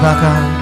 Katakan 0.00 0.40
Ku 0.40 0.59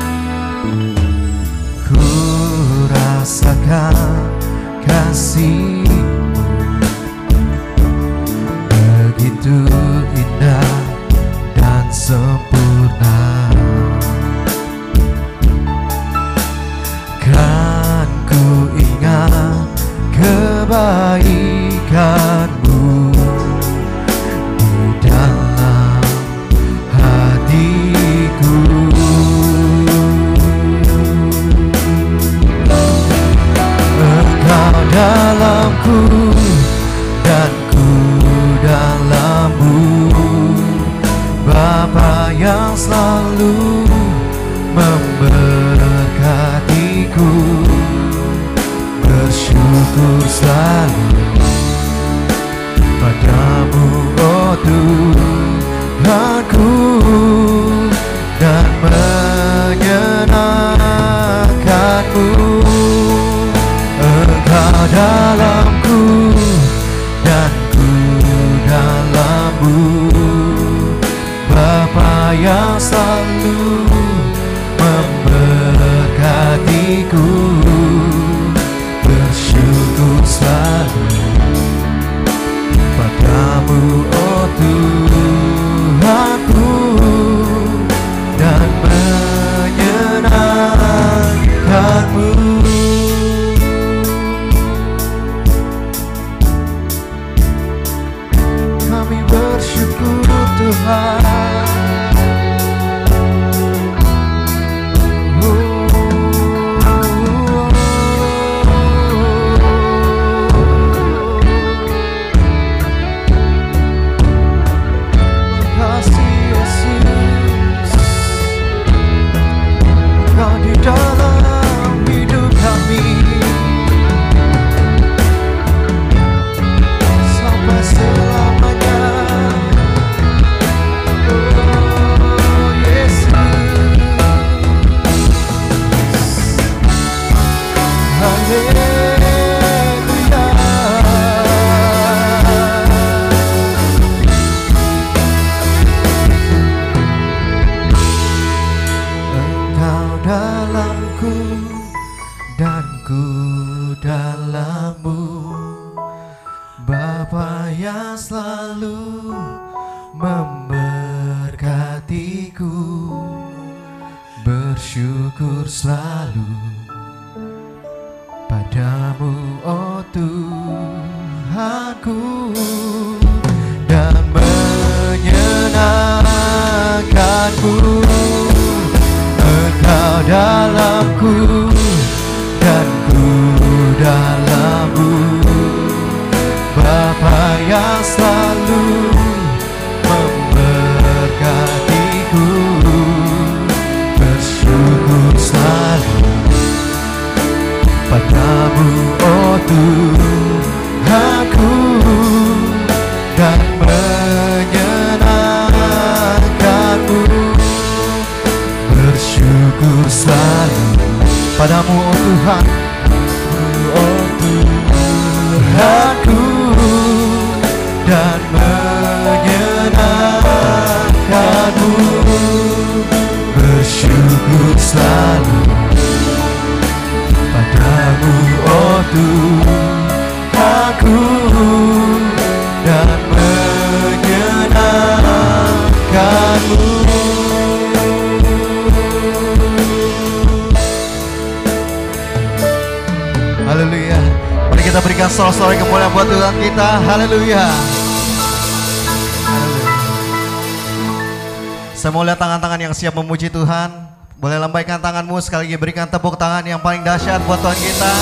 lagi 255.68 255.76
berikan 255.76 256.08
tepuk 256.08 256.40
tangan 256.40 256.64
yang 256.64 256.80
paling 256.80 257.04
dahsyat 257.04 257.44
buat 257.44 257.60
Tuhan 257.60 257.76
kita. 257.76 258.12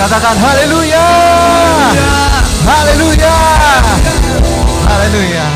Katakan 0.00 0.32
haleluya! 0.32 1.08
Haleluya! 2.64 3.36
Haleluya! 4.88 5.46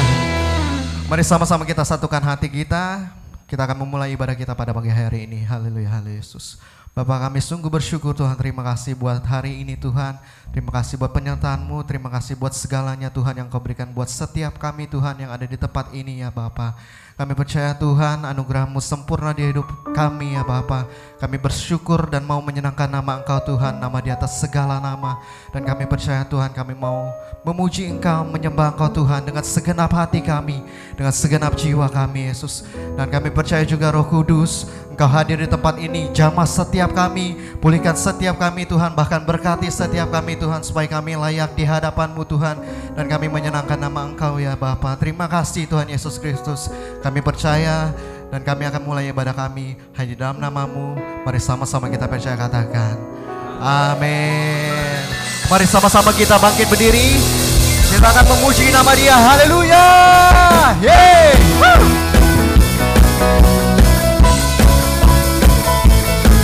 Mari 1.08 1.24
sama-sama 1.24 1.64
kita 1.64 1.80
satukan 1.80 2.20
hati 2.20 2.52
kita. 2.52 3.08
Kita 3.48 3.64
akan 3.64 3.88
memulai 3.88 4.12
ibadah 4.12 4.36
kita 4.36 4.52
pada 4.52 4.76
pagi 4.76 4.92
hari 4.92 5.24
ini. 5.24 5.48
Haleluya 5.48 5.96
Haleluya 5.96 6.20
Yesus 6.20 6.60
Bapak 6.92 7.24
kami 7.24 7.40
sungguh 7.40 7.72
bersyukur 7.72 8.12
Tuhan. 8.12 8.36
Terima 8.36 8.60
kasih 8.60 8.92
buat 8.92 9.24
hari 9.24 9.64
ini 9.64 9.80
Tuhan. 9.80 10.12
Terima 10.52 10.68
kasih 10.68 11.00
buat 11.00 11.08
penyertaan-Mu. 11.08 11.80
Terima 11.88 12.12
kasih 12.12 12.36
buat 12.36 12.52
segalanya 12.52 13.08
Tuhan 13.08 13.32
yang 13.32 13.48
kau 13.48 13.64
berikan 13.64 13.88
Buat 13.96 14.12
setiap 14.12 14.60
kami 14.60 14.84
Tuhan 14.84 15.16
yang 15.24 15.32
ada 15.32 15.48
di 15.48 15.56
tempat 15.56 15.88
ini 15.96 16.20
ya 16.20 16.28
Bapak. 16.28 16.76
Kami 17.16 17.32
percaya 17.32 17.72
Tuhan 17.80 18.28
anugerah-Mu 18.28 18.76
sempurna 18.84 19.32
di 19.32 19.40
hidup 19.40 19.64
kami 19.96 20.36
ya 20.36 20.44
Bapak. 20.44 21.16
Kami 21.16 21.40
bersyukur 21.40 22.12
dan 22.12 22.28
mau 22.28 22.44
menyenangkan 22.44 22.92
nama 22.92 23.24
Engkau 23.24 23.40
Tuhan 23.40 23.80
Nama 23.80 23.98
di 24.04 24.12
atas 24.12 24.36
segala 24.36 24.76
nama. 24.76 25.16
Dan 25.48 25.64
kami 25.64 25.88
percaya 25.88 26.28
Tuhan 26.28 26.52
kami 26.52 26.76
mau 26.76 27.08
memuji 27.40 27.88
Engkau 27.88 28.28
Menyembah 28.28 28.76
Engkau 28.76 28.92
Tuhan 28.92 29.24
dengan 29.24 29.40
segenap 29.40 29.96
hati 29.96 30.20
kami 30.20 30.60
Dengan 30.92 31.16
segenap 31.16 31.56
jiwa 31.56 31.88
kami 31.88 32.28
Yesus. 32.28 32.68
Dan 33.00 33.08
kami 33.08 33.32
percaya 33.32 33.64
juga 33.64 33.88
Roh 33.88 34.04
Kudus 34.04 34.68
Engkau 34.92 35.08
hadir 35.08 35.40
di 35.40 35.48
tempat 35.48 35.80
ini, 35.80 36.12
jamah 36.12 36.44
setiap 36.44 36.92
kami, 36.92 37.32
pulihkan 37.64 37.96
setiap 37.96 38.36
kami 38.36 38.68
Tuhan, 38.68 38.92
bahkan 38.92 39.24
berkati 39.24 39.72
setiap 39.72 40.12
kami 40.12 40.36
Tuhan, 40.36 40.60
supaya 40.60 40.84
kami 40.84 41.16
layak 41.16 41.56
di 41.56 41.64
hadapan-Mu 41.64 42.20
Tuhan, 42.28 42.60
dan 42.92 43.08
kami 43.08 43.32
menyenangkan 43.32 43.80
nama 43.80 44.04
Engkau 44.04 44.36
ya 44.36 44.52
Bapa. 44.52 44.92
Terima 45.00 45.24
kasih 45.32 45.64
Tuhan 45.64 45.88
Yesus 45.88 46.20
Kristus, 46.20 46.68
kami 47.00 47.24
percaya 47.24 47.88
dan 48.28 48.44
kami 48.44 48.68
akan 48.68 48.82
mulai 48.84 49.08
ibadah 49.08 49.32
kami 49.32 49.80
hanya 49.96 50.12
dalam 50.12 50.36
namamu. 50.36 51.00
Mari 51.24 51.40
sama-sama 51.40 51.88
kita 51.88 52.04
percaya 52.04 52.36
katakan, 52.36 53.00
Amin. 53.64 55.08
Mari 55.48 55.64
sama-sama 55.64 56.12
kita 56.12 56.36
bangkit 56.36 56.68
berdiri, 56.68 57.16
kita 57.96 58.12
akan 58.12 58.24
memuji 58.28 58.68
nama 58.68 58.92
dia, 58.92 59.16
haleluya. 59.16 59.86
Yeay. 60.84 61.32
Woo. 61.64 63.51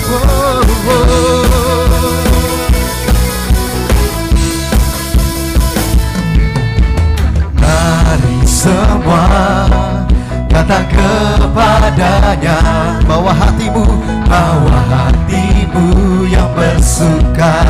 Mari 0.09 0.17
semua 8.49 9.69
datang 10.49 10.89
kepadanya 10.89 12.57
Bawa 13.05 13.37
hatimu, 13.37 13.85
bawa 14.25 14.81
hatimu 14.89 16.25
yang 16.33 16.49
bersuka. 16.57 17.61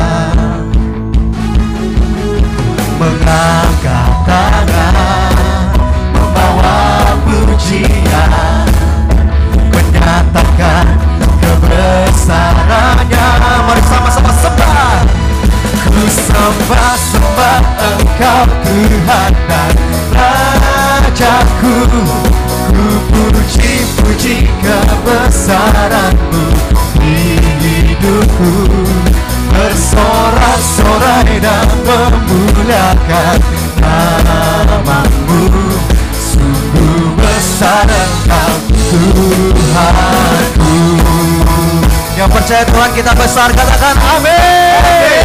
Mengangkat 2.95 4.11
tangan, 4.23 5.35
membawa 6.15 7.03
pujian 7.27 8.63
Menyatakan 9.75 11.08
kebesarannya 11.59 13.27
Mari 13.67 13.83
sama-sama 13.83 14.31
sembah 14.31 15.03
Ku 15.89 16.03
sembah 16.07 16.95
sembah 16.95 17.59
engkau 17.83 18.43
Tuhan 18.63 19.33
dan 19.49 19.73
Rajaku. 21.19 21.75
Ku 22.69 22.85
puji 23.09 23.73
puji 23.99 24.47
kebesaranmu 24.63 26.45
di 27.01 27.41
hidupku. 27.59 28.51
Bersorak-sorai 29.49 31.41
dan 31.43 31.67
memuliakan 31.83 33.39
namamu. 33.81 35.43
Sungguh 36.15 37.17
besar 37.19 37.89
engkau 37.89 38.53
Tuhanku 38.89 40.77
Yang 42.19 42.35
percaya 42.35 42.67
Tuhan 42.67 42.91
kita 42.99 43.15
besar 43.15 43.47
katakan 43.55 43.95
amin. 43.95 45.23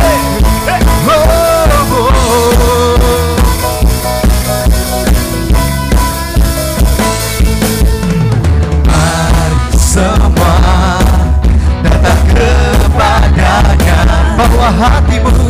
Mari 8.86 9.58
semua 9.74 10.54
datang 11.82 12.22
kepadanya 12.30 13.98
Bawa 14.38 14.70
hatimu 14.70 15.43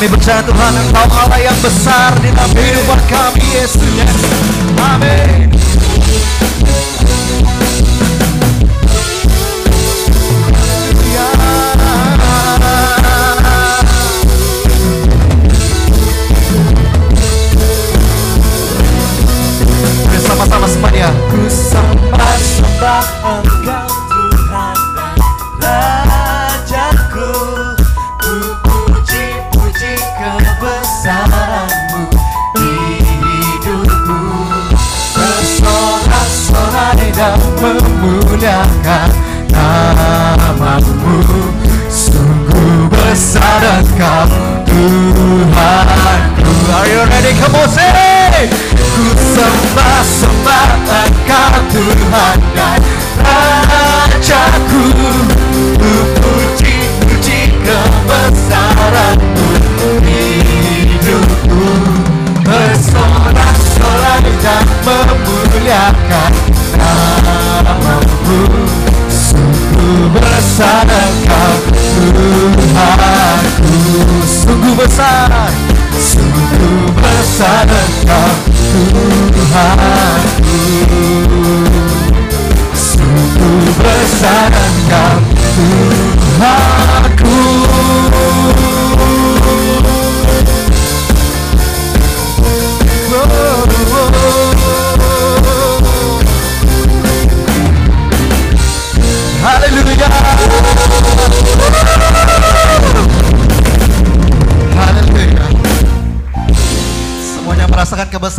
Kami 0.00 0.16
percaya 0.16 0.40
Tuhan 0.40 0.72
Engkau 0.80 1.12
Allah 1.12 1.40
yang 1.44 1.58
besar 1.60 2.16
di 2.24 2.32
dalam 2.32 2.48
kehidupan 2.56 3.00
kami 3.04 3.44
Yesus. 3.52 4.08
Amin 4.80 5.49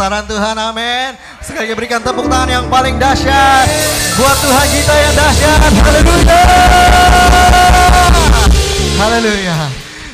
kebesaran 0.02 0.26
Tuhan, 0.26 0.58
amin. 0.58 1.12
Sekali 1.46 1.70
lagi 1.70 1.78
berikan 1.78 2.02
tepuk 2.02 2.26
tangan 2.26 2.50
yang 2.50 2.66
paling 2.74 2.98
dahsyat 2.98 3.70
buat 4.18 4.34
Tuhan 4.42 4.68
kita 4.74 4.94
yang 4.98 5.14
dahsyat. 5.14 5.60
Haleluya. 5.78 6.42
Haleluya. 8.98 9.58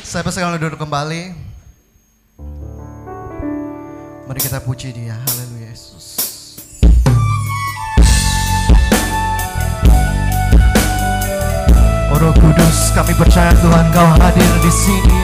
Saya 0.04 0.20
persilakan 0.28 0.60
duduk 0.60 0.76
kembali. 0.76 1.32
Mari 4.28 4.40
kita 4.44 4.60
puji 4.60 4.92
dia. 4.92 5.16
Haleluya 5.16 5.72
Yesus. 5.72 6.20
Oh 12.12 12.18
Roh 12.20 12.36
Kudus, 12.36 12.92
kami 12.92 13.16
percaya 13.16 13.56
Tuhan 13.56 13.88
Kau 13.96 14.08
hadir 14.20 14.52
di 14.60 14.68
sini 14.68 15.17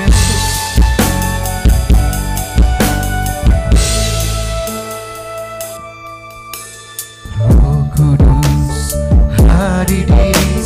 hadir 9.64 10.04
di 10.04 10.33
sini. 10.37 10.63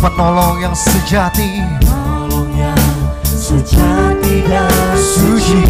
Penolong 0.00 0.64
yang 0.64 0.72
sejati. 0.72 1.60
Penolong 1.84 2.48
yang 2.56 2.80
sejati 3.22 4.40
dan 4.48 4.96
suci. 4.96 5.60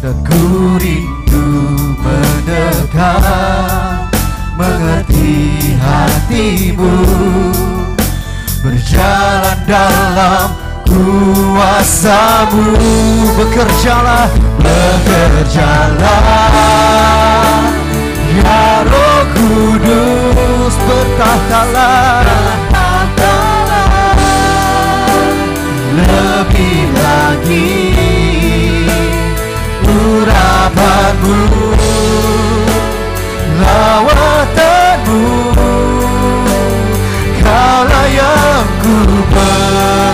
Dan 0.00 0.16
ku 0.24 0.76
rindu 0.80 1.44
mendekat 2.00 3.24
Mengerti 4.56 5.76
hatimu. 5.76 6.92
Berjalan 8.64 9.58
dalam 9.68 10.56
kuasamu 10.88 12.64
Bekerjalah, 13.36 14.32
bekerjalah. 14.56 16.24
Ya 18.34 18.82
roh 18.88 19.24
kudus 19.36 20.23
bertahtalah 21.14 22.26
Lebih 25.94 26.90
lagi 26.90 27.94
urapanmu 29.86 31.38
Lawatanmu 33.62 35.22
Kaulah 37.38 38.06
yang 38.10 38.66
ku 38.82 38.98
perlu 39.30 40.13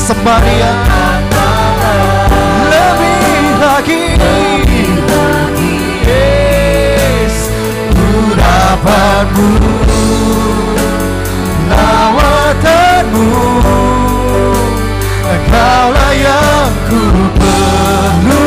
sembah 0.00 0.40
Lebih 2.72 3.44
lagi. 3.60 4.04
Yes 6.08 7.52
Urapanmu 7.92 9.50
Lawatanmu 11.68 13.28
Kaulah 15.50 16.12
yang 16.14 16.72
ku 16.88 17.02
perlu 17.36 18.46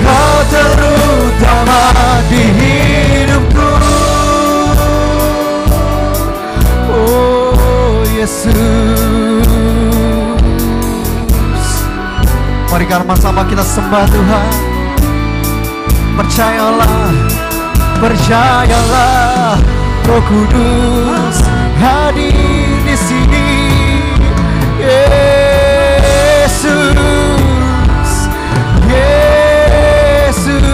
Kau 0.00 0.38
terutama 0.48 1.82
di 2.30 2.42
hidupku 2.56 2.95
Yesus. 8.26 8.58
Mari 12.66 12.90
sama-sama 12.90 13.46
kita 13.46 13.62
sembah 13.62 14.02
Tuhan. 14.10 14.50
Percayalah, 16.18 17.14
percayalah 18.02 19.62
Roh 20.10 20.18
Kudus 20.26 21.38
hadir 21.78 22.82
di 22.82 22.98
sini. 22.98 23.78
Yesus, 24.82 26.50
Yesus. 28.90 30.66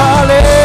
Haleluya. 0.00 0.56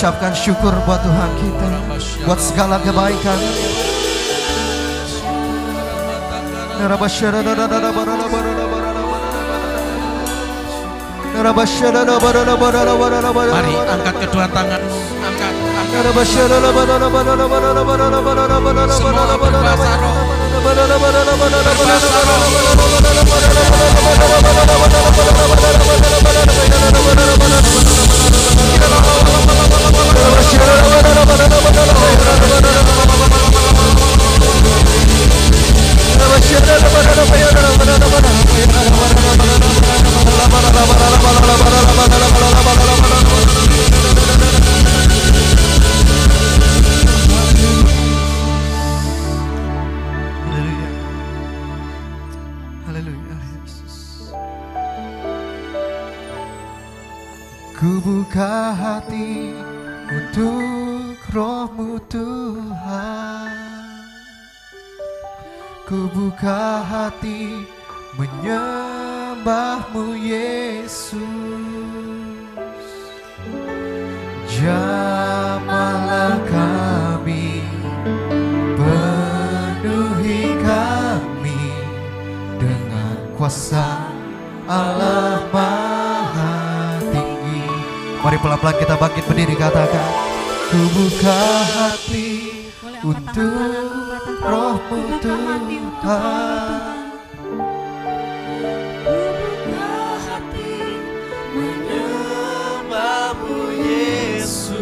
Ucapkan 0.00 0.32
syukur 0.32 0.72
buat 0.88 0.96
Tuhan 1.04 1.28
kita 1.44 1.68
Buat 2.24 2.40
segala 2.40 2.80
kebaikan 2.80 3.36
Mari 13.52 13.76
angkat 13.76 14.14
kedua 14.24 14.48
tanganmu, 14.48 15.00
angkat, 15.20 15.52
angkat. 15.52 16.00
Semua. 29.36 29.59
Haleluya. 50.46 50.88
Haleluya. 52.86 53.36
Yesus. 53.62 53.96
Ku 57.78 57.90
buka 58.04 58.76
hati 58.76 59.54
buka 66.40 66.80
hati 66.88 67.68
menyembahmu 68.16 70.16
Yesus 70.16 71.20
Jamalah 74.48 76.40
kami 76.48 77.60
Penuhi 78.72 80.56
kami 80.64 81.60
dengan 82.56 83.20
kuasa 83.36 84.08
Allah 84.64 85.44
Maha 85.52 86.56
Tinggi. 87.04 87.68
Mari 88.24 88.36
pelan-pelan 88.40 88.76
kita 88.80 88.96
bangkit 88.96 89.24
berdiri 89.28 89.60
katakan, 89.60 90.08
Ku 90.72 90.88
buka 90.88 91.40
hati 91.68 92.64
untuk 93.04 93.99
rohmu 94.40 95.20
Tuhan. 95.20 95.60
Menyembahmu 101.50 103.74
Yesus 103.74 104.78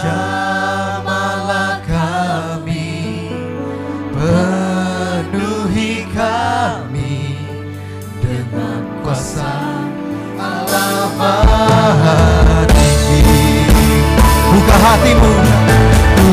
Jamalah 0.00 1.84
kami 1.84 3.28
Penuhi 4.10 6.08
kami 6.16 7.36
Dengan 8.24 8.80
kuasa 9.04 9.52
Allah 10.40 11.12
Maha 11.20 12.64
Tinggi 12.72 13.68
Buka 14.48 14.76
hatimu 14.80 15.39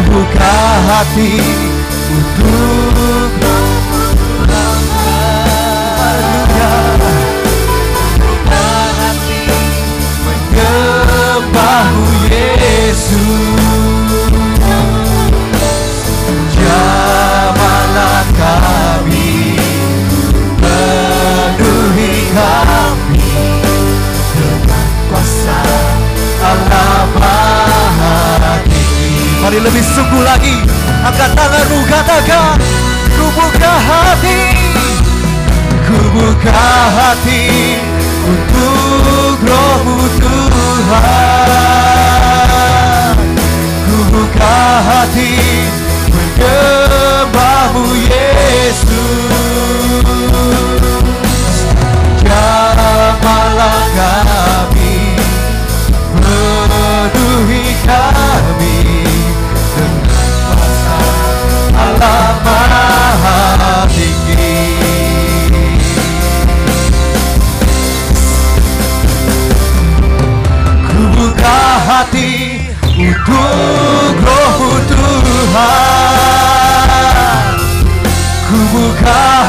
buka 0.07 0.53
hati 0.87 1.31
Untuk 2.07 2.96
Mari 29.47 29.63
lebih 29.63 29.79
sungguh 29.79 30.27
lagi 30.27 30.59
Angkat 31.07 31.31
tanganmu 31.31 31.79
katakan 31.87 32.59
Ku 33.15 33.31
buka 33.31 33.73
hati? 33.79 34.59
Ku 35.87 35.95
buka 36.11 36.67
hati 36.91 37.79
untuk 38.27 39.39
rohmu 39.39 40.03
Tuhan? 40.19 40.99
Ku 43.87 43.97
buka 44.11 44.83
hati 44.83 45.39
menyembahmu 46.11 47.87
Yesus 48.03 48.86
Ku 61.97 62.05
buka 71.17 71.57
hati 71.89 72.69
untuk 72.93 74.13
roh 74.21 74.77
Tuhan. 74.85 75.57
Ku 78.45 78.57
buka 78.69 79.46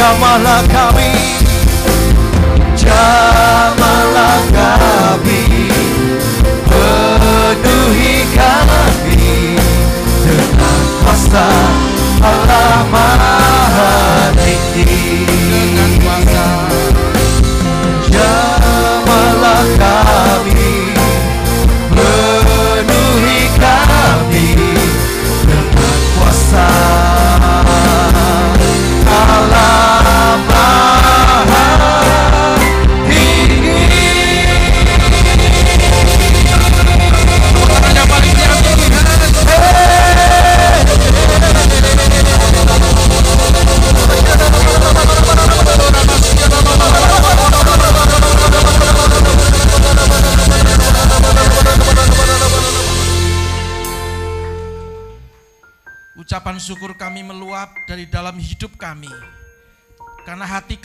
Kamalaka 0.00 0.89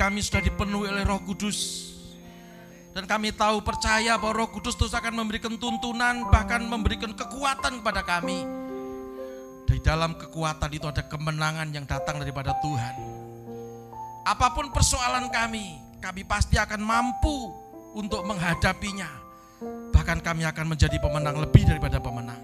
kami 0.06 0.22
sudah 0.22 0.38
dipenuhi 0.46 0.86
oleh 0.94 1.02
roh 1.02 1.18
kudus. 1.26 1.90
Dan 2.94 3.10
kami 3.10 3.34
tahu 3.34 3.66
percaya 3.66 4.16
bahwa 4.22 4.46
roh 4.46 4.50
kudus 4.54 4.78
terus 4.78 4.94
akan 4.94 5.18
memberikan 5.18 5.58
tuntunan, 5.58 6.30
bahkan 6.30 6.62
memberikan 6.62 7.10
kekuatan 7.12 7.82
kepada 7.82 8.06
kami. 8.06 8.46
Di 9.66 9.82
dalam 9.82 10.14
kekuatan 10.14 10.70
itu 10.70 10.86
ada 10.86 11.02
kemenangan 11.10 11.74
yang 11.74 11.90
datang 11.90 12.22
daripada 12.22 12.54
Tuhan. 12.62 12.94
Apa 14.30 14.54
pun 14.54 14.70
persoalan 14.70 15.28
kami, 15.34 15.82
kami 15.98 16.22
pasti 16.22 16.62
akan 16.62 16.86
mampu 16.86 17.50
untuk 17.98 18.22
menghadapinya. 18.30 19.10
Bahkan 19.90 20.22
kami 20.22 20.46
akan 20.46 20.66
menjadi 20.70 21.02
pemenang 21.02 21.42
lebih 21.42 21.66
daripada 21.66 21.98
pemenang. 21.98 22.40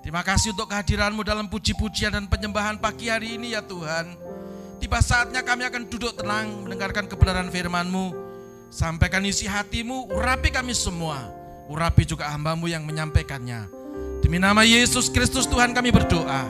Terima 0.00 0.24
kasih 0.24 0.56
untuk 0.56 0.72
kehadiranmu 0.72 1.22
dalam 1.22 1.46
puji-pujian 1.46 2.16
dan 2.16 2.24
penyembahan 2.26 2.80
pagi 2.80 3.12
hari 3.12 3.38
ini 3.38 3.54
ya 3.54 3.62
Tuhan. 3.62 4.41
Tiba 4.92 5.00
saatnya 5.00 5.40
kami 5.40 5.64
akan 5.64 5.88
duduk 5.88 6.20
tenang 6.20 6.68
mendengarkan 6.68 7.08
kebenaran 7.08 7.48
firman-Mu. 7.48 8.12
Sampaikan 8.68 9.24
isi 9.24 9.48
hatimu, 9.48 10.12
urapi 10.12 10.52
kami 10.52 10.76
semua. 10.76 11.32
Urapi 11.64 12.04
juga 12.04 12.28
hambamu 12.28 12.68
yang 12.68 12.84
menyampaikannya. 12.84 13.72
Demi 14.20 14.36
nama 14.36 14.68
Yesus 14.68 15.08
Kristus 15.08 15.48
Tuhan 15.48 15.72
kami 15.72 15.88
berdoa. 15.96 16.44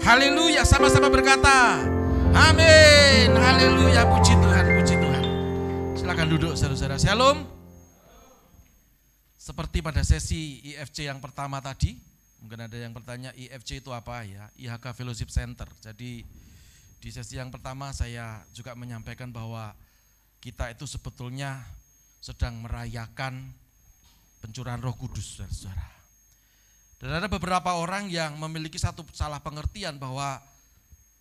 Haleluya, 0.00 0.64
sama-sama 0.64 1.12
berkata. 1.12 1.84
Amin. 2.32 3.36
Haleluya, 3.36 4.08
puji 4.16 4.32
Tuhan, 4.32 4.64
puji 4.80 4.94
Tuhan. 4.96 5.24
Silakan 6.00 6.26
duduk 6.32 6.56
saudara-saudara. 6.56 6.96
Shalom. 6.96 7.44
Seperti 9.36 9.84
pada 9.84 10.00
sesi 10.00 10.72
IFC 10.72 11.04
yang 11.04 11.20
pertama 11.20 11.60
tadi, 11.60 12.00
mungkin 12.40 12.64
ada 12.64 12.80
yang 12.80 12.96
bertanya 12.96 13.28
IFC 13.36 13.84
itu 13.84 13.92
apa 13.92 14.24
ya? 14.24 14.48
IHK 14.56 14.96
Fellowship 14.96 15.28
Center. 15.28 15.68
Jadi 15.84 16.24
di 17.04 17.12
sesi 17.12 17.36
yang 17.36 17.52
pertama 17.52 17.92
saya 17.92 18.40
juga 18.56 18.72
menyampaikan 18.72 19.28
bahwa 19.28 19.76
kita 20.40 20.72
itu 20.72 20.88
sebetulnya 20.88 21.60
sedang 22.24 22.64
merayakan 22.64 23.52
pencurahan 24.40 24.80
Roh 24.80 24.96
Kudus, 24.96 25.44
saudara. 25.44 25.84
Dan 26.96 27.20
ada 27.20 27.28
beberapa 27.28 27.76
orang 27.76 28.08
yang 28.08 28.40
memiliki 28.40 28.80
satu 28.80 29.04
salah 29.12 29.44
pengertian 29.44 30.00
bahwa 30.00 30.40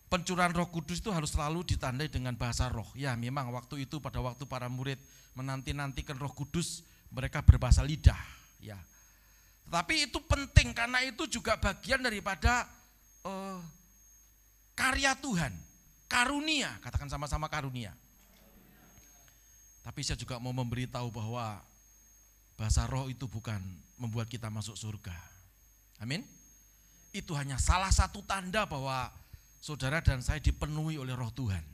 pencurahan 0.07 0.55
Roh 0.55 0.71
Kudus 0.71 1.03
itu 1.03 1.11
harus 1.11 1.35
selalu 1.35 1.67
ditandai 1.67 2.07
dengan 2.07 2.39
bahasa 2.39 2.71
roh. 2.71 2.87
Ya, 2.95 3.19
memang 3.19 3.51
waktu 3.51 3.83
itu 3.83 3.99
pada 3.99 4.23
waktu 4.23 4.47
para 4.47 4.71
murid 4.71 4.95
menanti-nantikan 5.35 6.15
Roh 6.15 6.31
Kudus, 6.31 6.87
mereka 7.11 7.43
berbahasa 7.43 7.83
lidah, 7.83 8.19
ya. 8.63 8.79
Tetapi 9.67 10.07
itu 10.07 10.23
penting 10.23 10.71
karena 10.71 11.03
itu 11.03 11.27
juga 11.27 11.59
bagian 11.59 11.99
daripada 11.99 12.71
uh, 13.27 13.59
karya 14.79 15.11
Tuhan 15.19 15.62
karunia, 16.13 16.69
katakan 16.85 17.09
sama-sama 17.09 17.49
karunia. 17.49 17.89
Tapi 19.81 20.05
saya 20.05 20.13
juga 20.13 20.37
mau 20.37 20.53
memberitahu 20.53 21.09
bahwa 21.09 21.57
bahasa 22.53 22.85
roh 22.85 23.09
itu 23.09 23.25
bukan 23.25 23.57
membuat 23.97 24.29
kita 24.29 24.53
masuk 24.53 24.77
surga. 24.77 25.17
Amin. 25.97 26.21
Itu 27.09 27.33
hanya 27.33 27.57
salah 27.57 27.89
satu 27.89 28.21
tanda 28.23 28.69
bahwa 28.69 29.09
saudara 29.57 30.05
dan 30.05 30.21
saya 30.21 30.37
dipenuhi 30.37 31.01
oleh 31.01 31.17
roh 31.17 31.33
Tuhan. 31.33 31.65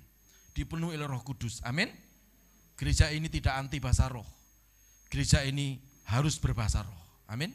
Dipenuhi 0.55 0.95
oleh 0.95 1.05
roh 1.05 1.21
kudus. 1.21 1.59
Amin. 1.67 1.91
Gereja 2.79 3.11
ini 3.11 3.27
tidak 3.27 3.59
anti 3.59 3.83
bahasa 3.83 4.07
roh. 4.07 4.25
Gereja 5.11 5.43
ini 5.43 5.77
harus 6.07 6.39
berbahasa 6.39 6.81
roh. 6.87 7.03
Amin. 7.27 7.51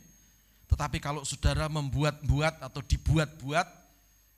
Tetapi 0.68 1.00
kalau 1.00 1.24
saudara 1.24 1.66
membuat-buat 1.66 2.60
atau 2.60 2.80
dibuat-buat, 2.84 3.66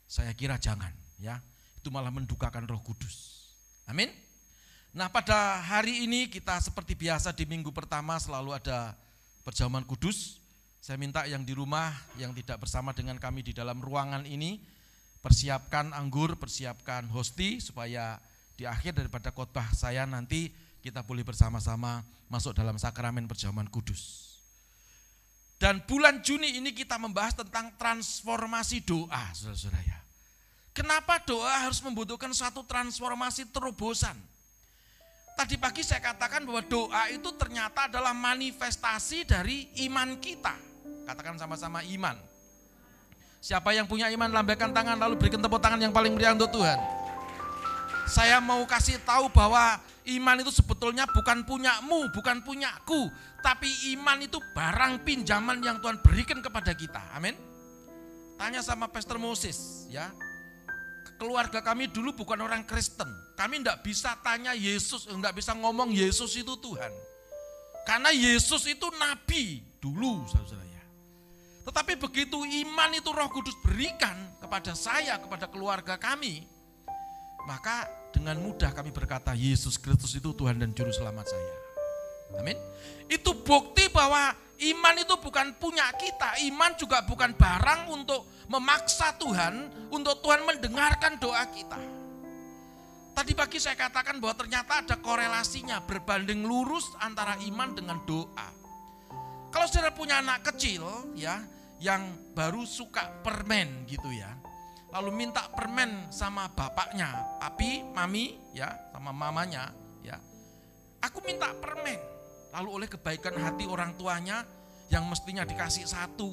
saya 0.06 0.32
kira 0.32 0.56
jangan. 0.56 0.94
Ya, 1.16 1.40
itu 1.86 1.94
malah 1.94 2.10
mendukakan 2.10 2.66
roh 2.66 2.82
kudus. 2.82 3.46
Amin. 3.86 4.10
Nah 4.90 5.06
pada 5.06 5.62
hari 5.62 6.02
ini 6.02 6.26
kita 6.26 6.58
seperti 6.58 6.98
biasa 6.98 7.30
di 7.30 7.46
minggu 7.46 7.70
pertama 7.70 8.18
selalu 8.18 8.58
ada 8.58 8.98
perjamuan 9.46 9.86
kudus. 9.86 10.42
Saya 10.82 10.98
minta 10.98 11.22
yang 11.30 11.46
di 11.46 11.54
rumah 11.54 11.94
yang 12.18 12.34
tidak 12.34 12.66
bersama 12.66 12.90
dengan 12.90 13.22
kami 13.22 13.46
di 13.46 13.54
dalam 13.54 13.78
ruangan 13.78 14.26
ini 14.26 14.58
persiapkan 15.22 15.94
anggur, 15.94 16.34
persiapkan 16.34 17.06
hosti 17.06 17.62
supaya 17.62 18.18
di 18.58 18.66
akhir 18.66 18.98
daripada 18.98 19.30
khotbah 19.30 19.70
saya 19.70 20.02
nanti 20.10 20.50
kita 20.82 21.06
boleh 21.06 21.22
bersama-sama 21.22 22.02
masuk 22.26 22.50
dalam 22.50 22.74
sakramen 22.82 23.30
perjamuan 23.30 23.70
kudus. 23.70 24.34
Dan 25.62 25.86
bulan 25.86 26.18
Juni 26.18 26.58
ini 26.58 26.74
kita 26.74 26.98
membahas 26.98 27.38
tentang 27.38 27.70
transformasi 27.78 28.82
doa, 28.82 29.30
saudara-saudara 29.38 29.86
ya. 29.86 30.05
Kenapa 30.76 31.16
doa 31.24 31.64
harus 31.64 31.80
membutuhkan 31.80 32.28
suatu 32.36 32.60
transformasi 32.60 33.48
terobosan? 33.48 34.12
Tadi 35.32 35.56
pagi 35.56 35.80
saya 35.80 36.04
katakan 36.04 36.44
bahwa 36.44 36.60
doa 36.68 37.08
itu 37.08 37.32
ternyata 37.32 37.88
adalah 37.88 38.12
manifestasi 38.12 39.24
dari 39.24 39.72
iman 39.88 40.20
kita. 40.20 40.52
Katakan 41.08 41.40
sama-sama 41.40 41.80
iman. 41.80 42.20
Siapa 43.40 43.72
yang 43.72 43.88
punya 43.88 44.12
iman 44.12 44.28
lambaikan 44.28 44.76
tangan 44.76 45.00
lalu 45.00 45.16
berikan 45.16 45.40
tepuk 45.40 45.64
tangan 45.64 45.80
yang 45.80 45.96
paling 45.96 46.12
meriah 46.12 46.36
untuk 46.36 46.52
Tuhan. 46.60 46.76
Saya 48.04 48.36
mau 48.44 48.60
kasih 48.68 49.00
tahu 49.00 49.32
bahwa 49.32 49.80
iman 50.04 50.36
itu 50.44 50.52
sebetulnya 50.52 51.08
bukan 51.08 51.40
punyamu, 51.48 52.12
bukan 52.12 52.44
punyaku, 52.44 53.08
tapi 53.40 53.96
iman 53.96 54.20
itu 54.20 54.36
barang 54.52 55.00
pinjaman 55.08 55.56
yang 55.64 55.80
Tuhan 55.80 56.04
berikan 56.04 56.44
kepada 56.44 56.76
kita. 56.76 57.00
Amin. 57.16 57.32
Tanya 58.36 58.60
sama 58.60 58.92
Pastor 58.92 59.16
Moses, 59.16 59.88
ya 59.88 60.12
keluarga 61.16 61.64
kami 61.64 61.88
dulu 61.90 62.12
bukan 62.12 62.38
orang 62.40 62.62
Kristen. 62.64 63.08
Kami 63.36 63.60
tidak 63.60 63.84
bisa 63.84 64.16
tanya 64.24 64.56
Yesus, 64.56 65.08
tidak 65.08 65.36
bisa 65.36 65.52
ngomong 65.52 65.92
Yesus 65.92 66.32
itu 66.36 66.56
Tuhan. 66.56 66.92
Karena 67.84 68.10
Yesus 68.10 68.64
itu 68.66 68.88
nabi 68.96 69.62
dulu, 69.78 70.24
saudara 70.26 70.64
ya. 70.64 70.84
Tetapi 71.68 71.98
begitu 72.00 72.38
iman 72.42 72.90
itu 72.94 73.10
Roh 73.12 73.30
Kudus 73.30 73.54
berikan 73.60 74.14
kepada 74.40 74.72
saya, 74.74 75.18
kepada 75.18 75.46
keluarga 75.50 75.98
kami, 75.98 76.46
maka 77.46 77.86
dengan 78.10 78.40
mudah 78.42 78.74
kami 78.74 78.90
berkata 78.90 79.36
Yesus 79.36 79.78
Kristus 79.78 80.16
itu 80.18 80.34
Tuhan 80.34 80.58
dan 80.58 80.74
Juru 80.74 80.90
Selamat 80.90 81.30
saya. 81.30 81.54
Amin. 82.42 82.58
Itu 83.06 83.38
bukti 83.38 83.86
bahwa 83.92 84.34
iman 84.56 84.94
itu 84.96 85.14
bukan 85.20 85.52
punya 85.60 85.84
kita, 86.00 86.40
iman 86.48 86.72
juga 86.80 87.04
bukan 87.04 87.36
barang 87.36 87.92
untuk 87.92 88.24
memaksa 88.48 89.12
Tuhan, 89.20 89.88
untuk 89.92 90.24
Tuhan 90.24 90.48
mendengarkan 90.48 91.20
doa 91.20 91.44
kita. 91.52 91.76
Tadi 93.16 93.32
pagi 93.32 93.56
saya 93.56 93.76
katakan 93.76 94.20
bahwa 94.20 94.36
ternyata 94.36 94.84
ada 94.84 94.96
korelasinya 95.00 95.80
berbanding 95.84 96.44
lurus 96.44 96.84
antara 97.00 97.36
iman 97.48 97.72
dengan 97.72 97.98
doa. 98.04 98.48
Kalau 99.48 99.64
saudara 99.68 99.92
punya 99.92 100.20
anak 100.20 100.52
kecil 100.52 100.84
ya, 101.16 101.40
yang 101.80 102.12
baru 102.36 102.68
suka 102.68 103.24
permen 103.24 103.88
gitu 103.88 104.12
ya. 104.12 104.36
Lalu 104.92 105.12
minta 105.12 105.48
permen 105.48 106.12
sama 106.12 106.48
bapaknya, 106.52 107.40
papi, 107.40 107.84
mami 107.92 108.36
ya, 108.52 108.68
sama 108.92 109.16
mamanya 109.16 109.72
ya. 110.04 110.20
Aku 111.00 111.24
minta 111.24 111.52
permen 111.56 112.15
Lalu 112.56 112.68
oleh 112.72 112.88
kebaikan 112.88 113.36
hati 113.36 113.68
orang 113.68 113.92
tuanya 114.00 114.40
yang 114.88 115.04
mestinya 115.04 115.44
dikasih 115.44 115.84
satu, 115.84 116.32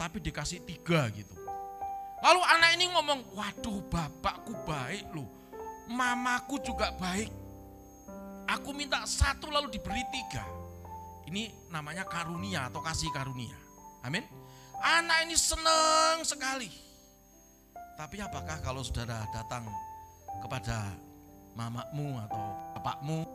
tapi 0.00 0.16
dikasih 0.24 0.64
tiga 0.64 1.12
gitu. 1.12 1.36
Lalu 2.24 2.40
anak 2.40 2.70
ini 2.80 2.88
ngomong, 2.88 3.20
waduh 3.36 3.84
bapakku 3.92 4.56
baik 4.64 5.04
loh, 5.12 5.28
mamaku 5.92 6.56
juga 6.64 6.88
baik. 6.96 7.28
Aku 8.48 8.72
minta 8.72 9.04
satu 9.04 9.52
lalu 9.52 9.76
diberi 9.76 10.00
tiga. 10.08 10.40
Ini 11.28 11.68
namanya 11.68 12.08
karunia 12.08 12.72
atau 12.72 12.80
kasih 12.80 13.12
karunia. 13.12 13.52
Amin. 14.00 14.24
Anak 14.80 15.28
ini 15.28 15.36
senang 15.36 16.24
sekali. 16.24 16.72
Tapi 18.00 18.24
apakah 18.24 18.56
kalau 18.64 18.80
saudara 18.80 19.28
datang 19.36 19.68
kepada 20.40 20.96
mamamu 21.52 22.16
atau 22.24 22.72
bapakmu 22.72 23.27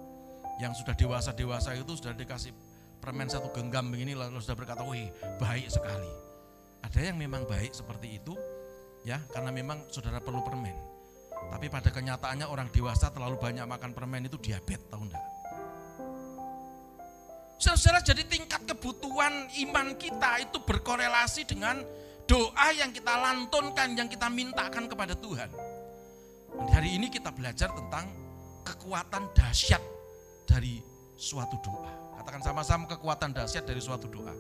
yang 0.62 0.74
sudah 0.74 0.94
dewasa-dewasa 0.94 1.74
itu 1.74 1.98
sudah 1.98 2.14
dikasih 2.14 2.54
permen 3.02 3.28
satu 3.28 3.50
genggam 3.52 3.90
begini 3.90 4.14
lalu 4.14 4.40
sudah 4.40 4.56
berkata, 4.56 4.86
wih 4.86 5.10
baik 5.42 5.68
sekali. 5.68 6.12
Ada 6.84 7.12
yang 7.12 7.18
memang 7.18 7.48
baik 7.48 7.72
seperti 7.72 8.20
itu, 8.20 8.36
ya 9.08 9.20
karena 9.32 9.52
memang 9.52 9.88
saudara 9.90 10.20
perlu 10.20 10.44
permen. 10.44 10.76
Tapi 11.52 11.68
pada 11.68 11.92
kenyataannya 11.92 12.48
orang 12.48 12.72
dewasa 12.72 13.12
terlalu 13.12 13.40
banyak 13.40 13.68
makan 13.68 13.92
permen 13.92 14.28
itu 14.28 14.40
diabetes, 14.40 14.88
tahu 14.88 15.04
enggak? 15.08 15.26
Saudara, 17.60 18.04
jadi 18.04 18.28
tingkat 18.28 18.68
kebutuhan 18.68 19.48
iman 19.68 19.96
kita 19.96 20.44
itu 20.44 20.60
berkorelasi 20.68 21.48
dengan 21.48 21.80
doa 22.28 22.68
yang 22.76 22.92
kita 22.92 23.16
lantunkan, 23.16 23.96
yang 23.96 24.12
kita 24.12 24.28
mintakan 24.28 24.88
kepada 24.92 25.16
Tuhan. 25.16 25.48
Dan 26.54 26.68
hari 26.70 27.00
ini 27.00 27.08
kita 27.08 27.32
belajar 27.32 27.72
tentang 27.72 28.12
kekuatan 28.68 29.32
dahsyat 29.32 29.93
dari 30.46 30.84
suatu 31.18 31.60
doa. 31.64 31.92
Katakan 32.20 32.42
sama-sama 32.44 32.84
kekuatan 32.88 33.36
dahsyat 33.36 33.68
dari 33.68 33.82
suatu 33.84 34.08
doa. 34.08 34.32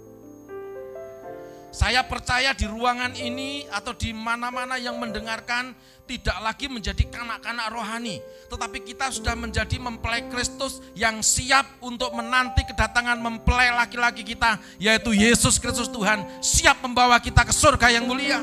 Saya 1.73 2.05
percaya 2.05 2.53
di 2.53 2.69
ruangan 2.69 3.17
ini 3.17 3.65
atau 3.73 3.97
di 3.97 4.13
mana-mana 4.13 4.77
yang 4.77 4.93
mendengarkan 5.01 5.73
tidak 6.05 6.37
lagi 6.45 6.69
menjadi 6.69 7.01
kanak-kanak 7.09 7.73
rohani, 7.73 8.21
tetapi 8.45 8.85
kita 8.85 9.09
sudah 9.09 9.33
menjadi 9.33 9.81
mempelai 9.81 10.29
Kristus 10.29 10.85
yang 10.93 11.25
siap 11.25 11.65
untuk 11.81 12.13
menanti 12.13 12.61
kedatangan 12.69 13.17
mempelai 13.17 13.73
laki-laki 13.73 14.21
kita, 14.21 14.61
yaitu 14.77 15.17
Yesus 15.17 15.57
Kristus 15.57 15.89
Tuhan, 15.89 16.21
siap 16.45 16.77
membawa 16.85 17.17
kita 17.17 17.41
ke 17.41 17.49
surga 17.49 17.89
yang 17.89 18.05
mulia. 18.05 18.37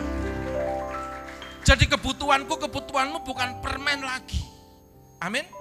Jadi 1.63 1.87
kebutuhanku, 1.87 2.59
kebutuhanmu 2.67 3.23
bukan 3.23 3.63
permen 3.63 4.03
lagi. 4.03 4.43
Amin. 5.23 5.60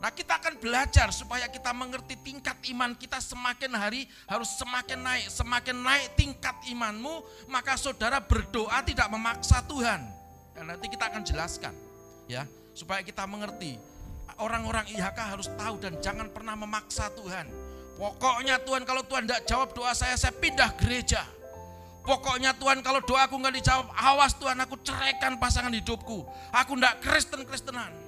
Nah 0.00 0.08
kita 0.08 0.40
akan 0.40 0.56
belajar 0.56 1.12
supaya 1.12 1.44
kita 1.52 1.76
mengerti 1.76 2.16
tingkat 2.24 2.56
iman 2.72 2.96
kita 2.96 3.20
semakin 3.20 3.68
hari 3.76 4.08
harus 4.24 4.48
semakin 4.56 4.96
naik. 4.96 5.28
Semakin 5.28 5.76
naik 5.76 6.16
tingkat 6.16 6.56
imanmu 6.72 7.20
maka 7.52 7.76
saudara 7.76 8.16
berdoa 8.16 8.80
tidak 8.80 9.12
memaksa 9.12 9.60
Tuhan. 9.68 10.00
Dan 10.56 10.72
nanti 10.72 10.88
kita 10.88 11.12
akan 11.12 11.20
jelaskan 11.20 11.76
ya 12.24 12.48
supaya 12.72 13.04
kita 13.04 13.28
mengerti. 13.28 13.76
Orang-orang 14.40 14.88
IHK 14.88 15.20
harus 15.20 15.52
tahu 15.52 15.76
dan 15.84 16.00
jangan 16.00 16.32
pernah 16.32 16.56
memaksa 16.56 17.12
Tuhan. 17.12 17.44
Pokoknya 18.00 18.56
Tuhan 18.64 18.88
kalau 18.88 19.04
Tuhan 19.04 19.28
tidak 19.28 19.44
jawab 19.44 19.76
doa 19.76 19.92
saya, 19.92 20.16
saya 20.16 20.32
pindah 20.32 20.72
gereja. 20.80 21.28
Pokoknya 22.00 22.56
Tuhan 22.56 22.80
kalau 22.80 23.04
doaku 23.04 23.36
nggak 23.36 23.60
dijawab, 23.60 23.92
awas 23.92 24.32
Tuhan 24.40 24.56
aku 24.64 24.80
ceraikan 24.80 25.36
pasangan 25.36 25.68
hidupku. 25.68 26.24
Aku 26.56 26.72
tidak 26.72 27.04
Kristen-Kristenan 27.04 27.99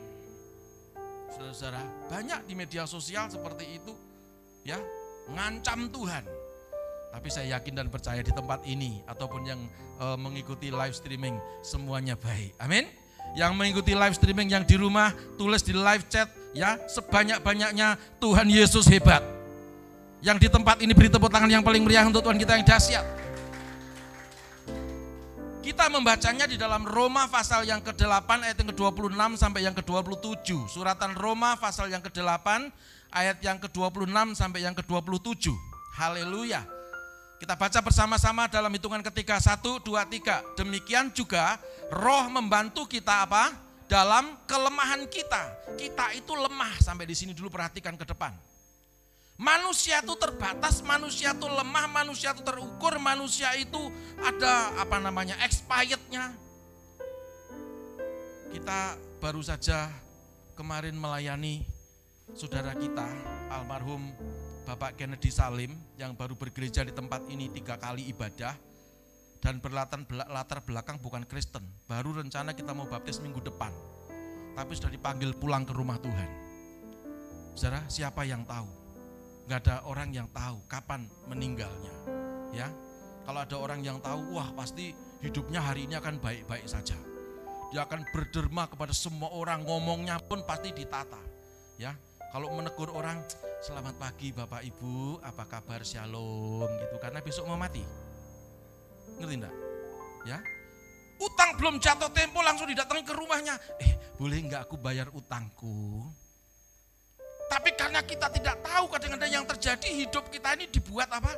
saudara-saudara, 1.43 1.83
banyak 2.07 2.41
di 2.47 2.55
media 2.55 2.87
sosial 2.87 3.27
seperti 3.27 3.83
itu 3.83 3.91
ya, 4.63 4.79
ngancam 5.35 5.91
Tuhan. 5.91 6.23
Tapi 7.13 7.29
saya 7.29 7.59
yakin 7.59 7.75
dan 7.77 7.87
percaya 7.91 8.23
di 8.23 8.31
tempat 8.31 8.63
ini 8.65 9.03
ataupun 9.11 9.43
yang 9.45 9.61
e, 9.99 10.07
mengikuti 10.17 10.71
live 10.71 10.95
streaming 10.95 11.37
semuanya 11.61 12.15
baik. 12.15 12.55
Amin. 12.63 12.87
Yang 13.35 13.53
mengikuti 13.59 13.93
live 13.93 14.15
streaming 14.15 14.49
yang 14.55 14.65
di 14.65 14.79
rumah 14.79 15.13
tulis 15.35 15.61
di 15.67 15.75
live 15.75 16.07
chat 16.09 16.31
ya, 16.55 16.79
sebanyak-banyaknya 16.89 17.99
Tuhan 18.23 18.47
Yesus 18.49 18.87
hebat. 18.89 19.21
Yang 20.23 20.47
di 20.47 20.49
tempat 20.49 20.79
ini 20.79 20.95
beri 20.95 21.11
tepuk 21.11 21.29
tangan 21.29 21.51
yang 21.51 21.67
paling 21.67 21.83
meriah 21.83 22.07
untuk 22.07 22.23
Tuhan 22.23 22.39
kita 22.39 22.55
yang 22.55 22.65
dahsyat. 22.65 23.05
Kita 25.63 25.87
membacanya 25.87 26.51
di 26.51 26.59
dalam 26.59 26.83
Roma 26.83 27.31
pasal 27.31 27.63
yang 27.63 27.79
ke-8 27.79 28.27
ayat 28.43 28.59
yang 28.59 28.75
ke-26 28.75 29.39
sampai 29.39 29.63
yang 29.63 29.71
ke-27. 29.79 30.59
Suratan 30.67 31.15
Roma 31.15 31.55
pasal 31.55 31.87
yang 31.87 32.03
ke-8 32.03 32.67
ayat 33.15 33.39
yang 33.47 33.63
ke-26 33.63 34.35
sampai 34.35 34.67
yang 34.67 34.75
ke-27. 34.75 35.55
Haleluya. 36.03 36.67
Kita 37.39 37.55
baca 37.55 37.79
bersama-sama 37.79 38.51
dalam 38.51 38.75
hitungan 38.75 39.07
ketiga. 39.07 39.39
Satu, 39.39 39.79
dua, 39.79 40.03
tiga. 40.03 40.43
Demikian 40.59 41.15
juga 41.15 41.63
roh 41.95 42.27
membantu 42.27 42.91
kita 42.91 43.23
apa? 43.23 43.55
Dalam 43.87 44.35
kelemahan 44.51 45.07
kita. 45.07 45.75
Kita 45.79 46.11
itu 46.19 46.35
lemah. 46.35 46.75
Sampai 46.83 47.07
di 47.07 47.15
sini 47.15 47.39
dulu 47.39 47.55
perhatikan 47.55 47.95
ke 47.95 48.03
depan. 48.03 48.35
Manusia 49.43 49.99
itu 49.99 50.15
terbatas, 50.23 50.87
manusia 50.87 51.35
itu 51.35 51.51
lemah, 51.51 51.91
manusia 51.91 52.31
itu 52.31 52.47
terukur, 52.47 52.95
manusia 53.03 53.51
itu 53.59 53.91
ada 54.23 54.71
apa 54.79 55.03
namanya 55.03 55.35
expirednya. 55.43 56.31
Kita 58.55 58.95
baru 59.19 59.43
saja 59.43 59.91
kemarin 60.55 60.95
melayani 60.95 61.67
saudara 62.39 62.71
kita 62.79 63.03
almarhum 63.51 64.15
Bapak 64.63 64.95
Kennedy 64.95 65.35
Salim 65.35 65.75
yang 65.99 66.15
baru 66.15 66.39
bergereja 66.39 66.87
di 66.87 66.95
tempat 66.95 67.27
ini 67.27 67.51
tiga 67.51 67.75
kali 67.83 68.15
ibadah 68.15 68.55
dan 69.43 69.59
berlatar, 69.59 70.07
latar 70.31 70.63
belakang 70.63 71.03
bukan 71.03 71.27
Kristen. 71.27 71.67
Baru 71.91 72.15
rencana 72.15 72.55
kita 72.55 72.79
mau 72.79 72.87
baptis 72.87 73.19
minggu 73.19 73.43
depan, 73.43 73.75
tapi 74.55 74.79
sudah 74.79 74.95
dipanggil 74.95 75.35
pulang 75.35 75.67
ke 75.67 75.75
rumah 75.75 75.99
Tuhan. 75.99 76.31
Saudara, 77.59 77.83
siapa 77.91 78.23
yang 78.23 78.47
tahu? 78.47 78.82
Nggak 79.47 79.59
ada 79.67 79.77
orang 79.89 80.15
yang 80.15 80.29
tahu 80.31 80.63
kapan 80.71 81.07
meninggalnya. 81.27 81.95
Ya, 82.53 82.69
kalau 83.25 83.41
ada 83.43 83.57
orang 83.59 83.81
yang 83.83 83.99
tahu, 84.03 84.37
wah 84.37 84.51
pasti 84.55 84.93
hidupnya 85.25 85.63
hari 85.63 85.89
ini 85.89 85.97
akan 85.99 86.21
baik-baik 86.21 86.67
saja. 86.69 86.99
Dia 87.73 87.89
akan 87.89 88.05
berderma 88.13 88.69
kepada 88.69 88.93
semua 88.93 89.33
orang, 89.33 89.65
ngomongnya 89.65 90.21
pun 90.21 90.45
pasti 90.45 90.77
ditata. 90.77 91.19
Ya, 91.81 91.97
kalau 92.31 92.53
menegur 92.53 92.93
orang, 92.93 93.25
selamat 93.65 93.97
pagi 93.97 94.31
Bapak 94.31 94.61
Ibu, 94.61 95.25
apa 95.25 95.49
kabar 95.49 95.81
Shalom 95.81 96.69
gitu, 96.69 96.97
karena 97.01 97.25
besok 97.25 97.49
mau 97.49 97.57
mati. 97.57 97.81
Ngerti 99.17 99.35
enggak? 99.41 99.55
Ya, 100.29 100.39
utang 101.19 101.57
belum 101.59 101.81
jatuh 101.81 102.13
tempo 102.13 102.45
langsung 102.45 102.69
didatangi 102.69 103.03
ke 103.03 103.15
rumahnya. 103.17 103.57
Eh, 103.81 103.97
boleh 104.21 104.39
enggak 104.39 104.69
aku 104.69 104.77
bayar 104.77 105.09
utangku? 105.11 106.07
Tapi 107.53 107.69
karena 107.77 108.01
kita 108.01 108.33
tidak 108.33 108.65
tahu 108.65 108.89
kadang-kadang 108.89 109.29
yang 109.29 109.45
terjadi 109.45 109.85
hidup 109.93 110.25
kita 110.33 110.57
ini 110.57 110.73
dibuat 110.73 111.13
apa? 111.13 111.37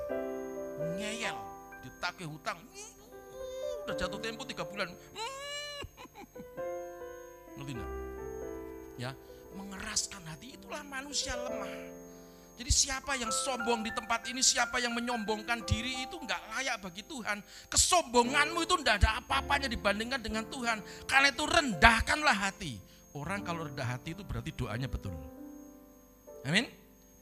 Ngeyel, 0.94 1.34
ditagih 1.82 2.30
hutang. 2.30 2.54
Udah 3.82 3.98
jatuh 3.98 4.22
tempo 4.22 4.46
tiga 4.46 4.62
bulan. 4.62 4.94
Ngerti 7.58 7.72
enggak? 7.74 7.90
Ya, 8.94 9.10
mengeraskan 9.58 10.22
hati 10.30 10.54
itulah 10.54 10.86
manusia 10.86 11.34
lemah. 11.34 11.74
Jadi 12.54 12.70
siapa 12.70 13.18
yang 13.18 13.34
sombong 13.34 13.82
di 13.82 13.90
tempat 13.90 14.30
ini, 14.30 14.38
siapa 14.38 14.78
yang 14.78 14.94
menyombongkan 14.94 15.66
diri 15.66 16.06
itu 16.06 16.14
enggak 16.14 16.38
layak 16.54 16.78
bagi 16.78 17.02
Tuhan. 17.02 17.42
Kesombonganmu 17.66 18.62
itu 18.62 18.78
enggak 18.78 19.02
ada 19.02 19.18
apa-apanya 19.18 19.66
dibandingkan 19.66 20.22
dengan 20.22 20.46
Tuhan. 20.46 20.78
Karena 21.10 21.34
itu 21.34 21.42
rendahkanlah 21.42 22.38
hati. 22.38 22.78
Orang 23.18 23.42
kalau 23.42 23.66
rendah 23.66 23.98
hati 23.98 24.14
itu 24.14 24.22
berarti 24.22 24.54
doanya 24.54 24.86
betul. 24.86 25.33
Amin. 26.44 26.68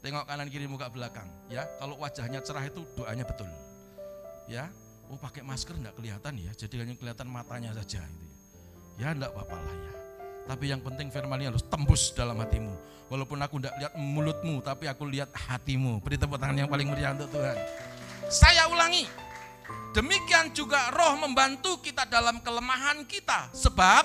Tengok 0.03 0.27
kanan 0.27 0.51
kiri 0.51 0.67
muka 0.67 0.91
belakang, 0.91 1.31
ya. 1.47 1.63
Kalau 1.79 1.95
wajahnya 1.95 2.43
cerah 2.43 2.67
itu 2.67 2.83
doanya 2.99 3.23
betul. 3.23 3.47
Ya. 4.51 4.67
Oh, 5.07 5.15
pakai 5.15 5.43
masker 5.43 5.79
enggak 5.79 5.95
kelihatan 5.95 6.35
ya. 6.43 6.51
Jadi 6.51 6.75
hanya 6.83 6.95
kelihatan 6.99 7.27
matanya 7.31 7.71
saja 7.71 8.03
gitu 8.03 8.25
ya. 8.27 8.35
Ya 8.99 9.07
enggak 9.15 9.31
apa-apa 9.31 9.57
lah 9.63 9.75
ya. 9.79 9.93
Tapi 10.43 10.65
yang 10.75 10.83
penting 10.83 11.07
firman 11.07 11.39
ini 11.39 11.47
harus 11.47 11.63
tembus 11.63 12.11
dalam 12.11 12.35
hatimu. 12.43 12.75
Walaupun 13.07 13.39
aku 13.39 13.63
enggak 13.63 13.75
lihat 13.79 13.93
mulutmu, 13.95 14.59
tapi 14.59 14.91
aku 14.91 15.07
lihat 15.07 15.31
hatimu. 15.31 16.03
Beri 16.03 16.19
tepuk 16.19 16.35
tangan 16.35 16.59
yang 16.59 16.67
paling 16.67 16.87
meriah 16.91 17.15
untuk 17.15 17.31
Tuhan. 17.31 17.55
Saya 18.27 18.67
ulangi. 18.67 19.07
Demikian 19.93 20.51
juga 20.51 20.89
roh 20.91 21.15
membantu 21.21 21.79
kita 21.79 22.09
dalam 22.09 22.41
kelemahan 22.41 23.05
kita. 23.05 23.53
Sebab, 23.53 24.03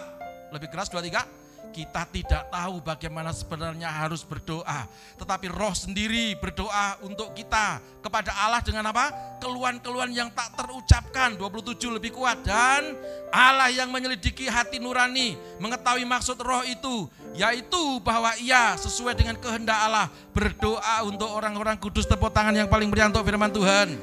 lebih 0.53 0.69
keras 0.69 0.93
dua 0.93 1.01
tiga, 1.01 1.25
kita 1.73 2.05
tidak 2.11 2.49
tahu 2.51 2.81
bagaimana 2.83 3.31
sebenarnya 3.31 3.89
harus 3.89 4.27
berdoa. 4.27 4.89
Tetapi 5.17 5.47
roh 5.53 5.75
sendiri 5.77 6.35
berdoa 6.41 6.99
untuk 7.05 7.33
kita 7.37 7.79
kepada 8.03 8.33
Allah 8.35 8.61
dengan 8.65 8.89
apa? 8.91 9.11
Keluhan-keluhan 9.39 10.11
yang 10.11 10.29
tak 10.35 10.57
terucapkan. 10.59 11.39
27 11.39 11.99
lebih 11.99 12.17
kuat. 12.17 12.43
Dan 12.43 12.97
Allah 13.31 13.71
yang 13.71 13.93
menyelidiki 13.93 14.49
hati 14.49 14.83
nurani. 14.83 15.39
Mengetahui 15.63 16.03
maksud 16.09 16.41
roh 16.41 16.65
itu. 16.67 17.07
Yaitu 17.39 18.01
bahwa 18.03 18.35
ia 18.43 18.75
sesuai 18.81 19.15
dengan 19.15 19.37
kehendak 19.39 19.79
Allah. 19.79 20.11
Berdoa 20.35 21.07
untuk 21.07 21.31
orang-orang 21.31 21.79
kudus 21.79 22.09
tepuk 22.09 22.33
tangan 22.35 22.57
yang 22.57 22.67
paling 22.67 22.91
meriah 22.91 23.13
untuk 23.13 23.23
firman 23.23 23.53
Tuhan. 23.53 23.95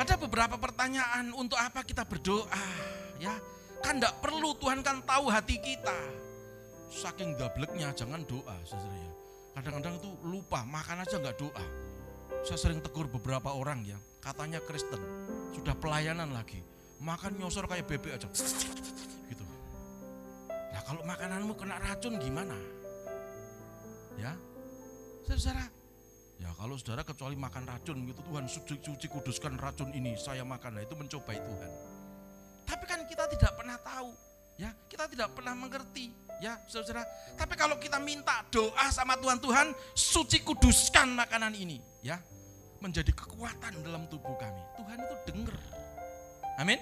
Ada 0.00 0.16
beberapa 0.16 0.56
pertanyaan 0.56 1.28
untuk 1.36 1.60
apa 1.60 1.84
kita 1.84 2.08
berdoa, 2.08 2.64
ya. 3.20 3.36
Kan 3.80 3.98
tidak 3.98 4.20
perlu 4.20 4.52
Tuhan 4.60 4.84
kan 4.84 5.00
tahu 5.04 5.32
hati 5.32 5.56
kita. 5.58 5.98
Saking 6.90 7.38
gableknya 7.38 7.94
jangan 7.94 8.22
doa 8.26 8.56
saudara 8.66 8.96
ya. 8.98 9.12
Kadang-kadang 9.58 9.98
itu 9.98 10.10
lupa 10.26 10.62
makan 10.66 11.02
aja 11.02 11.16
nggak 11.18 11.38
doa. 11.38 11.64
Saya 12.40 12.56
sering 12.56 12.80
tegur 12.80 13.04
beberapa 13.04 13.52
orang 13.52 13.84
ya, 13.84 14.00
katanya 14.24 14.64
Kristen, 14.64 14.96
sudah 15.52 15.76
pelayanan 15.76 16.32
lagi, 16.32 16.64
makan 16.96 17.36
nyosor 17.36 17.68
kayak 17.68 17.84
bebek 17.84 18.16
aja, 18.16 18.32
gitu. 19.28 19.44
Nah 20.48 20.80
kalau 20.88 21.04
makananmu 21.04 21.52
kena 21.52 21.76
racun 21.76 22.16
gimana? 22.16 22.56
Ya, 24.16 24.32
saudara, 25.28 25.68
ya 26.40 26.48
kalau 26.56 26.80
saudara 26.80 27.04
kecuali 27.04 27.36
makan 27.36 27.68
racun 27.68 28.08
gitu 28.08 28.20
Tuhan 28.24 28.44
suci, 28.48 28.74
suci 28.80 29.06
kuduskan 29.12 29.60
racun 29.60 29.92
ini 29.92 30.16
saya 30.16 30.40
makan, 30.40 30.80
nah 30.80 30.82
itu 30.86 30.96
mencobai 30.96 31.36
Tuhan. 31.36 31.70
Tapi 32.70 32.84
kan 32.86 33.02
kita 33.10 33.26
tidak 33.26 33.58
pernah 33.58 33.74
tahu, 33.82 34.14
ya 34.54 34.70
kita 34.86 35.10
tidak 35.10 35.34
pernah 35.34 35.58
mengerti, 35.58 36.14
ya 36.38 36.54
saudara. 36.70 37.02
Tapi 37.34 37.58
kalau 37.58 37.74
kita 37.82 37.98
minta 37.98 38.46
doa 38.54 38.86
sama 38.94 39.18
Tuhan 39.18 39.42
Tuhan, 39.42 39.74
suci 39.98 40.38
kuduskan 40.46 41.10
makanan 41.18 41.50
ini, 41.58 41.82
ya 42.06 42.22
menjadi 42.78 43.10
kekuatan 43.10 43.82
dalam 43.82 44.06
tubuh 44.06 44.38
kami. 44.38 44.62
Tuhan 44.78 44.98
itu 45.02 45.14
dengar, 45.34 45.58
amin. 46.62 46.78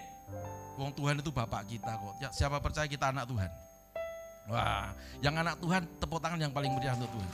Wong 0.76 0.92
Tuhan 0.92 1.24
itu 1.24 1.32
Bapak 1.32 1.64
kita 1.66 1.96
kok. 1.96 2.14
Ya, 2.20 2.28
siapa 2.36 2.60
percaya 2.60 2.84
kita 2.84 3.08
anak 3.08 3.24
Tuhan? 3.24 3.50
Wah, 4.52 4.92
yang 5.24 5.40
anak 5.40 5.56
Tuhan 5.56 5.88
tepuk 5.96 6.20
tangan 6.20 6.36
yang 6.36 6.52
paling 6.52 6.70
meriah 6.76 6.92
untuk 7.00 7.16
Tuhan. 7.16 7.30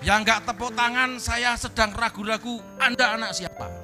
Yang 0.00 0.18
enggak 0.24 0.40
tepuk 0.48 0.72
tangan 0.72 1.20
saya 1.20 1.54
sedang 1.60 1.92
ragu-ragu, 1.92 2.58
Anda 2.80 3.20
anak 3.20 3.36
siapa? 3.36 3.81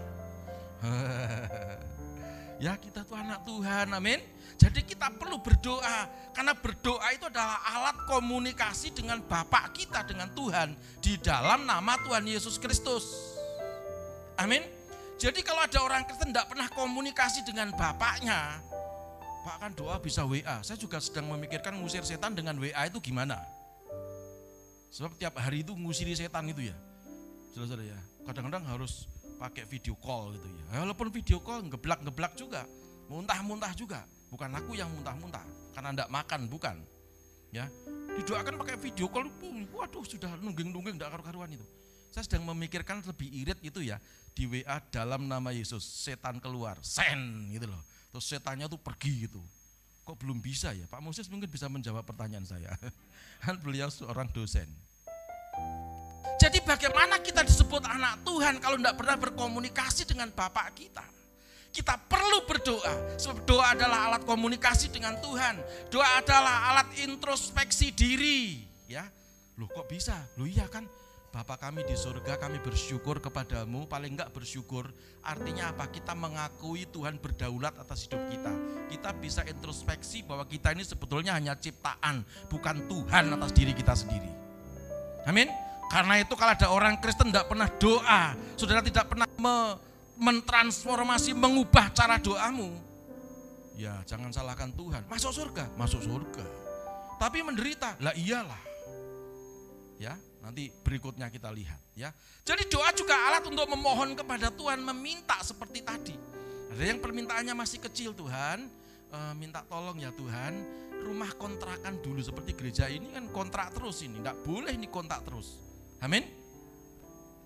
Ya 2.59 2.74
kita 2.78 3.06
tuh 3.06 3.14
anak 3.18 3.42
Tuhan, 3.46 3.90
amin. 3.94 4.18
Jadi 4.59 4.82
kita 4.82 5.14
perlu 5.14 5.38
berdoa, 5.38 6.11
karena 6.34 6.50
berdoa 6.50 7.09
itu 7.14 7.30
adalah 7.30 7.62
alat 7.62 7.96
komunikasi 8.11 8.90
dengan 8.90 9.22
Bapak 9.22 9.70
kita, 9.78 10.02
dengan 10.02 10.26
Tuhan, 10.34 10.74
di 10.98 11.14
dalam 11.22 11.62
nama 11.62 11.94
Tuhan 12.02 12.26
Yesus 12.26 12.59
Kristus. 12.59 13.06
Amin. 14.34 14.66
Jadi 15.18 15.42
kalau 15.42 15.62
ada 15.62 15.78
orang 15.82 16.06
Kristen 16.06 16.30
tidak 16.30 16.50
pernah 16.50 16.70
komunikasi 16.70 17.42
dengan 17.46 17.74
Bapaknya, 17.74 18.62
bahkan 19.46 19.74
doa 19.74 19.98
bisa 19.98 20.22
WA. 20.22 20.62
Saya 20.62 20.78
juga 20.78 21.02
sedang 21.02 21.26
memikirkan 21.30 21.74
ngusir 21.78 22.06
setan 22.06 22.34
dengan 22.34 22.59
WA 22.59 22.86
itu 22.86 22.98
gimana. 23.02 23.38
Sebab 24.94 25.14
tiap 25.18 25.38
hari 25.38 25.66
itu 25.66 25.74
ngusiri 25.74 26.14
setan 26.14 26.46
itu 26.50 26.70
ya. 26.70 26.76
Saudara 27.54 27.82
ya. 27.82 27.98
Kadang-kadang 28.26 28.62
harus 28.70 29.11
pakai 29.39 29.64
video 29.64 29.95
call 29.97 30.34
gitu 30.34 30.47
ya. 30.51 30.82
Walaupun 30.82 31.09
video 31.14 31.39
call 31.39 31.62
ngeblak-ngeblak 31.70 32.34
juga, 32.34 32.66
muntah-muntah 33.07 33.72
juga. 33.78 34.03
Bukan 34.28 34.51
aku 34.53 34.76
yang 34.76 34.93
muntah-muntah, 34.93 35.41
karena 35.72 35.97
tidak 35.97 36.11
makan, 36.12 36.41
bukan. 36.53 36.76
Ya, 37.49 37.64
didoakan 38.20 38.61
pakai 38.61 38.76
video 38.76 39.09
call, 39.09 39.32
waduh 39.72 40.05
sudah 40.05 40.36
nungging-nungging 40.45 41.01
tidak 41.01 41.16
karu-karuan 41.16 41.49
itu. 41.49 41.64
Saya 42.12 42.28
sedang 42.28 42.45
memikirkan 42.53 43.01
lebih 43.01 43.28
irit 43.32 43.57
itu 43.64 43.80
ya, 43.80 43.97
di 44.36 44.45
WA 44.45 44.76
dalam 44.93 45.24
nama 45.24 45.49
Yesus, 45.49 45.80
setan 45.80 46.36
keluar, 46.45 46.76
sen 46.84 47.49
gitu 47.49 47.72
loh. 47.72 47.80
Terus 48.12 48.24
setannya 48.28 48.68
tuh 48.68 48.80
pergi 48.80 49.28
gitu. 49.28 49.41
Kok 50.05 50.16
belum 50.24 50.41
bisa 50.41 50.72
ya? 50.72 50.89
Pak 50.89 51.05
Moses 51.05 51.28
mungkin 51.28 51.49
bisa 51.49 51.68
menjawab 51.68 52.05
pertanyaan 52.05 52.45
saya. 52.45 52.72
Kan 53.45 53.61
beliau 53.61 53.89
seorang 53.93 54.28
dosen. 54.32 54.68
Jadi 56.36 56.60
bagaimana 56.60 57.18
kita 57.24 57.40
disebut 57.40 57.80
anak 57.88 58.20
Tuhan 58.28 58.60
kalau 58.60 58.76
tidak 58.76 59.00
pernah 59.00 59.16
berkomunikasi 59.16 60.04
dengan 60.04 60.28
Bapak 60.28 60.76
kita? 60.76 61.06
Kita 61.68 61.94
perlu 61.94 62.44
berdoa, 62.48 63.20
sebab 63.20 63.44
doa 63.44 63.76
adalah 63.76 64.10
alat 64.10 64.22
komunikasi 64.24 64.88
dengan 64.92 65.16
Tuhan. 65.20 65.60
Doa 65.92 66.20
adalah 66.20 66.74
alat 66.74 66.88
introspeksi 67.04 67.92
diri. 67.92 68.64
Ya, 68.88 69.04
loh 69.60 69.68
kok 69.68 69.84
bisa? 69.86 70.16
Loh 70.40 70.48
iya 70.48 70.64
kan, 70.66 70.88
Bapak 71.28 71.60
kami 71.60 71.84
di 71.84 71.92
surga, 71.92 72.40
kami 72.40 72.56
bersyukur 72.64 73.20
kepadamu, 73.20 73.84
paling 73.84 74.16
enggak 74.16 74.32
bersyukur. 74.32 74.88
Artinya 75.20 75.76
apa? 75.76 75.92
Kita 75.92 76.16
mengakui 76.16 76.88
Tuhan 76.88 77.20
berdaulat 77.20 77.76
atas 77.76 78.08
hidup 78.08 78.26
kita. 78.32 78.52
Kita 78.88 79.12
bisa 79.12 79.44
introspeksi 79.44 80.24
bahwa 80.24 80.48
kita 80.48 80.72
ini 80.72 80.88
sebetulnya 80.88 81.36
hanya 81.36 81.52
ciptaan, 81.52 82.24
bukan 82.48 82.88
Tuhan 82.88 83.28
atas 83.36 83.52
diri 83.52 83.76
kita 83.76 83.92
sendiri. 83.92 84.32
Amin. 85.28 85.67
Karena 85.89 86.20
itu 86.20 86.36
kalau 86.36 86.53
ada 86.53 86.68
orang 86.68 87.01
Kristen 87.01 87.32
tidak 87.32 87.49
pernah 87.49 87.68
doa, 87.80 88.36
saudara 88.55 88.84
tidak 88.84 89.09
pernah 89.09 89.26
me 89.41 89.57
mentransformasi, 90.18 91.30
mengubah 91.30 91.95
cara 91.95 92.18
doamu. 92.18 92.74
Ya 93.78 94.03
jangan 94.05 94.34
salahkan 94.34 94.74
Tuhan. 94.74 95.07
Masuk 95.07 95.30
surga, 95.30 95.70
masuk 95.78 96.03
surga. 96.03 96.45
Tapi 97.22 97.43
menderita, 97.47 97.95
lah 98.03 98.14
iyalah. 98.18 98.62
Ya, 99.99 100.14
Nanti 100.39 100.70
berikutnya 100.70 101.28
kita 101.28 101.51
lihat 101.51 101.76
ya. 101.99 102.14
Jadi 102.47 102.70
doa 102.70 102.89
juga 102.95 103.14
alat 103.28 103.45
untuk 103.45 103.66
memohon 103.68 104.14
kepada 104.14 104.49
Tuhan, 104.55 104.80
meminta 104.80 105.36
seperti 105.43 105.82
tadi. 105.82 106.16
Ada 106.72 106.84
yang 106.95 107.05
permintaannya 107.05 107.53
masih 107.53 107.82
kecil 107.82 108.14
Tuhan, 108.14 108.64
e, 109.12 109.18
minta 109.34 109.61
tolong 109.66 109.99
ya 109.99 110.09
Tuhan, 110.14 110.57
rumah 111.03 111.28
kontrakan 111.34 111.99
dulu 112.01 112.22
seperti 112.22 112.55
gereja 112.55 112.86
ini 112.86 113.12
kan 113.12 113.26
kontrak 113.34 113.74
terus 113.74 114.01
ini, 114.01 114.24
tidak 114.24 114.41
boleh 114.47 114.72
ini 114.72 114.86
kontrak 114.86 115.26
terus. 115.26 115.67
Amin. 115.99 116.22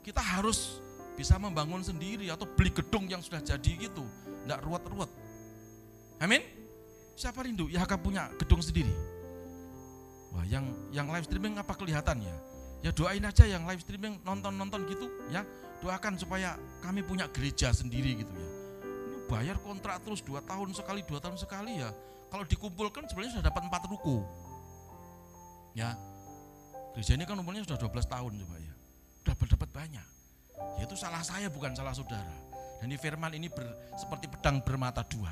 Kita 0.02 0.20
harus 0.20 0.82
bisa 1.14 1.36
membangun 1.36 1.84
sendiri 1.84 2.28
atau 2.32 2.48
beli 2.48 2.72
gedung 2.72 3.06
yang 3.06 3.20
sudah 3.22 3.38
jadi 3.38 3.88
gitu, 3.88 4.02
tidak 4.44 4.60
ruwet-ruwet. 4.64 5.10
Amin. 6.18 6.42
Siapa 7.14 7.44
rindu? 7.44 7.68
Ya 7.68 7.84
akan 7.84 7.98
punya 8.00 8.32
gedung 8.40 8.64
sendiri. 8.64 8.90
Wah, 10.32 10.48
yang 10.48 10.64
yang 10.90 11.12
live 11.12 11.28
streaming 11.28 11.60
apa 11.60 11.76
kelihatan 11.76 12.24
ya? 12.24 12.36
Doain 12.96 13.22
aja 13.22 13.46
yang 13.46 13.62
live 13.68 13.84
streaming 13.84 14.18
nonton-nonton 14.26 14.88
gitu 14.90 15.06
ya. 15.30 15.46
Doakan 15.84 16.18
supaya 16.18 16.58
kami 16.82 17.04
punya 17.06 17.30
gereja 17.30 17.70
sendiri 17.70 18.24
gitu 18.24 18.32
ya. 18.32 18.48
Ini 18.82 19.18
bayar 19.30 19.56
kontrak 19.62 20.02
terus 20.02 20.24
dua 20.24 20.42
tahun 20.42 20.74
sekali, 20.74 21.06
dua 21.06 21.20
tahun 21.22 21.38
sekali 21.38 21.78
ya. 21.78 21.94
Kalau 22.32 22.48
dikumpulkan 22.48 23.06
sebenarnya 23.06 23.38
sudah 23.38 23.46
dapat 23.52 23.62
empat 23.68 23.82
ruko. 23.86 24.24
Ya. 25.76 25.94
Gereja 26.92 27.12
ini 27.16 27.24
kan 27.24 27.40
umurnya 27.40 27.64
sudah 27.64 27.80
12 27.80 28.04
tahun 28.04 28.32
coba 28.44 28.56
ya. 28.60 28.74
Dapat 29.32 29.46
dapat 29.56 29.68
banyak. 29.72 30.06
Ya 30.76 30.82
itu 30.84 30.96
salah 30.96 31.24
saya 31.24 31.48
bukan 31.48 31.72
salah 31.72 31.96
saudara. 31.96 32.36
Dan 32.82 32.90
di 32.90 32.98
firman 32.98 33.32
ini 33.32 33.46
ber, 33.48 33.64
seperti 33.94 34.28
pedang 34.28 34.60
bermata 34.60 35.06
dua. 35.06 35.30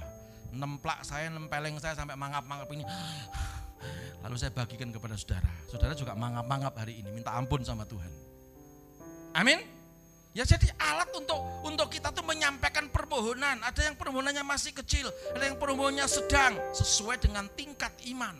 Nemplak 0.54 1.02
saya, 1.02 1.28
nempeleng 1.28 1.76
saya 1.82 1.98
sampai 1.98 2.14
mangap-mangap 2.14 2.70
ini. 2.72 2.86
Lalu 4.24 4.36
saya 4.38 4.54
bagikan 4.54 4.94
kepada 4.94 5.18
saudara. 5.18 5.50
Saudara 5.66 5.92
juga 5.98 6.14
mangap-mangap 6.14 6.78
hari 6.78 7.02
ini, 7.02 7.10
minta 7.10 7.34
ampun 7.34 7.60
sama 7.66 7.84
Tuhan. 7.84 8.10
Amin. 9.34 9.60
Ya 10.30 10.46
jadi 10.46 10.70
alat 10.78 11.10
untuk 11.10 11.42
untuk 11.66 11.90
kita 11.90 12.14
tuh 12.14 12.22
menyampaikan 12.22 12.86
permohonan. 12.86 13.58
Ada 13.66 13.90
yang 13.90 13.98
permohonannya 13.98 14.46
masih 14.46 14.70
kecil, 14.70 15.10
ada 15.34 15.42
yang 15.50 15.58
permohonannya 15.58 16.06
sedang 16.06 16.54
sesuai 16.70 17.18
dengan 17.18 17.50
tingkat 17.58 17.90
iman. 18.14 18.38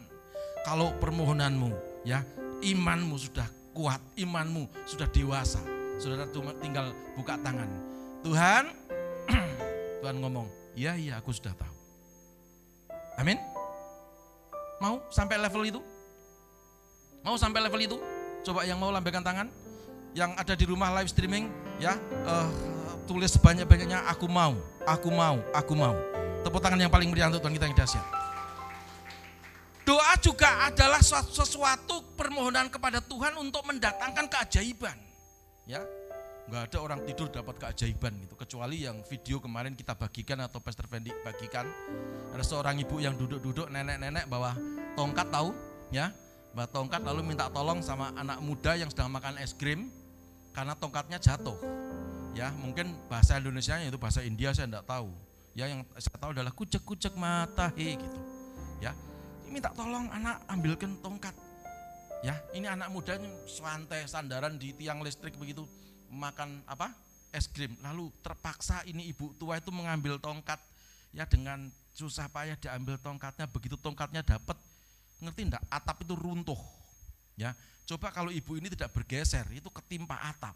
Kalau 0.63 0.95
permohonanmu 1.03 1.75
ya, 2.07 2.23
imanmu 2.61 3.17
sudah 3.17 3.49
kuat, 3.73 4.01
imanmu 4.17 4.69
sudah 4.85 5.09
dewasa. 5.09 5.61
Saudara 6.01 6.29
cuma 6.33 6.57
tinggal 6.61 6.93
buka 7.17 7.37
tangan. 7.41 7.69
Tuhan, 8.25 8.65
Tuhan 10.01 10.17
ngomong, 10.21 10.49
iya 10.77 10.97
iya 10.97 11.21
aku 11.21 11.33
sudah 11.33 11.53
tahu. 11.57 11.75
Amin. 13.21 13.37
Mau 14.81 15.05
sampai 15.13 15.37
level 15.37 15.63
itu? 15.69 15.81
Mau 17.21 17.37
sampai 17.37 17.61
level 17.61 17.81
itu? 17.85 17.97
Coba 18.41 18.65
yang 18.65 18.81
mau 18.81 18.89
lambaikan 18.89 19.21
tangan. 19.21 19.53
Yang 20.17 20.31
ada 20.41 20.55
di 20.57 20.65
rumah 20.67 20.91
live 20.97 21.11
streaming, 21.13 21.53
ya 21.79 21.95
uh, 22.27 22.51
tulis 23.07 23.31
sebanyak-banyaknya 23.31 24.09
aku 24.11 24.27
mau, 24.27 24.59
aku 24.89 25.09
mau, 25.13 25.39
aku 25.55 25.73
mau. 25.77 25.95
Tepuk 26.43 26.59
tangan 26.59 26.81
yang 26.81 26.91
paling 26.91 27.13
meriah 27.13 27.29
untuk 27.29 27.45
Tuhan 27.45 27.55
kita 27.55 27.67
yang 27.71 27.77
dahsyat. 27.77 28.20
Doa 29.91 30.15
juga 30.23 30.71
adalah 30.71 31.03
sesuatu 31.03 32.15
permohonan 32.15 32.71
kepada 32.71 33.03
Tuhan 33.03 33.35
untuk 33.43 33.67
mendatangkan 33.67 34.31
keajaiban. 34.31 34.95
Ya, 35.67 35.83
nggak 36.47 36.71
ada 36.71 36.79
orang 36.79 37.03
tidur 37.11 37.27
dapat 37.27 37.59
keajaiban 37.59 38.15
gitu. 38.23 38.39
Kecuali 38.39 38.87
yang 38.87 39.03
video 39.11 39.43
kemarin 39.43 39.75
kita 39.75 39.99
bagikan 39.99 40.47
atau 40.47 40.63
Pastor 40.63 40.87
Fendi 40.87 41.11
bagikan. 41.27 41.67
Ada 42.31 42.47
seorang 42.47 42.79
ibu 42.79 43.03
yang 43.03 43.19
duduk-duduk 43.19 43.67
nenek-nenek 43.67 44.31
bawah 44.31 44.55
tongkat 44.95 45.27
tahu 45.27 45.51
ya. 45.91 46.15
Bawa 46.55 46.71
tongkat 46.71 47.03
lalu 47.03 47.27
minta 47.35 47.51
tolong 47.51 47.83
sama 47.83 48.15
anak 48.15 48.39
muda 48.47 48.79
yang 48.79 48.95
sedang 48.95 49.11
makan 49.11 49.43
es 49.43 49.59
krim 49.59 49.91
karena 50.55 50.79
tongkatnya 50.79 51.19
jatuh. 51.19 51.59
Ya 52.39 52.55
mungkin 52.63 52.95
bahasa 53.11 53.43
Indonesia 53.43 53.75
itu 53.83 53.99
bahasa 53.99 54.23
India 54.23 54.55
saya 54.55 54.71
tidak 54.71 54.87
tahu. 54.87 55.11
Ya 55.59 55.67
yang 55.67 55.83
saya 55.99 56.15
tahu 56.15 56.31
adalah 56.31 56.55
kucek-kucek 56.55 57.19
mata 57.19 57.75
he 57.75 57.99
gitu. 57.99 58.19
Ya 58.79 58.95
minta 59.51 59.75
tolong 59.75 60.07
anak 60.15 60.47
ambilkan 60.47 60.95
tongkat. 61.03 61.35
Ya 62.23 62.39
ini 62.55 62.71
anak 62.71 62.89
muda 62.95 63.19
santai 63.51 64.07
sandaran 64.07 64.57
di 64.57 64.71
tiang 64.73 65.03
listrik 65.03 65.35
begitu 65.35 65.67
makan 66.09 66.63
apa? 66.71 66.95
Es 67.35 67.51
krim. 67.51 67.75
Lalu 67.83 68.15
terpaksa 68.23 68.87
ini 68.87 69.11
ibu 69.11 69.35
tua 69.37 69.59
itu 69.59 69.75
mengambil 69.75 70.23
tongkat. 70.23 70.63
Ya 71.11 71.27
dengan 71.27 71.67
susah 71.91 72.31
payah 72.31 72.55
diambil 72.55 72.95
tongkatnya 73.03 73.51
begitu 73.51 73.75
tongkatnya 73.75 74.23
dapat 74.23 74.55
ngerti 75.19 75.51
enggak 75.51 75.65
atap 75.67 76.07
itu 76.07 76.15
runtuh. 76.15 76.61
Ya 77.35 77.59
coba 77.91 78.15
kalau 78.15 78.31
ibu 78.31 78.55
ini 78.55 78.71
tidak 78.71 78.95
bergeser 78.95 79.45
itu 79.51 79.67
ketimpa 79.69 80.15
atap. 80.15 80.55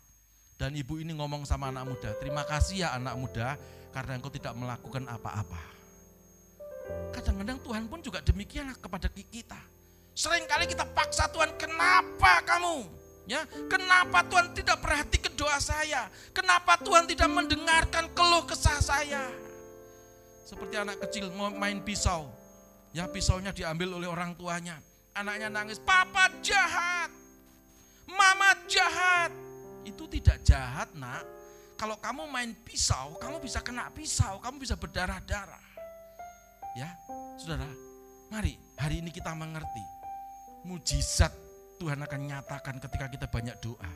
Dan 0.54 0.78
ibu 0.78 1.02
ini 1.02 1.10
ngomong 1.18 1.42
sama 1.42 1.74
anak 1.74 1.90
muda 1.90 2.14
terima 2.22 2.46
kasih 2.46 2.86
ya 2.86 2.94
anak 2.94 3.18
muda 3.18 3.58
karena 3.90 4.22
engkau 4.22 4.30
tidak 4.30 4.54
melakukan 4.54 5.02
apa-apa 5.10 5.73
kadang-kadang 7.12 7.58
Tuhan 7.62 7.84
pun 7.88 8.00
juga 8.04 8.18
demikian 8.20 8.72
kepada 8.76 9.08
kita 9.08 9.60
sering 10.14 10.44
kali 10.46 10.68
kita 10.68 10.86
paksa 10.94 11.26
Tuhan 11.32 11.54
kenapa 11.56 12.44
kamu 12.44 13.04
Ya, 13.24 13.48
kenapa 13.72 14.20
Tuhan 14.28 14.52
tidak 14.52 14.84
perhati 14.84 15.16
ke 15.16 15.32
doa 15.32 15.56
saya? 15.56 16.12
Kenapa 16.36 16.76
Tuhan 16.76 17.08
tidak 17.08 17.24
mendengarkan 17.32 18.12
keluh 18.12 18.44
kesah 18.44 18.76
saya? 18.84 19.24
Seperti 20.44 20.76
anak 20.76 21.00
kecil 21.08 21.32
mau 21.32 21.48
main 21.48 21.80
pisau. 21.80 22.28
Ya, 22.92 23.08
pisaunya 23.08 23.48
diambil 23.48 23.96
oleh 23.96 24.04
orang 24.04 24.36
tuanya. 24.36 24.76
Anaknya 25.16 25.48
nangis, 25.48 25.80
"Papa 25.80 26.28
jahat. 26.44 27.08
Mama 28.04 28.60
jahat." 28.68 29.32
Itu 29.88 30.04
tidak 30.04 30.44
jahat, 30.44 30.92
Nak. 30.92 31.24
Kalau 31.80 31.96
kamu 31.96 32.28
main 32.28 32.52
pisau, 32.60 33.16
kamu 33.16 33.40
bisa 33.40 33.64
kena 33.64 33.88
pisau, 33.88 34.36
kamu 34.44 34.68
bisa 34.68 34.76
berdarah-darah. 34.76 35.63
Ya, 36.74 36.90
Saudara, 37.38 37.70
mari 38.34 38.58
hari 38.74 38.98
ini 38.98 39.14
kita 39.14 39.30
mengerti 39.30 39.78
mujizat 40.66 41.30
Tuhan 41.78 42.02
akan 42.02 42.20
nyatakan 42.26 42.82
ketika 42.82 43.06
kita 43.06 43.26
banyak 43.30 43.54
doa. 43.62 43.86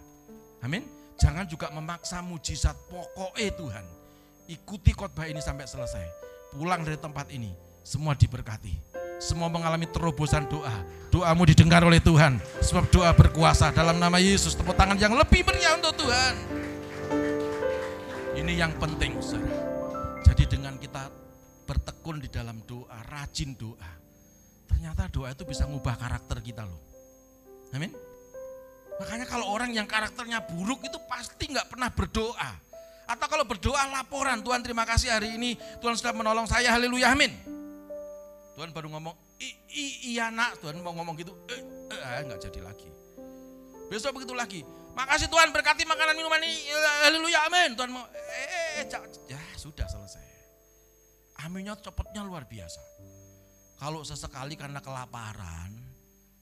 Amin. 0.62 0.86
Jangan 1.18 1.42
juga 1.50 1.74
memaksa 1.74 2.22
mujizat 2.22 2.78
pokoknya 2.86 3.50
Tuhan. 3.58 3.82
Ikuti 4.46 4.94
khotbah 4.94 5.26
ini 5.26 5.42
sampai 5.42 5.66
selesai. 5.66 6.06
Pulang 6.54 6.86
dari 6.86 6.94
tempat 6.94 7.26
ini, 7.34 7.50
semua 7.82 8.14
diberkati. 8.14 8.78
Semua 9.18 9.50
mengalami 9.50 9.90
terobosan 9.90 10.46
doa. 10.46 10.70
Doamu 11.10 11.50
didengar 11.50 11.82
oleh 11.82 11.98
Tuhan. 11.98 12.38
Sebab 12.62 12.94
doa 12.94 13.10
berkuasa 13.10 13.74
dalam 13.74 13.98
nama 13.98 14.22
Yesus. 14.22 14.54
Tepuk 14.54 14.78
tangan 14.78 14.94
yang 14.94 15.18
lebih 15.18 15.42
meriah 15.42 15.74
untuk 15.74 16.06
Tuhan. 16.06 16.34
Ini 18.38 18.52
yang 18.54 18.70
penting, 18.78 19.18
saudara. 19.18 19.66
Jadi 20.22 20.46
dengan 20.46 20.77
bertekun 21.68 22.24
di 22.24 22.32
dalam 22.32 22.64
doa, 22.64 22.96
rajin 23.12 23.52
doa. 23.52 23.92
Ternyata 24.64 25.12
doa 25.12 25.28
itu 25.28 25.44
bisa 25.44 25.68
mengubah 25.68 26.00
karakter 26.00 26.40
kita 26.40 26.64
loh. 26.64 26.80
Amin. 27.76 27.92
Makanya 28.96 29.28
kalau 29.28 29.52
orang 29.52 29.76
yang 29.76 29.84
karakternya 29.84 30.40
buruk 30.48 30.80
itu 30.88 30.96
pasti 31.04 31.52
nggak 31.52 31.68
pernah 31.68 31.92
berdoa. 31.92 32.50
Atau 33.08 33.26
kalau 33.28 33.44
berdoa 33.44 33.84
laporan, 33.92 34.40
Tuhan 34.40 34.60
terima 34.64 34.84
kasih 34.84 35.12
hari 35.12 35.36
ini 35.36 35.56
Tuhan 35.80 35.96
sudah 35.96 36.12
menolong 36.12 36.44
saya, 36.44 36.72
haleluya, 36.72 37.12
amin. 37.12 37.32
Tuhan 38.52 38.68
baru 38.74 38.90
ngomong, 38.92 39.14
I, 39.38 39.48
i, 39.70 39.84
iya 40.12 40.28
nak, 40.28 40.60
Tuhan 40.60 40.82
mau 40.82 40.92
ngomong 40.92 41.14
gitu, 41.16 41.32
eh, 41.48 41.62
eh, 41.88 42.20
nggak 42.26 42.42
jadi 42.50 42.60
lagi. 42.60 42.90
Besok 43.88 44.20
begitu 44.20 44.36
lagi, 44.36 44.60
makasih 44.92 45.30
Tuhan 45.30 45.54
berkati 45.56 45.88
makanan 45.88 46.20
minuman 46.20 46.42
ini, 46.42 46.68
haleluya, 47.06 47.48
amin. 47.48 47.78
Tuhan 47.78 47.88
mau, 47.88 48.04
eh, 48.12 48.84
eh, 48.84 48.90
ya 49.30 49.40
sudah 49.56 49.88
selesai. 49.88 50.37
Aminnya 51.46 51.78
cepatnya 51.78 52.26
luar 52.26 52.50
biasa. 52.50 52.82
Kalau 53.78 54.02
sesekali 54.02 54.58
karena 54.58 54.82
kelaparan, 54.82 55.70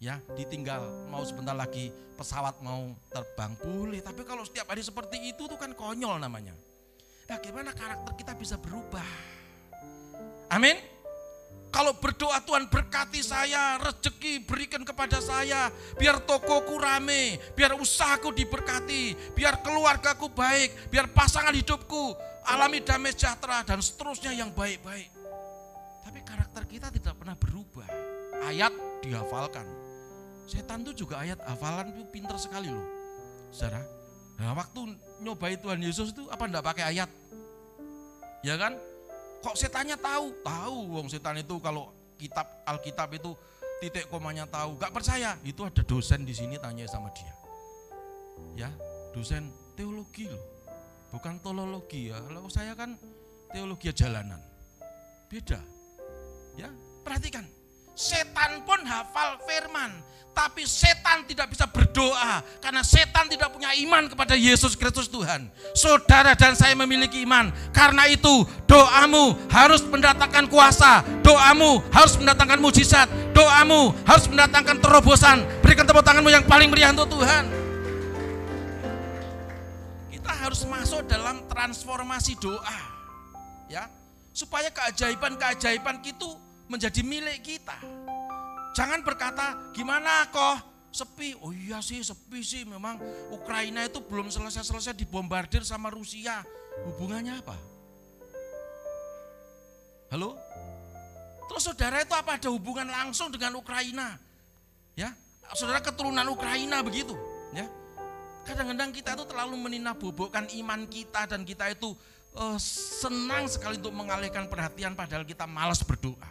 ya 0.01 0.17
ditinggal 0.37 1.09
mau 1.13 1.21
sebentar 1.21 1.53
lagi 1.53 1.93
pesawat 2.17 2.65
mau 2.65 2.97
terbang 3.13 3.53
boleh. 3.61 4.01
Tapi 4.01 4.25
kalau 4.25 4.41
setiap 4.49 4.73
hari 4.73 4.81
seperti 4.81 5.37
itu 5.37 5.45
tuh 5.45 5.61
kan 5.61 5.77
konyol 5.77 6.17
namanya. 6.17 6.57
Bagaimana 7.29 7.77
karakter 7.77 8.17
kita 8.17 8.33
bisa 8.41 8.57
berubah? 8.57 9.05
Amin. 10.49 10.79
Kalau 11.69 11.93
berdoa 12.01 12.41
Tuhan 12.41 12.73
berkati 12.73 13.21
saya, 13.21 13.77
rezeki 13.77 14.49
berikan 14.49 14.81
kepada 14.81 15.21
saya, 15.21 15.69
biar 16.01 16.25
tokoku 16.25 16.81
rame, 16.81 17.37
biar 17.53 17.77
usahaku 17.77 18.33
diberkati, 18.33 19.13
biar 19.37 19.61
keluargaku 19.61 20.33
baik, 20.33 20.89
biar 20.89 21.11
pasangan 21.13 21.53
hidupku 21.53 22.17
alami 22.47 22.79
damai 22.83 23.13
sejahtera 23.13 23.67
dan 23.67 23.83
seterusnya 23.83 24.33
yang 24.33 24.55
baik-baik. 24.55 25.11
Tapi 26.07 26.21
karakter 26.23 26.63
kita 26.71 26.89
tidak 26.95 27.19
pernah 27.19 27.35
berubah. 27.35 27.87
Ayat 28.47 28.71
dihafalkan. 29.03 29.67
Setan 30.47 30.87
itu 30.87 31.03
juga 31.07 31.19
ayat 31.19 31.43
hafalan 31.43 31.91
itu 31.91 32.07
pinter 32.15 32.39
sekali 32.39 32.71
loh. 32.71 32.87
Saudara, 33.51 33.83
nah 34.39 34.55
waktu 34.55 34.95
nyobai 35.19 35.59
Tuhan 35.59 35.83
Yesus 35.83 36.15
itu 36.15 36.31
apa 36.31 36.47
enggak 36.47 36.63
pakai 36.63 36.85
ayat? 36.95 37.11
Ya 38.47 38.55
kan? 38.55 38.79
Kok 39.43 39.59
setannya 39.59 39.99
tahu? 39.99 40.31
Tahu 40.47 40.79
wong 40.95 41.07
setan 41.11 41.43
itu 41.43 41.59
kalau 41.59 41.91
kitab 42.15 42.47
Alkitab 42.63 43.11
itu 43.19 43.35
titik 43.83 44.07
komanya 44.07 44.47
tahu. 44.47 44.79
Gak 44.79 44.95
percaya. 44.95 45.35
Itu 45.43 45.67
ada 45.67 45.83
dosen 45.83 46.23
di 46.23 46.33
sini 46.33 46.57
tanya 46.63 46.87
sama 46.87 47.11
dia. 47.11 47.35
Ya, 48.55 48.71
dosen 49.11 49.51
teologi 49.75 50.31
loh. 50.31 50.56
Bukan 51.11 51.39
teologi 51.41 52.11
ya. 52.11 52.19
Kalau 52.21 52.51
saya 52.51 52.73
kan 52.75 52.99
teologi 53.55 53.91
jalanan. 53.95 54.41
Beda. 55.27 55.59
Ya, 56.57 56.71
perhatikan. 57.03 57.45
Setan 57.97 58.61
pun 58.69 58.77
hafal 58.85 59.41
firman, 59.49 59.89
tapi 60.37 60.69
setan 60.69 61.25
tidak 61.25 61.49
bisa 61.49 61.65
berdoa 61.65 62.45
karena 62.61 62.85
setan 62.85 63.25
tidak 63.25 63.49
punya 63.49 63.73
iman 63.73 64.05
kepada 64.05 64.37
Yesus 64.37 64.77
Kristus 64.77 65.09
Tuhan. 65.09 65.49
Saudara 65.73 66.37
dan 66.37 66.53
saya 66.53 66.77
memiliki 66.77 67.25
iman. 67.25 67.49
Karena 67.73 68.05
itu, 68.05 68.45
doamu 68.69 69.33
harus 69.49 69.81
mendatangkan 69.89 70.45
kuasa, 70.53 71.01
doamu 71.25 71.81
harus 71.89 72.21
mendatangkan 72.21 72.61
mujizat, 72.61 73.09
doamu 73.33 73.97
harus 74.05 74.29
mendatangkan 74.29 74.77
terobosan. 74.77 75.41
Berikan 75.65 75.89
tepuk 75.89 76.05
tanganmu 76.05 76.29
yang 76.29 76.45
paling 76.45 76.69
meriah 76.69 76.93
untuk 76.93 77.17
Tuhan. 77.17 77.66
Harus 80.57 80.73
masuk 80.73 81.05
dalam 81.05 81.45
transformasi 81.53 82.33
doa. 82.41 82.81
Ya, 83.69 83.93
supaya 84.33 84.73
keajaiban-keajaiban 84.73 86.01
itu 86.01 86.33
menjadi 86.65 87.05
milik 87.05 87.45
kita. 87.45 87.77
Jangan 88.73 89.05
berkata, 89.05 89.53
gimana 89.77 90.25
kok 90.33 90.65
sepi? 90.97 91.37
Oh 91.45 91.53
iya 91.53 91.85
sih 91.85 92.01
sepi 92.01 92.41
sih 92.41 92.65
memang 92.65 92.97
Ukraina 93.37 93.85
itu 93.85 94.01
belum 94.01 94.33
selesai-selesai 94.33 94.97
dibombardir 94.97 95.61
sama 95.61 95.93
Rusia. 95.93 96.41
Hubungannya 96.89 97.37
apa? 97.37 97.57
Halo? 100.09 100.41
Terus 101.53 101.69
saudara 101.69 102.01
itu 102.01 102.17
apa 102.17 102.41
ada 102.41 102.49
hubungan 102.49 102.89
langsung 102.89 103.29
dengan 103.29 103.61
Ukraina? 103.61 104.17
Ya, 104.97 105.13
saudara 105.53 105.85
keturunan 105.85 106.25
Ukraina 106.33 106.81
begitu, 106.81 107.13
ya. 107.53 107.69
Kadang-kadang 108.47 108.95
kita 108.95 109.19
itu 109.19 109.25
terlalu 109.27 109.59
meninabobokkan 109.59 110.47
iman 110.63 110.87
kita 110.87 111.27
dan 111.27 111.43
kita 111.43 111.67
itu 111.75 111.91
uh, 112.39 112.59
senang 113.03 113.51
sekali 113.51 113.83
untuk 113.83 113.91
mengalihkan 113.91 114.47
perhatian 114.47 114.95
padahal 114.95 115.27
kita 115.27 115.51
malas 115.51 115.83
berdoa. 115.83 116.31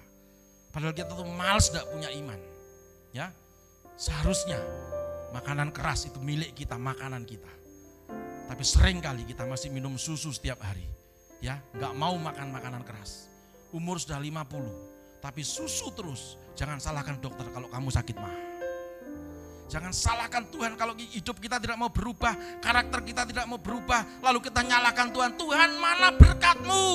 Padahal 0.72 0.95
kita 0.95 1.11
tuh 1.11 1.28
males 1.28 1.68
tidak 1.68 1.91
punya 1.91 2.07
iman. 2.16 2.39
Ya, 3.11 3.36
seharusnya 3.99 4.59
makanan 5.36 5.76
keras 5.76 6.07
itu 6.07 6.20
milik 6.24 6.55
kita, 6.55 6.80
makanan 6.80 7.28
kita. 7.28 7.51
Tapi 8.45 8.63
sering 8.63 9.03
kali 9.03 9.28
kita 9.28 9.43
masih 9.43 9.68
minum 9.68 9.99
susu 9.99 10.32
setiap 10.32 10.63
hari. 10.63 10.88
Ya, 11.43 11.59
nggak 11.76 11.93
mau 11.99 12.16
makan 12.16 12.47
makanan 12.55 12.88
keras. 12.88 13.28
Umur 13.76 13.99
sudah 13.99 14.24
50, 14.24 15.20
tapi 15.20 15.43
susu 15.43 15.91
terus. 15.91 16.39
Jangan 16.55 16.80
salahkan 16.80 17.20
dokter 17.20 17.43
kalau 17.51 17.68
kamu 17.68 17.91
sakit 17.91 18.16
mah. 18.16 18.55
Jangan 19.66 19.89
salahkan 19.89 20.45
Tuhan 20.53 20.78
kalau 20.78 20.93
hidup 20.93 21.41
kita 21.41 21.57
tidak 21.57 21.78
mau 21.82 21.89
berubah, 21.89 22.61
karakter 22.61 23.01
kita 23.01 23.26
tidak 23.26 23.49
mau 23.49 23.57
berubah, 23.57 24.22
lalu 24.22 24.45
kita 24.45 24.61
nyalakan 24.61 25.09
Tuhan. 25.09 25.32
Tuhan 25.34 25.70
mana 25.82 26.13
berkatmu? 26.13 26.86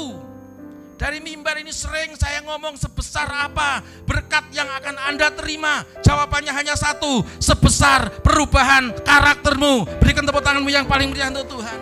Dari 0.94 1.16
mimbar 1.16 1.56
ini 1.56 1.72
sering 1.72 2.12
saya 2.12 2.44
ngomong 2.44 2.76
sebesar 2.76 3.24
apa 3.24 3.80
berkat 4.04 4.52
yang 4.52 4.68
akan 4.68 5.00
Anda 5.08 5.32
terima. 5.32 5.80
Jawabannya 6.04 6.52
hanya 6.52 6.76
satu, 6.76 7.24
sebesar 7.40 8.20
perubahan 8.20 8.92
karaktermu. 9.00 9.88
Berikan 9.96 10.28
tepuk 10.28 10.44
tanganmu 10.44 10.68
yang 10.68 10.84
paling 10.84 11.08
meriah 11.08 11.32
untuk 11.32 11.56
Tuhan. 11.56 11.78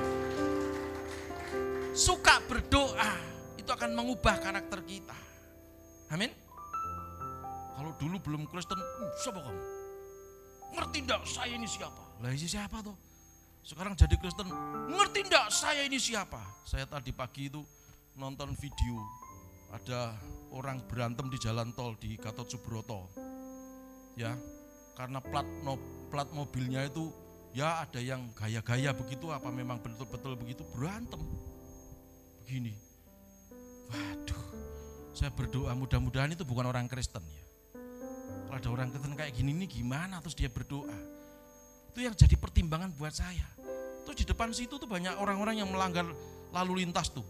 Suka 1.99 2.39
berdoa, 2.47 3.13
itu 3.59 3.67
akan 3.67 3.91
mengubah 3.91 4.39
karakter 4.39 4.87
kita. 4.87 5.19
Amin. 6.15 6.31
Kalau 7.75 7.91
dulu 7.99 8.23
belum 8.23 8.43
Kristen, 8.47 8.79
uh, 8.79 9.13
siapa? 9.19 9.43
Ngerti 10.75 10.99
enggak 11.05 11.23
saya 11.25 11.53
ini 11.55 11.69
siapa? 11.69 12.03
Lah 12.19 12.31
ini 12.35 12.49
siapa 12.49 12.77
tuh? 12.83 12.97
Sekarang 13.63 13.93
jadi 13.93 14.17
Kristen, 14.17 14.49
ngerti 14.89 15.29
enggak 15.29 15.53
saya 15.53 15.85
ini 15.85 16.01
siapa? 16.01 16.41
Saya 16.65 16.89
tadi 16.89 17.13
pagi 17.13 17.53
itu 17.53 17.61
nonton 18.17 18.57
video 18.57 18.97
ada 19.69 20.17
orang 20.53 20.81
berantem 20.89 21.29
di 21.29 21.37
jalan 21.37 21.73
tol 21.77 21.93
di 22.01 22.17
Gatot 22.17 22.49
Subroto. 22.49 23.13
Ya, 24.17 24.35
karena 24.97 25.21
plat 25.21 25.47
no, 25.63 25.77
plat 26.11 26.27
mobilnya 26.33 26.89
itu 26.89 27.13
ya 27.53 27.85
ada 27.85 28.01
yang 28.01 28.33
gaya-gaya 28.35 28.91
begitu 28.97 29.31
apa 29.31 29.53
memang 29.53 29.79
betul-betul 29.85 30.35
begitu 30.35 30.65
berantem. 30.73 31.21
Begini. 32.43 32.75
Waduh. 33.93 34.43
Saya 35.13 35.35
berdoa 35.35 35.75
mudah-mudahan 35.77 36.33
itu 36.33 36.47
bukan 36.49 36.67
orang 36.71 36.89
Kristen 36.89 37.23
ya. 37.29 37.38
Kalau 38.49 38.57
ada 38.57 38.69
orang 38.73 38.89
Kristen 38.89 39.13
kayak 39.13 39.33
gini 39.37 39.53
ini 39.53 39.69
gimana 39.69 40.25
terus 40.25 40.33
dia 40.33 40.49
berdoa. 40.49 40.97
Itu 41.93 42.01
yang 42.01 42.17
jadi 42.17 42.33
pertimbangan 42.41 42.97
buat 42.97 43.13
saya. 43.13 43.45
Terus 44.09 44.17
di 44.17 44.25
depan 44.25 44.49
situ 44.57 44.81
tuh 44.81 44.89
banyak 44.89 45.21
orang-orang 45.21 45.61
yang 45.61 45.69
melanggar 45.69 46.09
lalu 46.49 46.81
lintas 46.81 47.13
tuh 47.13 47.29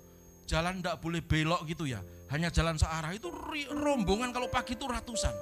jalan 0.48 0.80
tidak 0.80 0.96
boleh 1.04 1.20
belok 1.20 1.68
gitu 1.68 1.84
ya. 1.84 2.00
Hanya 2.32 2.48
jalan 2.48 2.80
searah 2.80 3.12
itu 3.12 3.28
rombongan 3.68 4.32
kalau 4.32 4.48
pagi 4.48 4.74
itu 4.74 4.88
ratusan. 4.88 5.34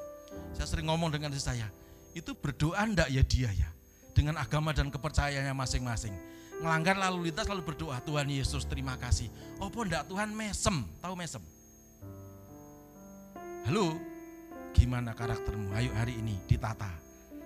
Saya 0.53 0.66
sering 0.66 0.91
ngomong 0.91 1.14
dengan 1.14 1.31
istri 1.31 1.55
saya, 1.55 1.70
itu 2.12 2.35
berdoa 2.35 2.83
ndak 2.83 3.09
ya 3.09 3.22
dia 3.22 3.51
ya. 3.55 3.70
Dengan 4.11 4.41
agama 4.43 4.74
dan 4.74 4.91
kepercayaannya 4.91 5.55
masing-masing. 5.55 6.12
Ngelanggar 6.57 6.97
lalu 6.97 7.31
lintas 7.31 7.47
lalu 7.47 7.62
berdoa, 7.62 8.01
Tuhan 8.01 8.27
Yesus 8.33 8.64
terima 8.64 8.97
kasih. 8.97 9.29
Oh 9.62 9.70
pun 9.70 9.87
ndak 9.87 10.09
Tuhan 10.11 10.33
mesem, 10.33 10.83
tahu 10.99 11.14
mesem? 11.14 11.43
Halo, 13.68 13.99
gimana 14.77 15.16
karaktermu? 15.16 15.72
Ayo 15.72 15.91
hari 15.97 16.20
ini 16.20 16.37
ditata. 16.45 16.93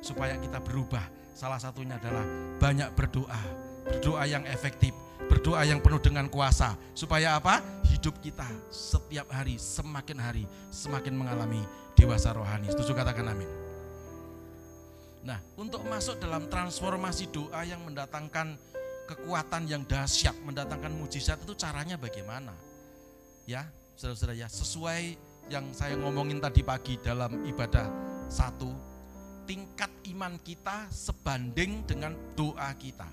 Supaya 0.03 0.35
kita 0.37 0.59
berubah. 0.59 1.07
Salah 1.33 1.63
satunya 1.63 1.97
adalah 1.97 2.27
banyak 2.59 2.91
berdoa. 2.99 3.41
Berdoa 3.87 4.27
yang 4.27 4.45
efektif 4.51 4.93
berdoa 5.31 5.63
yang 5.63 5.79
penuh 5.79 6.03
dengan 6.03 6.27
kuasa 6.27 6.75
supaya 6.91 7.39
apa? 7.39 7.63
Hidup 7.87 8.19
kita 8.19 8.45
setiap 8.75 9.31
hari 9.31 9.55
semakin 9.63 10.19
hari 10.19 10.45
semakin 10.75 11.15
mengalami 11.15 11.63
dewasa 11.95 12.35
rohani. 12.35 12.67
Setuju 12.67 12.99
katakan 12.99 13.31
amin. 13.31 13.47
Nah, 15.23 15.39
untuk 15.55 15.87
masuk 15.87 16.19
dalam 16.19 16.51
transformasi 16.51 17.31
doa 17.31 17.63
yang 17.63 17.79
mendatangkan 17.87 18.59
kekuatan 19.07 19.71
yang 19.71 19.87
dahsyat 19.87 20.35
mendatangkan 20.43 20.91
mujizat 20.99 21.39
itu 21.47 21.55
caranya 21.55 21.95
bagaimana? 21.95 22.57
Ya, 23.47 23.71
saudara-saudara 23.95 24.35
ya, 24.35 24.49
sesuai 24.49 25.15
yang 25.51 25.67
saya 25.75 25.99
ngomongin 25.99 26.39
tadi 26.39 26.63
pagi 26.63 26.95
dalam 27.03 27.43
ibadah 27.43 27.91
satu, 28.31 28.71
tingkat 29.51 29.91
iman 30.15 30.39
kita 30.47 30.87
sebanding 30.95 31.83
dengan 31.83 32.15
doa 32.39 32.71
kita. 32.79 33.11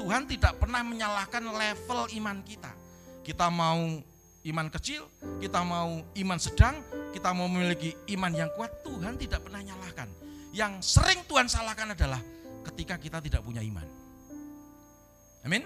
Tuhan 0.00 0.24
tidak 0.24 0.56
pernah 0.56 0.80
menyalahkan 0.80 1.44
level 1.44 2.08
iman 2.16 2.40
kita. 2.48 2.72
Kita 3.20 3.52
mau 3.52 4.00
iman 4.48 4.66
kecil, 4.72 5.04
kita 5.36 5.60
mau 5.68 6.00
iman 6.00 6.38
sedang, 6.40 6.80
kita 7.12 7.36
mau 7.36 7.44
memiliki 7.44 7.92
iman 8.16 8.32
yang 8.32 8.48
kuat, 8.56 8.72
Tuhan 8.80 9.20
tidak 9.20 9.44
pernah 9.44 9.60
nyalahkan. 9.60 10.08
Yang 10.56 10.96
sering 10.96 11.20
Tuhan 11.28 11.44
salahkan 11.44 11.92
adalah 11.92 12.24
ketika 12.72 12.96
kita 12.96 13.20
tidak 13.20 13.44
punya 13.44 13.60
iman. 13.60 13.84
Amin. 15.44 15.60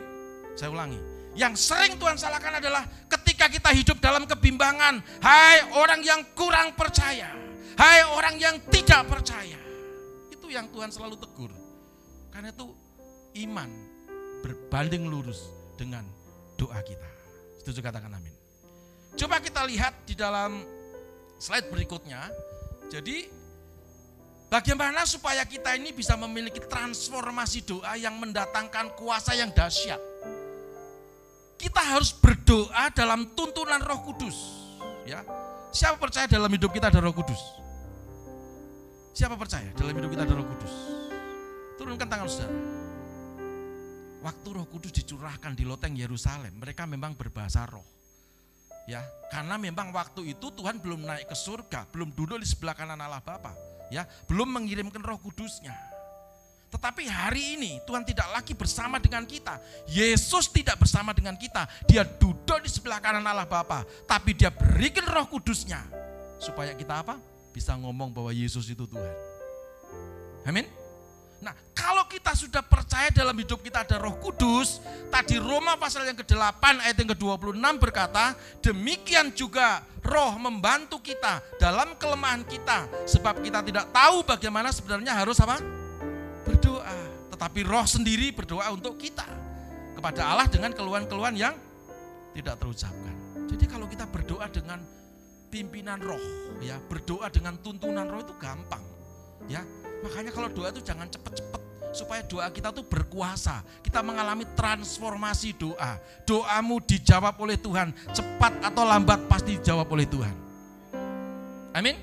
Saya 0.58 0.74
ulangi. 0.74 0.98
Yang 1.38 1.70
sering 1.70 1.94
Tuhan 1.94 2.18
salahkan 2.18 2.58
adalah 2.58 2.82
ketika 3.06 3.19
kita 3.50 3.74
hidup 3.74 3.98
dalam 3.98 4.24
kebimbangan. 4.24 5.02
Hai 5.20 5.74
orang 5.76 6.00
yang 6.00 6.22
kurang 6.32 6.72
percaya. 6.78 7.28
Hai 7.74 8.06
orang 8.14 8.38
yang 8.38 8.56
tidak 8.70 9.04
percaya. 9.10 9.58
Itu 10.30 10.48
yang 10.48 10.70
Tuhan 10.70 10.94
selalu 10.94 11.18
tegur. 11.18 11.52
Karena 12.30 12.54
itu 12.54 12.70
iman 13.44 13.68
berbanding 14.40 15.10
lurus 15.10 15.50
dengan 15.74 16.06
doa 16.54 16.80
kita. 16.80 17.10
Setuju 17.60 17.84
katakan 17.84 18.14
amin. 18.14 18.32
Coba 19.18 19.42
kita 19.42 19.66
lihat 19.66 20.06
di 20.06 20.14
dalam 20.14 20.62
slide 21.36 21.68
berikutnya. 21.68 22.30
Jadi 22.88 23.40
Bagaimana 24.50 25.06
supaya 25.06 25.46
kita 25.46 25.78
ini 25.78 25.94
bisa 25.94 26.18
memiliki 26.18 26.58
transformasi 26.58 27.62
doa 27.62 27.94
yang 27.94 28.18
mendatangkan 28.18 28.98
kuasa 28.98 29.38
yang 29.38 29.54
dahsyat? 29.54 30.09
Kita 31.60 31.82
harus 31.84 32.16
berdoa 32.16 32.88
dalam 32.96 33.36
tuntunan 33.36 33.84
Roh 33.84 34.00
Kudus, 34.00 34.36
ya. 35.04 35.20
Siapa 35.70 36.00
percaya 36.00 36.24
dalam 36.24 36.48
hidup 36.48 36.72
kita 36.72 36.88
ada 36.88 37.04
Roh 37.04 37.12
Kudus? 37.12 37.36
Siapa 39.12 39.36
percaya 39.36 39.68
dalam 39.76 39.92
hidup 39.92 40.08
kita 40.08 40.24
ada 40.24 40.34
Roh 40.40 40.46
Kudus? 40.48 40.74
Turunkan 41.76 42.08
tangan 42.08 42.26
Saudara. 42.32 42.56
Waktu 44.24 44.48
Roh 44.56 44.66
Kudus 44.72 44.92
dicurahkan 44.96 45.52
di 45.52 45.68
loteng 45.68 45.92
Yerusalem, 45.92 46.56
mereka 46.56 46.88
memang 46.88 47.12
berbahasa 47.12 47.68
roh. 47.68 47.84
Ya, 48.88 49.04
karena 49.28 49.60
memang 49.60 49.92
waktu 49.92 50.32
itu 50.32 50.48
Tuhan 50.56 50.80
belum 50.80 51.04
naik 51.04 51.28
ke 51.28 51.36
surga, 51.36 51.84
belum 51.92 52.16
duduk 52.16 52.40
di 52.40 52.48
sebelah 52.48 52.72
kanan 52.72 52.98
Allah 52.98 53.20
Bapa 53.20 53.52
ya 53.90 54.06
belum 54.30 54.48
mengirimkan 54.48 55.02
Roh 55.02 55.18
Kudusnya. 55.18 55.74
Tetapi 56.70 57.02
hari 57.10 57.58
ini 57.58 57.82
Tuhan 57.82 58.06
tidak 58.06 58.30
lagi 58.30 58.54
bersama 58.54 59.02
dengan 59.02 59.26
kita. 59.26 59.58
Yesus 59.90 60.46
tidak 60.54 60.78
bersama 60.78 61.10
dengan 61.10 61.34
kita. 61.34 61.66
Dia 61.90 62.06
duduk 62.06 62.62
di 62.62 62.70
sebelah 62.70 63.02
kanan 63.02 63.26
Allah 63.26 63.46
Bapa, 63.46 63.82
tapi 64.06 64.38
dia 64.38 64.54
berikan 64.54 65.02
Roh 65.10 65.26
Kudusnya 65.26 65.82
supaya 66.38 66.70
kita 66.78 67.02
apa? 67.02 67.18
Bisa 67.50 67.74
ngomong 67.74 68.14
bahwa 68.14 68.30
Yesus 68.30 68.70
itu 68.70 68.86
Tuhan. 68.86 69.14
Amin. 70.46 70.64
Nah, 71.40 71.56
kalau 71.72 72.04
kita 72.04 72.36
sudah 72.36 72.60
percaya 72.60 73.08
dalam 73.08 73.32
hidup 73.32 73.64
kita 73.64 73.82
ada 73.82 73.96
Roh 73.96 74.20
Kudus, 74.20 74.78
tadi 75.08 75.40
Roma 75.40 75.74
pasal 75.80 76.04
yang 76.04 76.14
ke-8 76.14 76.84
ayat 76.84 76.96
yang 77.00 77.10
ke-26 77.16 77.56
berkata, 77.80 78.36
demikian 78.60 79.32
juga 79.32 79.82
Roh 80.04 80.36
membantu 80.36 81.00
kita 81.00 81.40
dalam 81.56 81.96
kelemahan 81.96 82.44
kita, 82.44 82.84
sebab 83.08 83.40
kita 83.40 83.64
tidak 83.64 83.88
tahu 83.88 84.20
bagaimana 84.22 84.68
sebenarnya 84.68 85.16
harus 85.16 85.40
apa? 85.40 85.79
Tetapi 87.40 87.60
Roh 87.64 87.88
sendiri 87.88 88.36
berdoa 88.36 88.68
untuk 88.68 89.00
kita 89.00 89.24
kepada 89.96 90.28
Allah 90.28 90.44
dengan 90.52 90.76
keluhan-keluhan 90.76 91.40
yang 91.40 91.56
tidak 92.36 92.60
terucapkan. 92.60 93.16
Jadi 93.48 93.64
kalau 93.64 93.88
kita 93.88 94.04
berdoa 94.04 94.44
dengan 94.52 94.84
pimpinan 95.48 96.04
Roh, 96.04 96.20
ya, 96.60 96.76
berdoa 96.84 97.32
dengan 97.32 97.56
tuntunan 97.64 98.04
Roh 98.12 98.20
itu 98.20 98.36
gampang, 98.36 98.84
ya 99.48 99.64
Makanya 100.00 100.32
kalau 100.32 100.48
doa 100.48 100.72
itu 100.72 100.80
jangan 100.80 101.06
cepet-cepet 101.12 101.62
supaya 101.90 102.22
doa 102.24 102.48
kita 102.48 102.72
tuh 102.72 102.86
berkuasa. 102.86 103.60
Kita 103.84 104.00
mengalami 104.00 104.48
transformasi 104.56 105.56
doa. 105.60 106.00
Doamu 106.24 106.80
dijawab 106.80 107.36
oleh 107.36 107.60
Tuhan, 107.60 107.92
cepat 108.14 108.64
atau 108.64 108.84
lambat 108.88 109.28
pasti 109.28 109.60
dijawab 109.60 109.88
oleh 109.92 110.06
Tuhan. 110.08 110.36
Amin. 111.76 111.96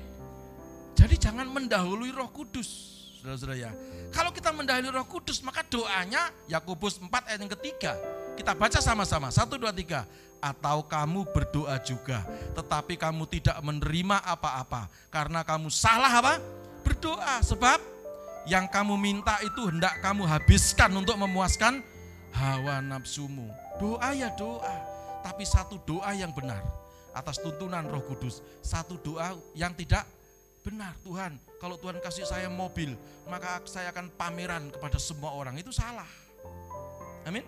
Jadi 0.94 1.14
jangan 1.18 1.46
mendahului 1.50 2.10
Roh 2.14 2.30
Kudus. 2.30 2.68
Saudara-saudara 3.18 3.58
ya. 3.58 3.70
Kalau 4.14 4.32
kita 4.32 4.50
mendahului 4.50 4.90
Roh 4.92 5.06
Kudus, 5.06 5.44
maka 5.44 5.60
doanya 5.66 6.32
Yakobus 6.48 6.96
4 6.98 7.08
ayat 7.28 7.40
yang 7.40 7.52
ketiga. 7.58 7.92
Kita 8.34 8.56
baca 8.56 8.78
sama-sama. 8.80 9.28
Satu, 9.28 9.60
dua, 9.60 9.74
tiga. 9.74 10.08
Atau 10.38 10.86
kamu 10.86 11.26
berdoa 11.34 11.82
juga, 11.82 12.22
tetapi 12.54 12.94
kamu 12.94 13.26
tidak 13.26 13.58
menerima 13.58 14.22
apa-apa. 14.22 14.86
Karena 15.10 15.42
kamu 15.42 15.66
salah 15.66 16.14
apa? 16.14 16.38
berdoa 16.88 17.44
sebab 17.44 17.78
yang 18.48 18.64
kamu 18.64 18.96
minta 18.96 19.36
itu 19.44 19.68
hendak 19.68 20.00
kamu 20.00 20.24
habiskan 20.24 20.88
untuk 20.96 21.20
memuaskan 21.20 21.84
hawa 22.32 22.80
nafsumu. 22.80 23.44
Doa 23.76 24.16
ya 24.16 24.32
doa, 24.34 24.76
tapi 25.20 25.44
satu 25.44 25.76
doa 25.84 26.10
yang 26.16 26.32
benar 26.32 26.64
atas 27.12 27.38
tuntunan 27.38 27.84
Roh 27.86 28.02
Kudus. 28.02 28.40
Satu 28.64 28.96
doa 28.98 29.36
yang 29.52 29.76
tidak 29.76 30.02
benar. 30.62 30.94
Tuhan, 31.02 31.36
kalau 31.58 31.76
Tuhan 31.80 31.98
kasih 32.02 32.26
saya 32.26 32.46
mobil, 32.52 32.94
maka 33.26 33.62
saya 33.66 33.90
akan 33.90 34.12
pameran 34.14 34.70
kepada 34.72 34.98
semua 35.00 35.34
orang. 35.34 35.56
Itu 35.58 35.70
salah. 35.74 36.08
Amin. 37.26 37.44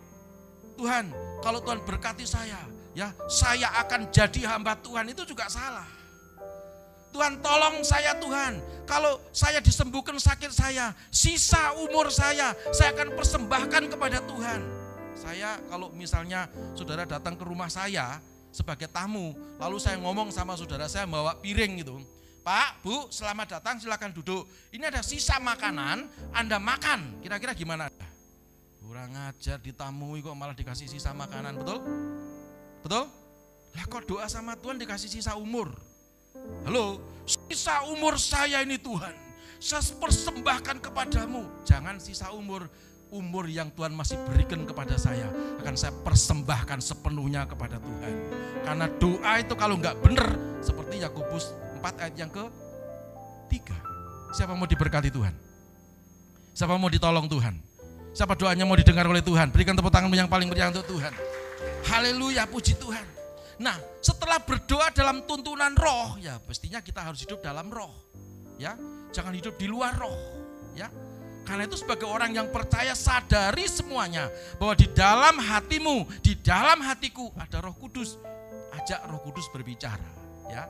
Tuhan, 0.80 1.12
kalau 1.44 1.60
Tuhan 1.60 1.84
berkati 1.84 2.24
saya, 2.24 2.56
ya, 2.96 3.12
saya 3.28 3.68
akan 3.84 4.08
jadi 4.08 4.56
hamba 4.56 4.76
Tuhan. 4.80 5.12
Itu 5.12 5.28
juga 5.28 5.48
salah. 5.52 5.86
Tuhan 7.10 7.42
tolong 7.42 7.82
saya 7.82 8.14
Tuhan. 8.16 8.62
Kalau 8.86 9.18
saya 9.34 9.58
disembuhkan 9.58 10.14
sakit 10.18 10.50
saya, 10.50 10.94
sisa 11.10 11.74
umur 11.78 12.10
saya, 12.10 12.54
saya 12.70 12.94
akan 12.94 13.14
persembahkan 13.18 13.90
kepada 13.90 14.18
Tuhan. 14.24 14.60
Saya 15.18 15.58
kalau 15.68 15.90
misalnya 15.92 16.46
saudara 16.72 17.04
datang 17.04 17.36
ke 17.36 17.44
rumah 17.44 17.68
saya 17.68 18.22
sebagai 18.54 18.86
tamu, 18.90 19.34
lalu 19.58 19.76
saya 19.78 19.98
ngomong 19.98 20.30
sama 20.30 20.54
saudara 20.54 20.86
saya 20.86 21.06
bawa 21.06 21.38
piring 21.38 21.82
gitu. 21.82 21.98
Pak, 22.40 22.80
Bu, 22.80 23.12
selamat 23.12 23.60
datang, 23.60 23.76
silakan 23.76 24.16
duduk. 24.16 24.48
Ini 24.72 24.88
ada 24.88 25.04
sisa 25.04 25.36
makanan, 25.36 26.08
Anda 26.32 26.56
makan. 26.56 27.20
Kira-kira 27.20 27.52
gimana? 27.52 27.92
Kurang 28.80 29.12
ajar 29.28 29.60
ditamui 29.60 30.24
kok 30.24 30.32
malah 30.32 30.56
dikasih 30.56 30.88
sisa 30.88 31.12
makanan, 31.12 31.60
betul? 31.60 31.84
Betul? 32.80 33.04
Lah 33.76 33.84
kok 33.86 34.02
doa 34.08 34.26
sama 34.26 34.56
Tuhan 34.56 34.80
dikasih 34.80 35.20
sisa 35.20 35.36
umur? 35.36 35.70
Halo, 36.64 36.96
sisa 37.28 37.84
umur 37.92 38.16
saya 38.16 38.64
ini 38.64 38.80
Tuhan, 38.80 39.12
saya 39.60 39.84
persembahkan 40.00 40.80
kepadamu. 40.80 41.44
Jangan 41.68 42.00
sisa 42.00 42.32
umur, 42.32 42.66
umur 43.12 43.46
yang 43.52 43.68
Tuhan 43.76 43.92
masih 43.92 44.16
berikan 44.24 44.64
kepada 44.64 44.96
saya 44.96 45.28
akan 45.60 45.76
saya 45.76 45.92
persembahkan 46.00 46.80
sepenuhnya 46.80 47.44
kepada 47.44 47.76
Tuhan. 47.76 48.12
Karena 48.64 48.86
doa 48.96 49.32
itu 49.36 49.54
kalau 49.54 49.76
nggak 49.76 50.00
benar 50.00 50.28
seperti 50.64 51.04
Yakobus 51.04 51.52
4 51.80 52.02
ayat 52.04 52.14
yang 52.14 52.30
ke 52.30 52.44
3. 53.48 54.36
Siapa 54.36 54.52
mau 54.54 54.68
diberkati 54.68 55.08
Tuhan? 55.08 55.34
Siapa 56.52 56.76
mau 56.76 56.92
ditolong 56.92 57.26
Tuhan? 57.26 57.56
Siapa 58.12 58.36
doanya 58.36 58.68
mau 58.68 58.76
didengar 58.76 59.08
oleh 59.08 59.24
Tuhan? 59.24 59.48
Berikan 59.48 59.72
tepuk 59.72 59.88
tanganmu 59.88 60.14
yang 60.18 60.28
paling 60.28 60.46
meriah 60.52 60.68
untuk 60.68 60.86
Tuhan. 60.86 61.10
Haleluya, 61.88 62.44
puji 62.44 62.76
Tuhan. 62.76 63.06
Nah, 63.60 63.76
setelah 64.00 64.40
berdoa 64.40 64.92
dalam 64.92 65.24
tuntunan 65.24 65.72
roh, 65.76 66.16
ya 66.20 66.40
pastinya 66.44 66.80
kita 66.80 67.04
harus 67.04 67.24
hidup 67.24 67.40
dalam 67.44 67.68
roh. 67.68 67.92
Ya, 68.60 68.76
jangan 69.12 69.32
hidup 69.32 69.56
di 69.56 69.68
luar 69.68 69.96
roh, 69.96 70.16
ya. 70.76 70.88
Karena 71.48 71.64
itu 71.64 71.80
sebagai 71.80 72.06
orang 72.06 72.36
yang 72.36 72.48
percaya 72.52 72.92
sadari 72.92 73.64
semuanya 73.66 74.28
bahwa 74.60 74.76
di 74.76 74.86
dalam 74.92 75.40
hatimu, 75.40 76.08
di 76.20 76.36
dalam 76.38 76.84
hatiku 76.84 77.32
ada 77.40 77.58
Roh 77.64 77.74
Kudus. 77.74 78.20
Ajak 78.70 79.02
Roh 79.08 79.20
Kudus 79.24 79.48
berbicara, 79.50 80.08
ya. 80.46 80.68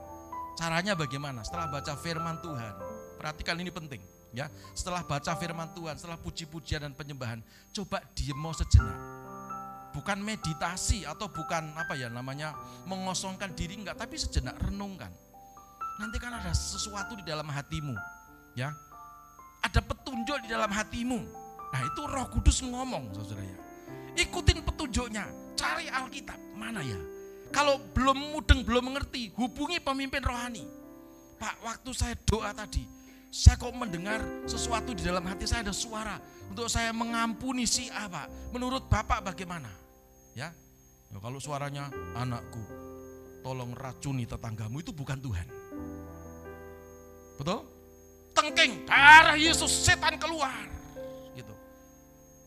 Caranya 0.58 0.92
bagaimana? 0.96 1.44
Setelah 1.44 1.68
baca 1.70 1.92
firman 1.98 2.38
Tuhan. 2.40 2.74
Perhatikan 3.20 3.56
ini 3.60 3.68
penting, 3.68 4.00
ya. 4.32 4.48
Setelah 4.72 5.04
baca 5.04 5.32
firman 5.36 5.68
Tuhan, 5.76 5.94
setelah 6.00 6.16
puji-pujian 6.16 6.80
dan 6.84 6.92
penyembahan, 6.96 7.44
coba 7.76 8.00
diem 8.16 8.36
mau 8.36 8.56
sejenak 8.56 9.20
bukan 9.90 10.22
meditasi 10.22 11.02
atau 11.02 11.26
bukan 11.26 11.74
apa 11.74 11.98
ya 11.98 12.06
namanya 12.06 12.54
mengosongkan 12.86 13.52
diri 13.58 13.78
enggak, 13.78 13.98
tapi 13.98 14.16
sejenak 14.16 14.54
renungkan. 14.62 15.10
Nanti 15.98 16.16
kan 16.16 16.32
ada 16.32 16.54
sesuatu 16.54 17.18
di 17.18 17.24
dalam 17.26 17.44
hatimu, 17.50 17.92
ya. 18.56 18.72
Ada 19.60 19.84
petunjuk 19.84 20.40
di 20.46 20.48
dalam 20.48 20.72
hatimu. 20.72 21.20
Nah 21.70 21.80
itu 21.84 22.00
Roh 22.08 22.26
Kudus 22.32 22.64
ngomong, 22.64 23.12
saudara 23.12 23.44
ya. 23.44 23.58
Ikutin 24.24 24.64
petunjuknya, 24.64 25.28
cari 25.54 25.92
Alkitab 25.92 26.38
mana 26.56 26.80
ya. 26.80 26.96
Kalau 27.50 27.82
belum 27.94 28.34
mudeng, 28.34 28.62
belum 28.62 28.94
mengerti, 28.94 29.34
hubungi 29.34 29.82
pemimpin 29.82 30.22
rohani. 30.22 30.62
Pak, 31.36 31.54
waktu 31.66 31.90
saya 31.90 32.14
doa 32.22 32.54
tadi, 32.54 32.86
saya 33.30 33.58
kok 33.58 33.74
mendengar 33.74 34.22
sesuatu 34.46 34.94
di 34.94 35.02
dalam 35.02 35.22
hati 35.26 35.46
saya 35.46 35.66
ada 35.66 35.74
suara 35.74 36.18
untuk 36.50 36.66
saya 36.66 36.90
mengampuni 36.90 37.66
si 37.66 37.86
A. 37.90 38.06
Menurut 38.50 38.86
Bapak 38.90 39.22
bagaimana? 39.22 39.70
Ya. 40.34 40.54
ya 41.10 41.18
kalau 41.18 41.38
suaranya 41.38 41.90
anakku, 42.14 42.62
tolong 43.42 43.74
racuni 43.74 44.26
tetanggamu 44.26 44.82
itu 44.82 44.90
bukan 44.94 45.18
Tuhan. 45.18 45.46
Betul? 47.40 47.64
Tengking 48.36 48.84
darah 48.84 49.38
Yesus 49.38 49.70
setan 49.70 50.20
keluar. 50.20 50.68
Gitu. 51.32 51.54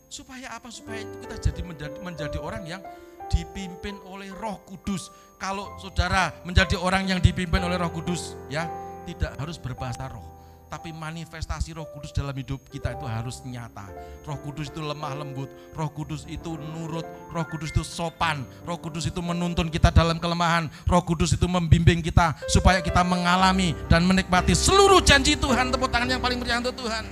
Supaya 0.08 0.54
apa? 0.54 0.70
Supaya 0.70 1.02
kita 1.24 1.36
jadi 1.50 1.60
menjadi, 1.66 1.98
menjadi 2.00 2.38
orang 2.38 2.62
yang 2.64 2.82
dipimpin 3.30 3.98
oleh 4.08 4.32
Roh 4.32 4.60
Kudus. 4.64 5.12
Kalau 5.40 5.76
saudara 5.76 6.32
menjadi 6.46 6.78
orang 6.80 7.10
yang 7.10 7.20
dipimpin 7.20 7.60
oleh 7.60 7.76
Roh 7.76 7.92
Kudus, 7.92 8.38
ya, 8.48 8.70
tidak 9.04 9.36
harus 9.36 9.60
berbahasa 9.60 10.08
roh 10.08 10.34
tapi 10.74 10.90
manifestasi 10.90 11.70
Roh 11.78 11.86
Kudus 11.86 12.10
dalam 12.10 12.34
hidup 12.34 12.58
kita 12.66 12.98
itu 12.98 13.06
harus 13.06 13.46
nyata. 13.46 13.86
Roh 14.26 14.34
Kudus 14.42 14.74
itu 14.74 14.82
lemah 14.82 15.14
lembut, 15.14 15.46
Roh 15.70 15.86
Kudus 15.86 16.26
itu 16.26 16.58
nurut, 16.74 17.06
Roh 17.30 17.46
Kudus 17.46 17.70
itu 17.70 17.86
sopan, 17.86 18.42
Roh 18.66 18.74
Kudus 18.82 19.06
itu 19.06 19.22
menuntun 19.22 19.70
kita 19.70 19.94
dalam 19.94 20.18
kelemahan, 20.18 20.66
Roh 20.90 20.98
Kudus 21.06 21.38
itu 21.38 21.46
membimbing 21.46 22.02
kita 22.02 22.34
supaya 22.50 22.82
kita 22.82 23.06
mengalami 23.06 23.78
dan 23.86 24.02
menikmati 24.02 24.50
seluruh 24.50 24.98
janji 24.98 25.38
Tuhan. 25.38 25.70
Tepuk 25.70 25.94
tangan 25.94 26.10
yang 26.10 26.18
paling 26.18 26.42
meriah 26.42 26.58
untuk 26.58 26.74
Tuhan. 26.82 27.06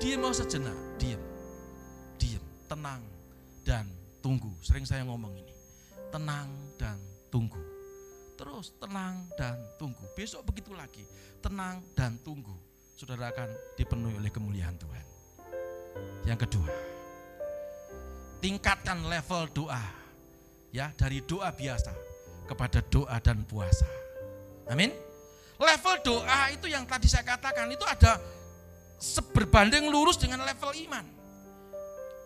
Diam 0.00 0.24
mau 0.24 0.32
sejenak, 0.32 0.74
diam, 0.96 1.20
diam, 2.16 2.42
tenang 2.64 3.11
tunggu. 4.22 4.54
Sering 4.62 4.86
saya 4.86 5.02
ngomong 5.02 5.34
ini, 5.34 5.54
tenang 6.14 6.48
dan 6.78 6.96
tunggu 7.28 7.72
terus 8.42 8.74
tenang 8.82 9.30
dan 9.38 9.54
tunggu. 9.78 10.02
Besok 10.18 10.42
begitu 10.50 10.74
lagi 10.74 11.06
tenang 11.38 11.78
dan 11.94 12.18
tunggu, 12.26 12.54
saudara 12.98 13.30
akan 13.30 13.46
dipenuhi 13.78 14.18
oleh 14.18 14.34
kemuliaan 14.34 14.74
Tuhan. 14.78 15.06
Yang 16.26 16.38
kedua, 16.46 16.70
tingkatkan 18.42 19.06
level 19.06 19.46
doa. 19.54 19.82
Ya, 20.72 20.88
dari 20.96 21.22
doa 21.22 21.52
biasa 21.52 21.92
kepada 22.48 22.82
doa 22.88 23.14
dan 23.22 23.44
puasa. 23.46 23.86
Amin. 24.66 24.90
Level 25.60 25.96
doa 26.02 26.50
itu 26.50 26.66
yang 26.66 26.82
tadi 26.88 27.06
saya 27.06 27.22
katakan 27.22 27.70
itu 27.70 27.84
ada 27.86 28.18
seberbanding 28.98 29.86
lurus 29.86 30.18
dengan 30.18 30.42
level 30.42 30.74
iman. 30.88 31.04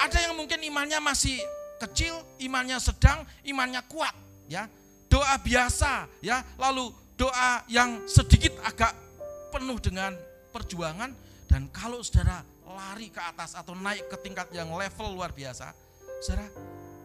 Ada 0.01 0.31
yang 0.31 0.39
mungkin 0.39 0.63
imannya 0.63 1.03
masih 1.03 1.37
kecil, 1.79 2.17
imannya 2.41 2.79
sedang, 2.81 3.25
imannya 3.45 3.83
kuat, 3.89 4.13
ya. 4.49 4.69
Doa 5.07 5.37
biasa, 5.39 6.11
ya. 6.21 6.43
Lalu 6.59 6.91
doa 7.17 7.65
yang 7.71 8.05
sedikit 8.05 8.53
agak 8.65 8.93
penuh 9.55 9.81
dengan 9.81 10.13
perjuangan 10.53 11.13
dan 11.49 11.69
kalau 11.73 12.05
saudara 12.05 12.45
lari 12.67 13.09
ke 13.09 13.23
atas 13.23 13.57
atau 13.57 13.73
naik 13.73 14.05
ke 14.11 14.17
tingkat 14.21 14.51
yang 14.53 14.69
level 14.75 15.17
luar 15.17 15.33
biasa, 15.33 15.73
saudara 16.21 16.51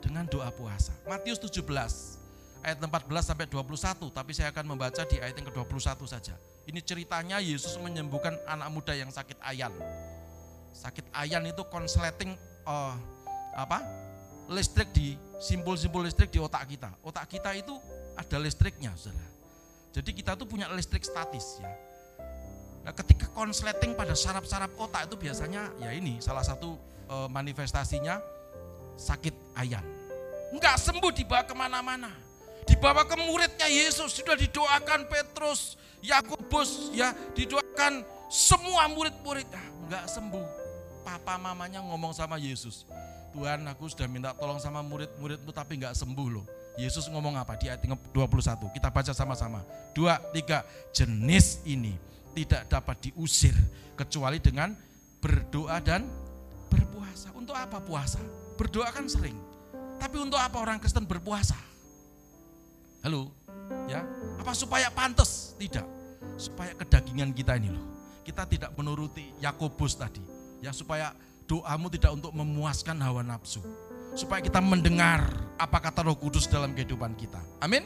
dengan 0.03 0.27
doa 0.27 0.49
puasa. 0.51 0.91
Matius 1.07 1.39
17 1.39 1.63
ayat 2.65 2.77
14 2.77 3.07
sampai 3.21 3.47
21, 3.47 4.11
tapi 4.11 4.31
saya 4.35 4.49
akan 4.53 4.75
membaca 4.75 5.01
di 5.05 5.17
ayat 5.17 5.37
yang 5.37 5.47
ke-21 5.49 6.01
saja. 6.05 6.35
Ini 6.69 6.79
ceritanya 6.85 7.37
Yesus 7.41 7.77
menyembuhkan 7.81 8.37
anak 8.45 8.69
muda 8.69 8.93
yang 8.93 9.09
sakit 9.09 9.37
ayan. 9.41 9.73
Sakit 10.75 11.09
ayan 11.13 11.45
itu 11.45 11.61
konsleting 11.69 12.37
uh, 12.65 12.93
apa? 13.57 13.81
Listrik 14.51 14.91
di 14.91 15.15
simpul-simpul 15.39 16.03
listrik 16.03 16.29
di 16.29 16.37
otak 16.37 16.67
kita. 16.67 16.91
Otak 17.01 17.31
kita 17.31 17.55
itu 17.55 17.73
ada 18.19 18.37
listriknya, 18.37 18.91
Saudara. 18.99 19.31
Jadi 19.91 20.11
kita 20.11 20.35
tuh 20.35 20.47
punya 20.47 20.71
listrik 20.71 21.03
statis 21.03 21.59
ya 21.59 21.67
Nah, 22.81 22.93
ketika 22.97 23.29
konsleting 23.37 23.93
pada 23.93 24.17
saraf-saraf 24.17 24.73
otak 24.73 25.05
itu 25.05 25.15
biasanya 25.17 25.69
ya 25.77 25.93
ini 25.93 26.17
salah 26.17 26.41
satu 26.41 26.73
e, 27.05 27.15
manifestasinya 27.29 28.17
sakit 28.97 29.33
ayan. 29.57 29.85
Enggak 30.49 30.81
sembuh 30.81 31.13
dibawa 31.13 31.45
ke 31.45 31.53
mana-mana. 31.53 32.09
Dibawa 32.65 33.05
ke 33.05 33.17
muridnya 33.21 33.69
Yesus 33.69 34.17
sudah 34.17 34.33
didoakan 34.37 35.05
Petrus, 35.09 35.77
Yakobus 36.01 36.93
ya 36.93 37.13
didoakan 37.37 38.01
semua 38.29 38.89
murid-murid 38.89 39.45
ah, 39.53 39.67
enggak 39.85 40.05
sembuh. 40.09 40.45
Papa 41.01 41.37
mamanya 41.37 41.81
ngomong 41.81 42.13
sama 42.13 42.37
Yesus, 42.37 42.85
Tuhan 43.31 43.63
aku 43.71 43.87
sudah 43.87 44.07
minta 44.11 44.35
tolong 44.35 44.59
sama 44.59 44.83
murid-muridmu 44.83 45.51
tapi 45.55 45.79
enggak 45.79 45.95
sembuh 45.95 46.27
loh. 46.27 46.45
Yesus 46.79 47.07
ngomong 47.11 47.35
apa 47.35 47.59
di 47.59 47.67
ayat 47.67 47.83
21? 47.83 48.15
Kita 48.71 48.87
baca 48.91 49.11
sama-sama. 49.11 49.63
Dua, 49.91 50.19
tiga. 50.31 50.63
Jenis 50.95 51.63
ini 51.67 51.95
tidak 52.31 52.67
dapat 52.71 53.11
diusir 53.11 53.55
kecuali 53.95 54.39
dengan 54.39 54.71
berdoa 55.19 55.77
dan 55.83 56.07
berpuasa. 56.71 57.31
Untuk 57.35 57.55
apa 57.55 57.83
puasa? 57.83 58.19
Berdoa 58.55 58.87
kan 58.91 59.07
sering. 59.07 59.35
Tapi 59.99 60.15
untuk 60.17 60.39
apa 60.39 60.57
orang 60.57 60.79
Kristen 60.79 61.05
berpuasa? 61.05 61.59
Halo? 63.03 63.29
Ya, 63.87 64.03
apa 64.39 64.51
supaya 64.55 64.89
pantas? 64.91 65.53
Tidak. 65.59 65.85
Supaya 66.39 66.73
kedagingan 66.75 67.31
kita 67.35 67.59
ini 67.59 67.69
loh. 67.69 67.85
Kita 68.25 68.45
tidak 68.47 68.73
menuruti 68.77 69.33
Yakobus 69.41 69.97
tadi. 69.97 70.21
Ya, 70.61 70.73
supaya 70.73 71.13
doamu 71.51 71.91
tidak 71.91 72.15
untuk 72.15 72.31
memuaskan 72.31 72.95
hawa 73.03 73.19
nafsu. 73.19 73.59
Supaya 74.15 74.39
kita 74.39 74.63
mendengar 74.63 75.27
apa 75.59 75.83
kata 75.83 76.07
Roh 76.07 76.15
Kudus 76.15 76.47
dalam 76.47 76.71
kehidupan 76.71 77.11
kita. 77.19 77.43
Amin. 77.59 77.83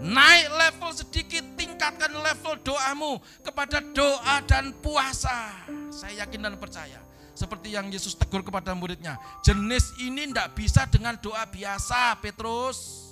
Naik 0.00 0.48
level 0.48 0.90
sedikit, 0.96 1.44
tingkatkan 1.56 2.12
level 2.12 2.56
doamu 2.64 3.20
kepada 3.44 3.84
doa 3.92 4.40
dan 4.48 4.72
puasa. 4.80 5.52
Saya 5.92 6.24
yakin 6.24 6.40
dan 6.44 6.56
percaya. 6.56 7.00
Seperti 7.36 7.72
yang 7.76 7.88
Yesus 7.88 8.16
tegur 8.16 8.40
kepada 8.44 8.72
muridnya. 8.72 9.16
Jenis 9.44 9.96
ini 10.00 10.28
tidak 10.28 10.56
bisa 10.56 10.84
dengan 10.88 11.16
doa 11.20 11.44
biasa, 11.48 12.16
Petrus. 12.20 13.08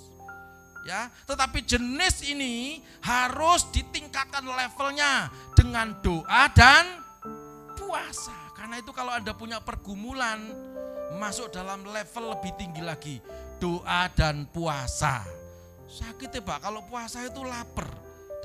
Ya, 0.85 1.13
tetapi 1.29 1.61
jenis 1.61 2.25
ini 2.25 2.81
harus 3.05 3.69
ditingkatkan 3.69 4.41
levelnya 4.41 5.29
dengan 5.53 5.93
doa 6.01 6.49
dan 6.57 7.05
puasa. 7.77 8.48
Karena 8.69 8.85
itu 8.85 8.93
kalau 8.93 9.09
Anda 9.17 9.33
punya 9.33 9.57
pergumulan, 9.65 10.45
masuk 11.17 11.49
dalam 11.49 11.81
level 11.89 12.37
lebih 12.37 12.53
tinggi 12.53 12.85
lagi, 12.85 13.17
doa 13.57 14.05
dan 14.13 14.45
puasa. 14.45 15.25
Sakit 15.89 16.37
ya 16.37 16.41
Pak, 16.45 16.69
kalau 16.69 16.85
puasa 16.85 17.25
itu 17.25 17.41
lapar. 17.41 17.89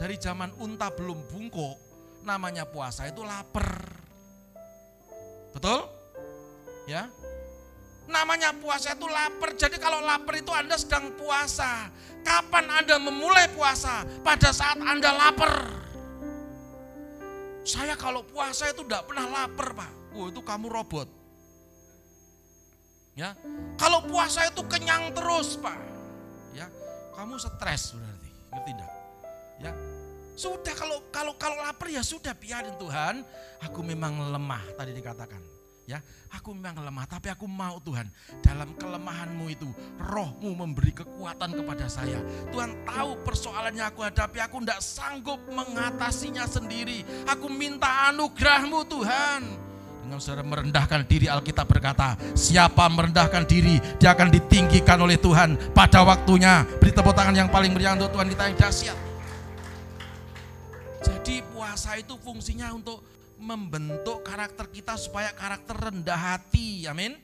Dari 0.00 0.16
zaman 0.16 0.48
unta 0.64 0.88
belum 0.88 1.28
bungkuk, 1.28 1.76
namanya 2.24 2.64
puasa 2.64 3.04
itu 3.04 3.20
lapar. 3.20 3.68
Betul? 5.52 5.92
Ya. 6.88 7.04
Namanya 8.08 8.56
puasa 8.56 8.96
itu 8.96 9.04
lapar. 9.04 9.52
Jadi 9.60 9.76
kalau 9.76 10.00
lapar 10.00 10.40
itu 10.40 10.56
Anda 10.56 10.80
sedang 10.80 11.12
puasa. 11.20 11.92
Kapan 12.24 12.72
Anda 12.72 12.96
memulai 12.96 13.52
puasa? 13.52 14.08
Pada 14.24 14.56
saat 14.56 14.80
Anda 14.80 15.12
lapar. 15.12 15.68
Saya 17.60 17.92
kalau 17.92 18.24
puasa 18.24 18.72
itu 18.72 18.88
tidak 18.88 19.04
pernah 19.04 19.28
lapar, 19.28 19.76
Pak. 19.76 20.03
Oh, 20.14 20.30
itu 20.30 20.40
kamu 20.40 20.70
robot. 20.70 21.10
Ya. 23.18 23.34
Kalau 23.78 24.06
puasa 24.06 24.46
itu 24.46 24.62
kenyang 24.66 25.14
terus, 25.14 25.58
Pak 25.58 25.94
kamu 27.14 27.38
stres 27.38 27.94
berarti, 27.94 28.30
ngerti 28.50 28.70
enggak? 28.74 28.92
Ya, 29.62 29.72
sudah 30.34 30.74
kalau 30.74 30.98
kalau 31.14 31.32
kalau 31.38 31.56
lapar 31.62 31.86
ya 31.88 32.02
sudah 32.02 32.34
biarin 32.34 32.74
Tuhan. 32.76 33.22
Aku 33.64 33.80
memang 33.80 34.34
lemah 34.34 34.60
tadi 34.74 34.92
dikatakan. 34.92 35.40
Ya, 35.84 36.00
aku 36.32 36.56
memang 36.56 36.80
lemah, 36.80 37.04
tapi 37.04 37.28
aku 37.28 37.44
mau 37.44 37.76
Tuhan 37.76 38.08
dalam 38.40 38.72
kelemahanmu 38.72 39.52
itu 39.52 39.68
rohmu 40.00 40.56
memberi 40.56 40.96
kekuatan 40.96 41.52
kepada 41.60 41.92
saya. 41.92 42.24
Tuhan 42.48 42.88
tahu 42.88 43.20
persoalannya 43.20 43.84
aku 43.92 44.00
hadapi, 44.00 44.40
aku 44.40 44.64
tidak 44.64 44.80
sanggup 44.80 45.40
mengatasinya 45.52 46.48
sendiri. 46.48 47.04
Aku 47.28 47.52
minta 47.52 48.08
anugerahmu 48.08 48.80
Tuhan. 48.88 49.42
Dengan 50.04 50.20
saudara 50.20 50.44
merendahkan 50.44 51.08
diri 51.08 51.32
Alkitab 51.32 51.64
berkata, 51.64 52.12
siapa 52.36 52.84
merendahkan 52.92 53.48
diri, 53.48 53.80
dia 53.96 54.12
akan 54.12 54.28
ditinggikan 54.28 55.00
oleh 55.00 55.16
Tuhan 55.16 55.56
pada 55.72 56.04
waktunya. 56.04 56.68
Beri 56.76 56.92
tepuk 56.92 57.16
tangan 57.16 57.32
yang 57.32 57.48
paling 57.48 57.72
meriah 57.72 57.96
untuk 57.96 58.12
Tuhan 58.12 58.28
kita 58.28 58.52
yang 58.52 58.56
dahsyat. 58.60 58.98
Jadi 61.00 61.40
puasa 61.48 61.96
itu 61.96 62.20
fungsinya 62.20 62.68
untuk 62.76 63.00
membentuk 63.40 64.20
karakter 64.20 64.68
kita 64.68 64.92
supaya 65.00 65.32
karakter 65.32 65.72
rendah 65.72 66.20
hati. 66.20 66.84
Amin. 66.84 67.16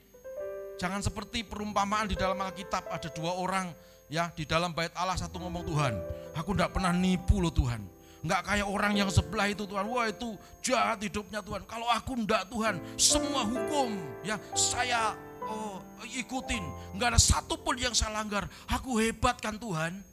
Jangan 0.80 1.04
seperti 1.04 1.44
perumpamaan 1.44 2.08
di 2.08 2.16
dalam 2.16 2.40
Alkitab 2.40 2.88
ada 2.88 3.08
dua 3.12 3.36
orang 3.36 3.68
ya 4.08 4.32
di 4.32 4.48
dalam 4.48 4.72
bait 4.72 4.96
Allah 4.96 5.20
satu 5.20 5.36
ngomong 5.36 5.68
Tuhan, 5.68 5.92
aku 6.32 6.56
tidak 6.56 6.72
pernah 6.72 6.96
nipu 6.96 7.44
loh 7.44 7.52
Tuhan 7.52 7.99
Enggak 8.20 8.42
kayak 8.44 8.68
orang 8.68 8.92
yang 9.00 9.08
sebelah 9.08 9.48
itu 9.48 9.64
Tuhan. 9.64 9.84
Wah 9.88 10.06
itu 10.08 10.36
jahat 10.60 11.00
hidupnya 11.00 11.40
Tuhan. 11.40 11.64
Kalau 11.64 11.88
aku 11.88 12.12
enggak 12.20 12.48
Tuhan, 12.52 12.76
semua 13.00 13.48
hukum 13.48 13.96
ya 14.20 14.36
saya 14.52 15.16
oh, 15.48 15.80
ikutin. 16.04 16.60
Enggak 16.92 17.16
ada 17.16 17.20
satupun 17.20 17.80
yang 17.80 17.96
saya 17.96 18.12
langgar. 18.20 18.44
Aku 18.68 19.00
hebat 19.00 19.40
kan 19.40 19.56
Tuhan. 19.56 20.04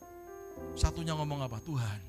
Satunya 0.74 1.14
ngomong 1.14 1.46
apa? 1.46 1.62
Tuhan, 1.62 2.02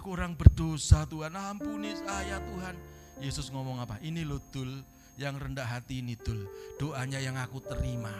Aku 0.00 0.16
orang 0.16 0.34
berdosa 0.34 1.06
Tuhan, 1.06 1.36
ampuni 1.38 1.94
saya 1.94 2.40
Tuhan. 2.42 2.74
Yesus 3.22 3.52
ngomong 3.52 3.78
apa? 3.78 4.02
Ini 4.02 4.26
loh 4.26 4.42
dul, 4.50 4.82
yang 5.14 5.38
rendah 5.38 5.68
hati 5.68 6.02
ini 6.02 6.18
dul. 6.18 6.50
Doanya 6.80 7.22
yang 7.22 7.38
aku 7.38 7.62
terima. 7.62 8.10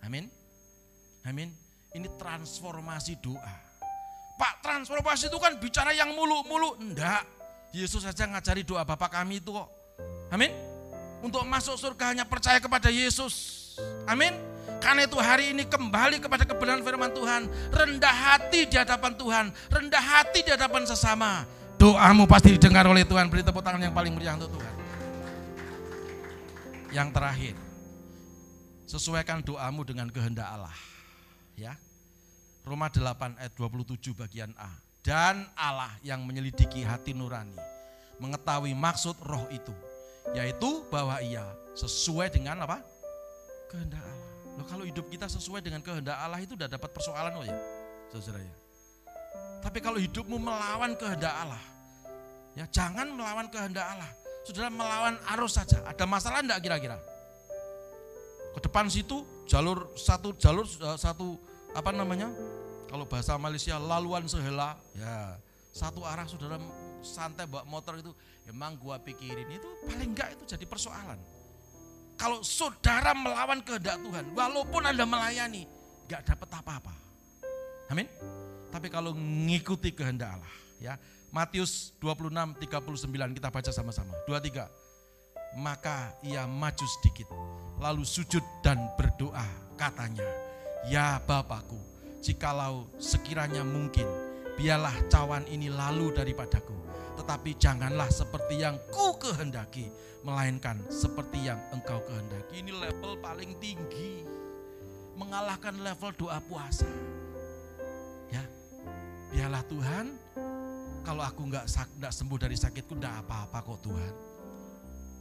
Amin. 0.00 0.30
Amin. 1.28 1.52
Ini 1.92 2.08
transformasi 2.16 3.20
doa. 3.20 3.63
Pak, 4.44 4.60
transformasi 4.60 5.32
itu 5.32 5.40
kan 5.40 5.56
bicara 5.56 5.96
yang 5.96 6.12
mulu-mulu. 6.12 6.76
Enggak. 6.76 7.24
Yesus 7.72 8.04
saja 8.04 8.28
ngajari 8.28 8.60
doa 8.60 8.84
Bapak 8.84 9.16
kami 9.16 9.40
itu 9.40 9.56
kok. 9.56 9.72
Amin. 10.28 10.52
Untuk 11.24 11.40
masuk 11.48 11.80
surga 11.80 12.12
hanya 12.12 12.28
percaya 12.28 12.60
kepada 12.60 12.92
Yesus. 12.92 13.32
Amin. 14.04 14.36
Karena 14.84 15.08
itu 15.08 15.16
hari 15.16 15.56
ini 15.56 15.64
kembali 15.64 16.20
kepada 16.20 16.44
kebenaran 16.44 16.84
firman 16.84 17.08
Tuhan. 17.16 17.48
Rendah 17.72 18.12
hati 18.12 18.68
di 18.68 18.76
hadapan 18.76 19.16
Tuhan. 19.16 19.48
Rendah 19.72 20.04
hati 20.04 20.44
di 20.44 20.52
hadapan 20.52 20.84
sesama. 20.84 21.48
Doamu 21.80 22.28
pasti 22.28 22.52
didengar 22.52 22.84
oleh 22.84 23.08
Tuhan. 23.08 23.32
Beri 23.32 23.40
tepuk 23.40 23.64
tangan 23.64 23.80
yang 23.80 23.96
paling 23.96 24.12
meriah 24.12 24.36
untuk 24.36 24.60
Tuhan. 24.60 24.74
Yang 26.92 27.08
terakhir. 27.16 27.54
Sesuaikan 28.84 29.40
doamu 29.40 29.88
dengan 29.88 30.12
kehendak 30.12 30.52
Allah. 30.52 30.76
Ya. 31.56 31.80
Roma 32.64 32.88
8 32.88 33.36
ayat 33.36 33.52
27 33.52 34.16
bagian 34.16 34.50
A. 34.56 34.72
Dan 35.04 35.44
Allah 35.52 35.92
yang 36.00 36.24
menyelidiki 36.24 36.80
hati 36.80 37.12
nurani. 37.12 37.60
Mengetahui 38.16 38.72
maksud 38.72 39.20
roh 39.20 39.44
itu. 39.52 39.72
Yaitu 40.32 40.80
bahwa 40.88 41.20
ia 41.20 41.44
sesuai 41.76 42.32
dengan 42.32 42.64
apa? 42.64 42.80
Kehendak 43.68 44.00
Allah. 44.00 44.30
Loh 44.56 44.66
kalau 44.70 44.84
hidup 44.88 45.04
kita 45.12 45.28
sesuai 45.28 45.60
dengan 45.60 45.84
kehendak 45.84 46.16
Allah 46.16 46.40
itu 46.40 46.56
udah 46.56 46.70
dapat 46.70 46.88
persoalan 46.94 47.36
oh 47.36 47.44
ya, 47.44 47.58
saudara 48.08 48.40
ya. 48.40 48.54
Tapi 49.60 49.78
kalau 49.82 49.98
hidupmu 49.98 50.38
melawan 50.38 50.94
kehendak 50.94 51.34
Allah, 51.34 51.60
ya 52.54 52.64
jangan 52.70 53.10
melawan 53.12 53.50
kehendak 53.50 53.84
Allah. 53.84 54.08
Saudara 54.46 54.70
melawan 54.70 55.18
arus 55.36 55.58
saja. 55.58 55.82
Ada 55.84 56.06
masalah 56.06 56.40
enggak 56.40 56.62
kira-kira? 56.62 56.96
Ke 58.54 58.60
depan 58.62 58.86
situ 58.86 59.26
jalur 59.50 59.90
satu 59.98 60.32
jalur 60.38 60.64
eh, 60.64 60.98
satu 61.00 61.34
apa 61.74 61.90
namanya? 61.90 62.30
Kalau 62.88 63.04
bahasa 63.04 63.34
Malaysia 63.36 63.74
laluan 63.76 64.24
sehela, 64.30 64.78
ya 64.94 65.36
satu 65.74 66.06
arah 66.06 66.24
saudara 66.30 66.56
santai 67.02 67.50
bawa 67.50 67.66
motor 67.66 67.98
itu, 67.98 68.14
emang 68.46 68.78
gua 68.78 69.02
pikirin 69.02 69.50
itu 69.50 69.68
paling 69.84 70.14
enggak 70.14 70.38
itu 70.38 70.54
jadi 70.54 70.64
persoalan 70.64 71.18
kalau 72.14 72.40
saudara 72.46 73.10
melawan 73.12 73.58
kehendak 73.62 73.98
Tuhan, 73.98 74.24
walaupun 74.38 74.86
Anda 74.86 75.02
melayani, 75.02 75.66
gak 76.06 76.22
dapat 76.30 76.48
apa-apa. 76.62 76.94
Amin. 77.90 78.06
Tapi 78.70 78.90
kalau 78.90 79.14
mengikuti 79.14 79.90
kehendak 79.94 80.38
Allah, 80.38 80.54
ya. 80.78 80.94
Matius 81.34 81.90
26 81.98 82.62
39 82.62 83.34
kita 83.34 83.50
baca 83.50 83.70
sama-sama. 83.74 84.14
23. 84.30 84.70
Maka 85.58 86.14
ia 86.22 86.46
maju 86.46 86.86
sedikit, 86.98 87.30
lalu 87.78 88.02
sujud 88.06 88.42
dan 88.62 88.90
berdoa, 88.98 89.46
katanya, 89.78 90.26
"Ya 90.88 91.20
Bapakku, 91.24 91.80
jikalau 92.20 92.88
sekiranya 93.00 93.64
mungkin, 93.64 94.06
biarlah 94.56 94.94
cawan 95.08 95.44
ini 95.48 95.72
lalu 95.72 96.12
daripadaku, 96.12 96.76
tetapi 97.20 97.56
janganlah 97.56 98.08
seperti 98.12 98.60
yang 98.60 98.76
ku 98.92 99.16
kehendaki, 99.16 99.88
melainkan 100.24 100.80
seperti 100.88 101.52
yang 101.52 101.60
engkau 101.70 102.00
kehendaki. 102.08 102.64
Ini 102.64 102.72
level 102.72 103.20
paling 103.20 103.56
tinggi. 103.60 104.24
Mengalahkan 105.14 105.78
level 105.78 106.10
doa 106.18 106.42
puasa. 106.42 106.90
Ya. 108.34 108.42
Biarlah 109.30 109.62
Tuhan, 109.70 110.10
kalau 111.06 111.22
aku 111.22 111.46
nggak 111.52 111.70
nggak 111.70 112.12
sembuh 112.12 112.38
dari 112.40 112.56
sakitku 112.58 112.98
nggak 112.98 113.22
apa-apa 113.22 113.58
kok 113.62 113.80
Tuhan. 113.84 114.14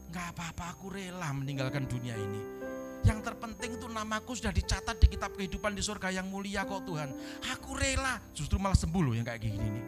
Nggak 0.09 0.28
apa-apa 0.34 0.66
aku 0.74 0.86
rela 0.97 1.30
meninggalkan 1.36 1.86
dunia 1.86 2.18
ini. 2.18 2.62
Yang 3.04 3.20
terpenting 3.28 3.76
itu 3.76 3.88
namaku 3.91 4.32
sudah 4.32 4.56
dicatat 4.56 4.95
di 4.95 5.08
kitab 5.12 5.36
kehidupan 5.36 5.76
di 5.76 5.84
surga 5.84 6.16
yang 6.16 6.28
mulia 6.32 6.64
kok 6.64 6.88
Tuhan. 6.88 7.12
Aku 7.51 7.76
rela, 7.76 8.20
justru 8.32 8.56
malah 8.56 8.80
sembuh 8.80 9.01
loh 9.04 9.14
yang 9.14 9.28
kayak 9.28 9.43
gini 9.43 9.60
nih. 9.60 9.86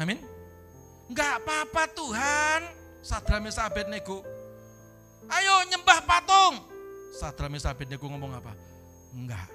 Amin. 0.00 0.18
Enggak 1.12 1.44
apa-apa 1.44 1.82
Tuhan. 1.92 2.60
Sadra 3.04 3.36
Mesa 3.40 3.68
Abednego. 3.68 4.24
Ayo 5.28 5.64
nyembah 5.68 6.00
patung. 6.08 6.64
Sadra 7.12 7.52
Mesa 7.52 7.72
Abednego 7.72 8.08
ngomong 8.08 8.32
apa? 8.32 8.52
Enggak. 9.12 9.48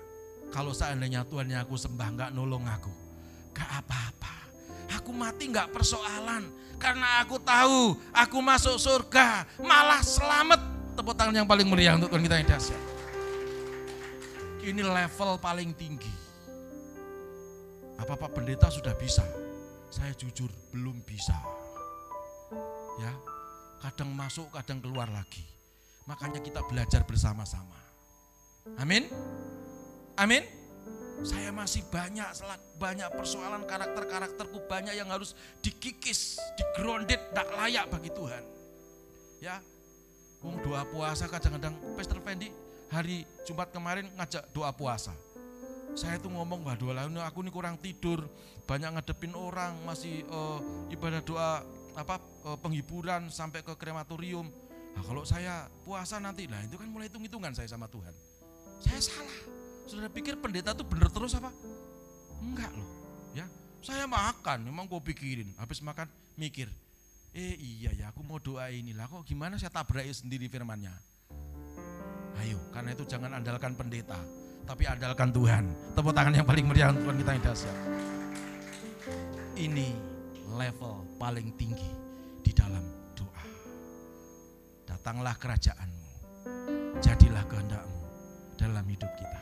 Kalau 0.53 0.70
seandainya 0.70 1.26
Tuhan 1.26 1.49
yang 1.49 1.66
aku 1.66 1.78
sembah 1.78 2.09
enggak 2.14 2.30
nolong 2.30 2.66
aku. 2.70 2.93
Enggak 3.53 3.70
apa-apa. 3.82 4.36
Aku 5.01 5.09
mati 5.09 5.49
enggak 5.49 5.74
persoalan. 5.74 6.45
Karena 6.78 7.26
aku 7.26 7.41
tahu 7.41 7.97
aku 8.14 8.38
masuk 8.38 8.78
surga. 8.78 9.49
Malah 9.61 10.01
selamat. 10.05 10.72
Tepuk 10.94 11.18
tangan 11.18 11.34
yang 11.34 11.50
paling 11.50 11.66
meriah 11.66 11.98
untuk 11.98 12.14
Tuhan 12.14 12.24
kita 12.26 12.36
yang 12.38 12.48
dahsyat. 12.50 12.82
Ini 14.64 14.82
level 14.86 15.32
paling 15.41 15.76
tinggi. 15.76 16.14
Apa 18.00 18.16
Pak 18.16 18.32
Pendeta 18.38 18.72
sudah 18.72 18.96
bisa? 18.96 19.26
Saya 19.91 20.14
jujur 20.16 20.48
belum 20.72 21.04
bisa. 21.04 21.36
Ya, 23.02 23.12
kadang 23.82 24.14
masuk, 24.14 24.54
kadang 24.54 24.80
keluar 24.80 25.10
lagi. 25.10 25.44
Makanya 26.06 26.39
kita 26.39 26.62
belajar 26.68 27.02
bersama-sama. 27.04 27.80
Amin. 28.80 29.10
Amin. 30.16 30.46
Saya 31.24 31.54
masih 31.56 31.86
banyak 31.88 32.28
banyak 32.76 33.08
persoalan 33.16 33.64
karakter-karakterku 33.64 34.66
banyak 34.68 34.98
yang 34.98 35.08
harus 35.08 35.38
dikikis, 35.64 36.36
digrounded, 36.60 37.22
tidak 37.32 37.48
layak 37.56 37.86
bagi 37.88 38.12
Tuhan. 38.12 38.44
Ya, 39.39 39.60
Wong 40.44 40.60
doa 40.60 40.84
puasa 40.84 41.32
kadang-kadang 41.32 41.72
Pastor 41.96 42.20
Fendi 42.20 42.52
hari 42.91 43.24
Jumat 43.48 43.72
kemarin 43.72 44.12
ngajak 44.20 44.44
doa 44.52 44.76
puasa. 44.76 45.16
Saya 45.96 46.20
tuh 46.20 46.34
ngomong, 46.34 46.68
waduh 46.68 46.91
lah 46.91 47.08
aku 47.30 47.46
ini 47.46 47.54
kurang 47.54 47.80
tidur, 47.80 48.26
banyak 48.66 48.98
ngadepin 48.98 49.32
orang, 49.38 49.78
masih 49.88 50.26
uh, 50.28 50.60
ibadah 50.89 51.22
doa 51.22 51.62
apa 51.94 52.18
uh, 52.44 52.58
penghiburan 52.58 53.30
sampai 53.30 53.62
ke 53.62 53.72
krematorium. 53.78 54.50
Nah, 54.94 55.04
kalau 55.06 55.22
saya 55.24 55.70
puasa 55.86 56.18
nanti, 56.18 56.50
lah 56.50 56.60
itu 56.66 56.76
kan 56.78 56.89
mulai 56.89 57.08
hitung-hitungan 57.10 57.54
saya 57.54 57.70
sama 57.70 57.86
Tuhan. 57.89 58.14
Saya 58.82 59.00
salah. 59.00 59.39
Sudah 59.86 60.10
pikir 60.10 60.38
pendeta 60.41 60.74
tuh 60.74 60.86
bener 60.86 61.14
terus 61.14 61.38
apa? 61.38 61.54
Enggak 62.41 62.74
loh, 62.74 62.89
ya. 63.38 63.46
Saya 63.86 64.10
makan, 64.10 64.66
memang 64.66 64.89
gue 64.89 65.02
pikirin. 65.14 65.54
Habis 65.62 65.80
makan 65.86 66.10
mikir, 66.34 66.74
eh 67.34 67.57
iya 67.57 67.91
ya 67.97 68.05
aku 68.13 68.21
mau 68.21 68.38
doa 68.38 68.69
inilah 68.69 69.09
kok 69.09 69.25
gimana 69.25 69.57
saya 69.57 69.73
tabrak 69.73 70.05
sendiri 70.13 70.45
firmannya. 70.47 70.93
Ayo, 72.41 72.57
karena 72.73 72.97
itu 72.97 73.05
jangan 73.05 73.34
andalkan 73.38 73.77
pendeta 73.77 74.17
tapi 74.63 74.88
andalkan 74.88 75.29
Tuhan. 75.34 75.63
Tepuk 75.93 76.13
tangan 76.15 76.34
yang 76.34 76.47
paling 76.47 76.65
meriah 76.67 76.89
untuk 76.91 77.11
Tuhan 77.11 77.17
kita 77.19 77.31
yang 77.36 77.43
dahsyat. 77.43 77.77
Ini 79.53 79.88
level 80.55 80.95
paling 81.19 81.47
tinggi 81.59 81.91
di 82.41 82.51
dalam 82.55 82.84
doa. 83.13 83.45
Datanglah 84.88 85.36
kerajaanmu, 85.38 86.09
jadilah 87.03 87.43
kehendakmu 87.49 88.01
dalam 88.55 88.86
hidup 88.88 89.11
kita. 89.19 89.41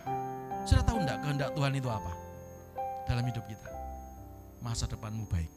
Sudah 0.65 0.83
tahu 0.85 0.97
enggak 1.05 1.19
kehendak 1.21 1.49
Tuhan 1.53 1.73
itu 1.77 1.89
apa? 1.89 2.13
Dalam 3.05 3.23
hidup 3.25 3.45
kita. 3.45 3.71
Masa 4.61 4.85
depanmu 4.85 5.25
baik. 5.25 5.49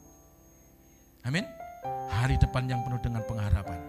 Amin. 1.25 1.64
Hari 2.11 2.35
depan 2.41 2.65
yang 2.69 2.81
penuh 2.85 3.01
dengan 3.01 3.21
pengharapan. 3.25 3.79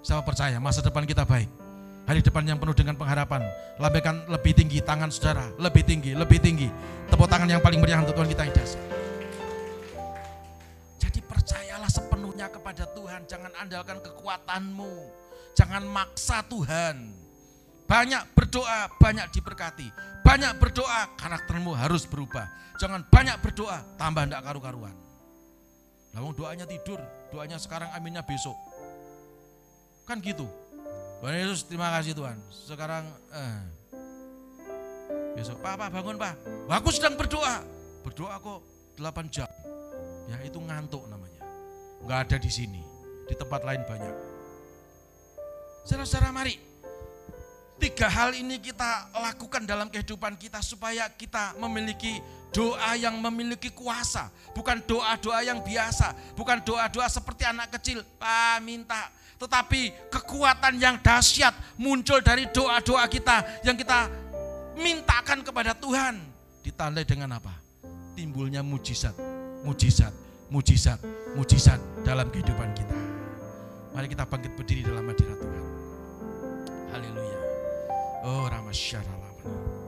Saya 0.00 0.24
percaya 0.24 0.56
masa 0.56 0.80
depan 0.80 1.04
kita 1.04 1.28
baik 1.28 1.70
Hari 2.10 2.26
depan 2.26 2.42
yang 2.42 2.58
penuh 2.58 2.74
dengan 2.74 2.98
pengharapan. 2.98 3.38
Lambaikan 3.78 4.26
lebih 4.26 4.50
tinggi 4.50 4.82
tangan 4.82 5.14
saudara, 5.14 5.46
lebih 5.62 5.86
tinggi, 5.86 6.10
lebih 6.10 6.42
tinggi. 6.42 6.66
Tepuk 7.06 7.30
tangan 7.30 7.46
yang 7.46 7.62
paling 7.62 7.78
meriah 7.78 8.02
untuk 8.02 8.18
Tuhan 8.18 8.26
kita 8.34 8.42
yang 8.50 8.54
dasar. 8.58 8.82
Jadi 10.98 11.22
percayalah 11.22 11.86
sepenuhnya 11.86 12.50
kepada 12.50 12.90
Tuhan, 12.90 13.30
jangan 13.30 13.54
andalkan 13.62 14.02
kekuatanmu. 14.02 14.94
Jangan 15.54 15.86
maksa 15.86 16.42
Tuhan. 16.50 17.14
Banyak 17.86 18.34
berdoa, 18.34 18.90
banyak 18.98 19.30
diberkati. 19.30 19.86
Banyak 20.26 20.58
berdoa, 20.58 21.14
karaktermu 21.14 21.78
harus 21.78 22.10
berubah. 22.10 22.50
Jangan 22.82 23.06
banyak 23.06 23.38
berdoa, 23.38 23.86
tambah 23.94 24.26
ndak 24.26 24.42
karu-karuan. 24.50 25.09
Lawang 26.10 26.34
doanya 26.34 26.66
tidur, 26.66 26.98
doanya 27.30 27.54
sekarang 27.60 27.86
aminnya 27.94 28.26
besok. 28.26 28.58
Kan 30.02 30.18
gitu. 30.18 30.46
Tuhan 31.22 31.36
Yesus 31.36 31.68
terima 31.68 31.92
kasih 31.94 32.16
Tuhan. 32.16 32.34
Sekarang 32.50 33.04
eh, 33.30 33.60
besok 35.38 35.62
Pak, 35.62 35.74
Pak 35.78 35.88
bangun 35.94 36.16
Pak. 36.18 36.34
Aku 36.66 36.90
sedang 36.90 37.14
berdoa. 37.14 37.62
Berdoa 38.02 38.40
kok 38.42 38.60
8 38.98 39.28
jam. 39.30 39.50
Ya 40.26 40.40
itu 40.42 40.58
ngantuk 40.58 41.06
namanya. 41.06 41.44
Enggak 42.02 42.18
ada 42.26 42.36
di 42.42 42.50
sini. 42.50 42.82
Di 43.30 43.34
tempat 43.38 43.62
lain 43.62 43.86
banyak. 43.86 44.16
Saudara-saudara 45.86 46.34
mari. 46.34 46.56
Tiga 47.80 48.12
hal 48.12 48.36
ini 48.36 48.60
kita 48.60 49.08
lakukan 49.16 49.64
dalam 49.64 49.88
kehidupan 49.88 50.36
kita 50.36 50.60
supaya 50.60 51.08
kita 51.16 51.56
memiliki 51.56 52.20
doa 52.50 52.98
yang 52.98 53.18
memiliki 53.18 53.70
kuasa, 53.70 54.30
bukan 54.54 54.82
doa-doa 54.84 55.40
yang 55.46 55.62
biasa, 55.62 56.34
bukan 56.34 56.62
doa-doa 56.62 57.06
seperti 57.06 57.46
anak 57.46 57.70
kecil, 57.78 58.02
Pak 58.18 58.58
minta, 58.62 59.10
tetapi 59.40 60.12
kekuatan 60.12 60.76
yang 60.76 60.98
dahsyat 61.00 61.54
muncul 61.80 62.20
dari 62.20 62.50
doa-doa 62.50 63.06
kita 63.08 63.64
yang 63.64 63.78
kita 63.78 64.10
mintakan 64.76 65.40
kepada 65.40 65.72
Tuhan. 65.72 66.20
Ditandai 66.60 67.08
dengan 67.08 67.40
apa? 67.40 67.56
Timbulnya 68.18 68.60
mujizat, 68.60 69.16
mujizat, 69.64 70.12
mujizat, 70.52 71.00
mujizat 71.38 71.80
dalam 72.04 72.28
kehidupan 72.28 72.68
kita. 72.76 72.98
Mari 73.96 74.06
kita 74.12 74.28
bangkit 74.28 74.52
berdiri 74.54 74.86
dalam 74.86 75.08
hadirat 75.08 75.38
Tuhan. 75.40 75.64
Haleluya. 76.94 77.38
Oh 78.28 78.44
Ramasyarallah. 78.46 79.79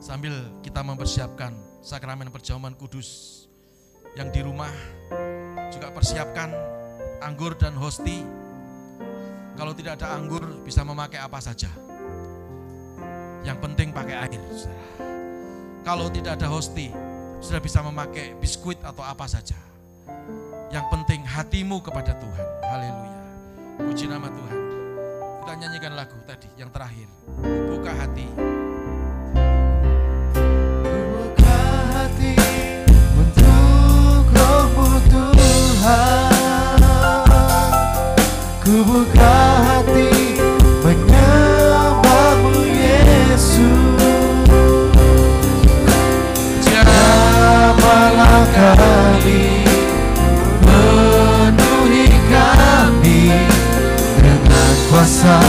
Sambil 0.00 0.32
kita 0.64 0.80
mempersiapkan 0.80 1.52
sakramen 1.84 2.32
perjamuan 2.32 2.72
kudus 2.72 3.44
yang 4.16 4.32
di 4.32 4.40
rumah 4.40 4.72
juga 5.68 5.92
persiapkan 5.92 6.48
anggur 7.20 7.52
dan 7.60 7.76
hosti. 7.76 8.24
Kalau 9.60 9.76
tidak 9.76 10.00
ada 10.00 10.16
anggur 10.16 10.64
bisa 10.64 10.80
memakai 10.88 11.20
apa 11.20 11.36
saja. 11.36 11.68
Yang 13.44 13.58
penting 13.60 13.92
pakai 13.92 14.16
air. 14.24 14.42
Kalau 15.84 16.08
tidak 16.08 16.40
ada 16.40 16.48
hosti 16.48 16.88
sudah 17.44 17.60
bisa 17.60 17.84
memakai 17.84 18.32
biskuit 18.40 18.80
atau 18.80 19.04
apa 19.04 19.28
saja. 19.28 19.56
Yang 20.72 20.86
penting 20.96 21.20
hatimu 21.28 21.76
kepada 21.84 22.16
Tuhan. 22.16 22.46
Haleluya. 22.72 23.20
Puji 23.84 24.08
nama 24.08 24.32
Tuhan. 24.32 24.58
Kita 25.44 25.52
nyanyikan 25.60 25.92
lagu 25.92 26.16
tadi 26.24 26.48
yang 26.56 26.72
terakhir. 26.72 27.08
Buka 27.68 27.92
hati. 27.92 28.59
Ku 38.60 38.84
buka 38.84 39.36
hati 39.64 40.36
menyembahmu 40.84 42.60
Yesus. 42.68 44.44
Jamalah 46.60 48.44
kami 48.52 49.64
Penuhi 50.60 52.04
kami 52.28 53.20
Dengan 54.20 54.72
kuasa 54.92 55.40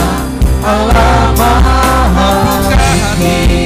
Allah 0.64 1.36
Maha 1.36 2.32
Tinggi 2.72 3.61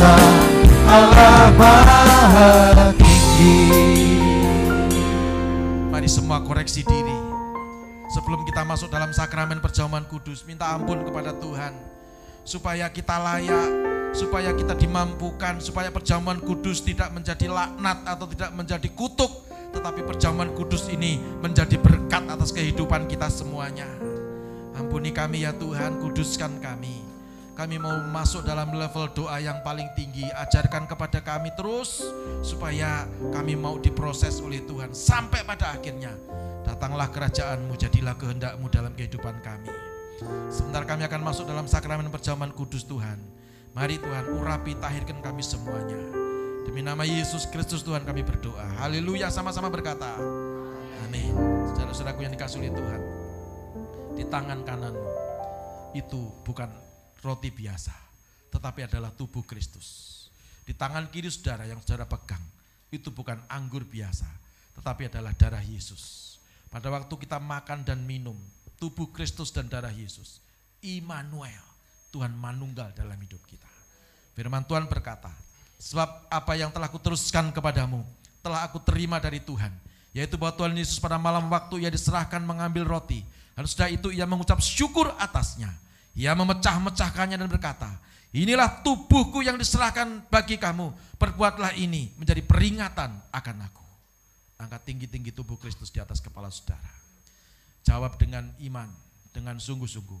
kuasa 0.00 0.16
Allah 0.88 1.52
Maha 1.60 2.50
Tinggi 2.96 3.56
Mari 5.92 6.08
semua 6.08 6.40
koreksi 6.40 6.80
diri. 6.80 7.18
Sebelum 8.10 8.42
kita 8.48 8.64
masuk 8.64 8.88
dalam 8.88 9.12
sakramen 9.12 9.60
perjamuan 9.60 10.08
kudus, 10.08 10.42
minta 10.48 10.72
ampun 10.72 11.04
kepada 11.04 11.36
Tuhan. 11.36 11.76
Supaya 12.42 12.88
kita 12.88 13.20
layak, 13.20 13.68
supaya 14.16 14.50
kita 14.56 14.74
dimampukan, 14.74 15.60
supaya 15.60 15.92
perjamuan 15.92 16.40
kudus 16.40 16.80
tidak 16.82 17.12
menjadi 17.12 17.46
laknat 17.52 18.02
atau 18.08 18.26
tidak 18.26 18.50
menjadi 18.56 18.88
kutuk. 18.96 19.30
Tetapi 19.70 20.02
perjamuan 20.02 20.50
kudus 20.56 20.90
ini 20.90 21.20
menjadi 21.38 21.78
berkat 21.78 22.26
atas 22.26 22.50
kehidupan 22.50 23.06
kita 23.06 23.30
semuanya. 23.30 23.86
Ampuni 24.74 25.14
kami 25.14 25.46
ya 25.46 25.52
Tuhan, 25.54 26.02
kuduskan 26.02 26.58
kami. 26.58 27.09
Kami 27.60 27.76
mau 27.76 27.92
masuk 28.08 28.48
dalam 28.48 28.72
level 28.72 29.12
doa 29.12 29.36
yang 29.36 29.60
paling 29.60 29.84
tinggi. 29.92 30.24
Ajarkan 30.32 30.88
kepada 30.88 31.20
kami 31.20 31.52
terus 31.52 32.00
supaya 32.40 33.04
kami 33.36 33.52
mau 33.52 33.76
diproses 33.76 34.40
oleh 34.40 34.64
Tuhan 34.64 34.96
sampai 34.96 35.44
pada 35.44 35.76
akhirnya 35.76 36.16
datanglah 36.64 37.12
kerajaanmu, 37.12 37.76
jadilah 37.76 38.16
kehendakmu 38.16 38.64
dalam 38.72 38.96
kehidupan 38.96 39.44
kami. 39.44 39.68
Sebentar 40.48 40.88
kami 40.88 41.04
akan 41.04 41.20
masuk 41.20 41.44
dalam 41.44 41.68
sakramen 41.68 42.08
perjamuan 42.08 42.48
kudus 42.48 42.88
Tuhan. 42.88 43.20
Mari 43.76 44.00
Tuhan 44.00 44.40
urapi 44.40 44.80
tahirkan 44.80 45.20
kami 45.20 45.44
semuanya. 45.44 46.00
Demi 46.64 46.80
nama 46.80 47.04
Yesus 47.04 47.44
Kristus 47.44 47.84
Tuhan 47.84 48.08
kami 48.08 48.24
berdoa. 48.24 48.80
Haleluya 48.80 49.28
sama-sama 49.28 49.68
berkata. 49.68 50.16
Amin. 51.04 51.36
Saudara-saudaraku 51.76 52.24
yang 52.24 52.32
dikasih 52.32 52.64
oleh 52.64 52.72
Tuhan. 52.72 53.00
Di 54.16 54.24
tangan 54.32 54.64
kananmu 54.64 55.12
itu 55.92 56.32
bukan 56.40 56.79
roti 57.20 57.52
biasa, 57.52 57.92
tetapi 58.52 58.88
adalah 58.88 59.12
tubuh 59.12 59.44
Kristus. 59.44 60.08
Di 60.64 60.72
tangan 60.76 61.08
kiri 61.08 61.28
saudara 61.28 61.64
yang 61.66 61.80
saudara 61.84 62.08
pegang, 62.08 62.42
itu 62.90 63.08
bukan 63.12 63.38
anggur 63.46 63.86
biasa, 63.86 64.26
tetapi 64.78 65.08
adalah 65.12 65.34
darah 65.36 65.62
Yesus. 65.62 66.36
Pada 66.70 66.86
waktu 66.90 67.10
kita 67.10 67.42
makan 67.42 67.82
dan 67.82 68.02
minum 68.06 68.38
tubuh 68.78 69.10
Kristus 69.12 69.52
dan 69.52 69.68
darah 69.68 69.92
Yesus, 69.92 70.40
Immanuel, 70.80 71.64
Tuhan 72.08 72.32
manunggal 72.32 72.94
dalam 72.96 73.18
hidup 73.20 73.42
kita. 73.44 73.68
Firman 74.32 74.64
Tuhan 74.64 74.88
berkata, 74.88 75.30
sebab 75.76 76.30
apa 76.32 76.52
yang 76.56 76.72
telah 76.72 76.88
kuteruskan 76.88 77.52
kepadamu, 77.52 78.00
telah 78.40 78.64
aku 78.64 78.80
terima 78.80 79.20
dari 79.20 79.42
Tuhan, 79.42 79.68
yaitu 80.16 80.40
bahwa 80.40 80.56
Tuhan 80.56 80.72
Yesus 80.72 80.96
pada 80.96 81.20
malam 81.20 81.46
waktu 81.52 81.84
ia 81.84 81.90
diserahkan 81.92 82.40
mengambil 82.40 82.88
roti, 82.88 83.20
dan 83.52 83.68
sudah 83.68 83.92
itu 83.92 84.08
ia 84.08 84.24
mengucap 84.24 84.56
syukur 84.64 85.12
atasnya. 85.20 85.68
Ia 86.18 86.34
memecah-mecahkannya 86.34 87.38
dan 87.38 87.46
berkata, 87.46 87.90
inilah 88.34 88.82
tubuhku 88.82 89.42
yang 89.46 89.54
diserahkan 89.54 90.26
bagi 90.26 90.58
kamu, 90.58 90.90
perbuatlah 91.16 91.78
ini 91.78 92.10
menjadi 92.18 92.42
peringatan 92.42 93.10
akan 93.30 93.56
aku. 93.66 93.86
Angkat 94.60 94.80
tinggi-tinggi 94.84 95.32
tubuh 95.32 95.56
Kristus 95.56 95.88
di 95.88 96.02
atas 96.02 96.20
kepala 96.20 96.50
saudara. 96.52 96.92
Jawab 97.86 98.20
dengan 98.20 98.44
iman, 98.60 98.90
dengan 99.32 99.56
sungguh-sungguh. 99.56 100.20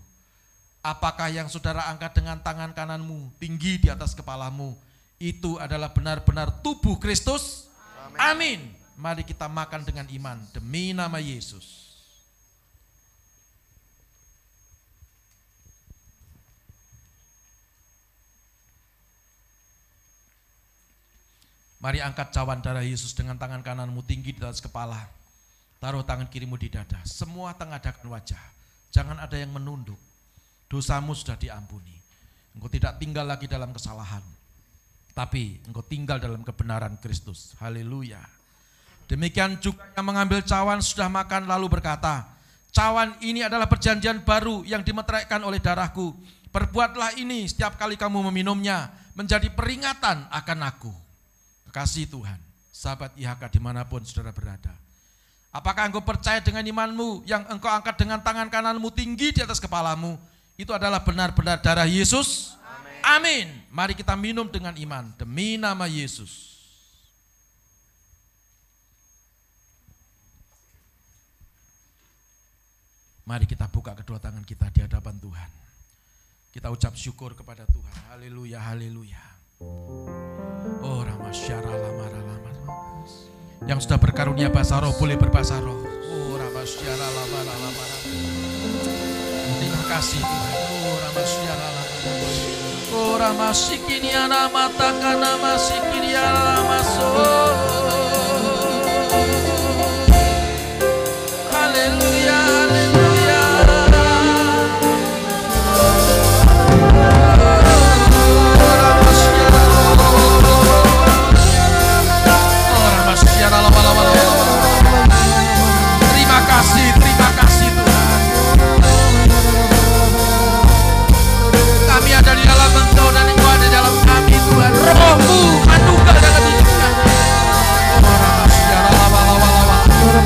Apakah 0.80 1.28
yang 1.28 1.52
saudara 1.52 1.92
angkat 1.92 2.16
dengan 2.16 2.40
tangan 2.40 2.72
kananmu 2.72 3.36
tinggi 3.36 3.76
di 3.76 3.92
atas 3.92 4.16
kepalamu, 4.16 4.72
itu 5.20 5.60
adalah 5.60 5.92
benar-benar 5.92 6.64
tubuh 6.64 6.96
Kristus? 6.96 7.68
Amin. 8.16 8.72
Mari 8.96 9.28
kita 9.28 9.44
makan 9.44 9.84
dengan 9.84 10.08
iman 10.08 10.40
demi 10.56 10.96
nama 10.96 11.20
Yesus. 11.20 11.89
Mari 21.80 22.04
angkat 22.04 22.28
cawan 22.36 22.60
darah 22.60 22.84
Yesus 22.84 23.16
dengan 23.16 23.40
tangan 23.40 23.64
kananmu 23.64 24.04
tinggi 24.04 24.36
di 24.36 24.40
atas 24.44 24.60
kepala. 24.60 25.00
Taruh 25.80 26.04
tangan 26.04 26.28
kirimu 26.28 26.60
di 26.60 26.68
dada. 26.68 27.00
Semua 27.08 27.56
tengadakan 27.56 28.04
wajah. 28.04 28.44
Jangan 28.92 29.16
ada 29.16 29.32
yang 29.40 29.48
menunduk. 29.48 29.96
Dosamu 30.68 31.16
sudah 31.16 31.40
diampuni. 31.40 31.96
Engkau 32.52 32.68
tidak 32.68 33.00
tinggal 33.00 33.24
lagi 33.24 33.48
dalam 33.48 33.72
kesalahan. 33.72 34.20
Tapi 35.16 35.64
engkau 35.64 35.80
tinggal 35.80 36.20
dalam 36.20 36.44
kebenaran 36.44 37.00
Kristus. 37.00 37.56
Haleluya. 37.56 38.20
Demikian 39.08 39.56
juga 39.56 39.80
yang 39.96 40.04
mengambil 40.04 40.44
cawan 40.44 40.84
sudah 40.84 41.08
makan 41.08 41.48
lalu 41.48 41.66
berkata, 41.80 42.28
cawan 42.76 43.16
ini 43.24 43.40
adalah 43.40 43.66
perjanjian 43.66 44.20
baru 44.20 44.68
yang 44.68 44.84
dimeteraikan 44.84 45.40
oleh 45.48 45.58
darahku. 45.58 46.12
Perbuatlah 46.52 47.16
ini 47.16 47.48
setiap 47.48 47.80
kali 47.80 47.96
kamu 47.96 48.20
meminumnya 48.28 48.92
menjadi 49.16 49.48
peringatan 49.48 50.28
akan 50.28 50.60
aku. 50.68 50.92
Kekasih 51.70 52.10
Tuhan, 52.10 52.34
sahabat 52.74 53.14
IHK 53.14 53.46
di 53.54 53.62
mana 53.62 53.86
pun 53.86 54.02
saudara 54.02 54.34
berada. 54.34 54.74
Apakah 55.54 55.86
engkau 55.86 56.02
percaya 56.02 56.42
dengan 56.42 56.66
imanmu 56.66 57.22
yang 57.30 57.46
engkau 57.46 57.70
angkat 57.70 57.94
dengan 57.94 58.18
tangan 58.18 58.50
kananmu 58.50 58.90
tinggi 58.90 59.30
di 59.30 59.38
atas 59.38 59.62
kepalamu? 59.62 60.18
Itu 60.58 60.74
adalah 60.74 60.98
benar-benar 61.06 61.62
darah 61.62 61.86
Yesus? 61.86 62.58
Amin. 63.06 63.46
Mari 63.70 63.94
kita 63.94 64.18
minum 64.18 64.50
dengan 64.50 64.74
iman 64.74 65.14
demi 65.14 65.54
nama 65.54 65.86
Yesus. 65.86 66.58
Mari 73.22 73.46
kita 73.46 73.70
buka 73.70 73.94
kedua 73.94 74.18
tangan 74.18 74.42
kita 74.42 74.74
di 74.74 74.82
hadapan 74.82 75.22
Tuhan. 75.22 75.50
Kita 76.50 76.66
ucap 76.66 76.98
syukur 76.98 77.38
kepada 77.38 77.62
Tuhan. 77.62 77.94
Haleluya, 78.10 78.58
haleluya. 78.58 79.29
Oh 79.60 81.04
Ramasyara 81.04 81.68
lama 81.68 82.06
lama. 82.08 82.50
Yang 83.68 83.84
sudah 83.84 84.00
berkarunia 84.00 84.48
bahasa 84.48 84.80
roh 84.80 84.96
boleh 84.96 85.20
berbahasa 85.20 85.60
roh. 85.60 85.76
Oh 85.84 86.32
Ramasyara 86.40 87.08
lama 87.12 87.40
lama 87.44 87.84
Terima 89.60 89.82
kasih 89.92 90.24
Tuhan. 90.24 90.52
Oh 90.56 90.96
Ramasyara 91.04 91.68
lama. 91.76 91.84
Oh 92.88 93.12
Ramasikini 93.20 94.10
anamata 94.16 94.96
kana 94.96 95.36
masikini 95.36 96.16
anamaso. 96.16 97.08
Haleluya, 97.20 98.09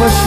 Terima 0.04 0.20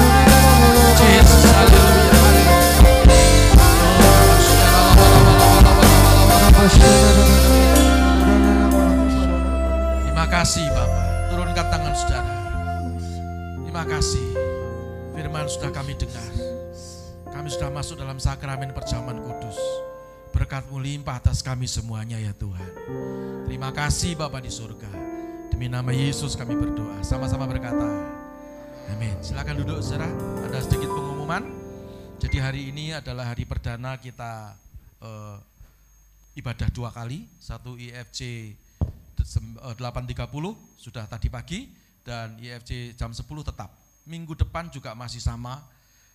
kasih 10.25 10.65
Bapak. 10.73 11.29
Turunkan 11.29 11.65
tangan 11.69 11.93
saudara. 11.93 12.33
Terima 13.61 13.83
kasih. 13.85 14.27
Firman 15.13 15.45
sudah 15.45 15.69
kami 15.69 15.93
dengar. 15.93 16.25
Kami 17.29 17.47
sudah 17.53 17.69
masuk 17.69 18.01
dalam 18.01 18.17
sakramen 18.17 18.73
perjamuan 18.73 19.21
kudus. 19.21 19.61
Berkatmu 20.33 20.81
limpah 20.81 21.21
atas 21.21 21.45
kami 21.45 21.69
semuanya 21.69 22.17
ya 22.17 22.33
Tuhan. 22.33 22.71
Terima 23.45 23.69
kasih 23.69 24.17
Bapak 24.17 24.41
di 24.41 24.49
surga. 24.49 24.89
Demi 25.53 25.69
nama 25.69 25.93
Yesus 25.93 26.33
kami 26.33 26.57
berdoa. 26.57 27.05
Sama-sama 27.05 27.45
berkata. 27.45 28.26
Amin. 28.87 29.19
Silakan 29.19 29.59
duduk 29.59 29.83
saudara. 29.83 30.07
Ada 30.47 30.63
sedikit 30.63 30.87
pengumuman. 30.95 31.43
Jadi 32.23 32.37
hari 32.39 32.61
ini 32.71 32.95
adalah 32.95 33.35
hari 33.35 33.43
perdana 33.43 33.99
kita 33.99 34.55
eh, 35.03 35.37
ibadah 36.39 36.71
dua 36.71 36.95
kali. 36.95 37.27
Satu 37.35 37.75
IFC 37.75 38.55
8.30 39.19 39.75
sudah 40.79 41.03
tadi 41.03 41.27
pagi 41.27 41.67
dan 42.07 42.39
IFC 42.39 42.95
jam 42.95 43.11
10 43.11 43.27
tetap. 43.43 43.75
Minggu 44.07 44.39
depan 44.39 44.71
juga 44.71 44.95
masih 44.95 45.19
sama 45.19 45.59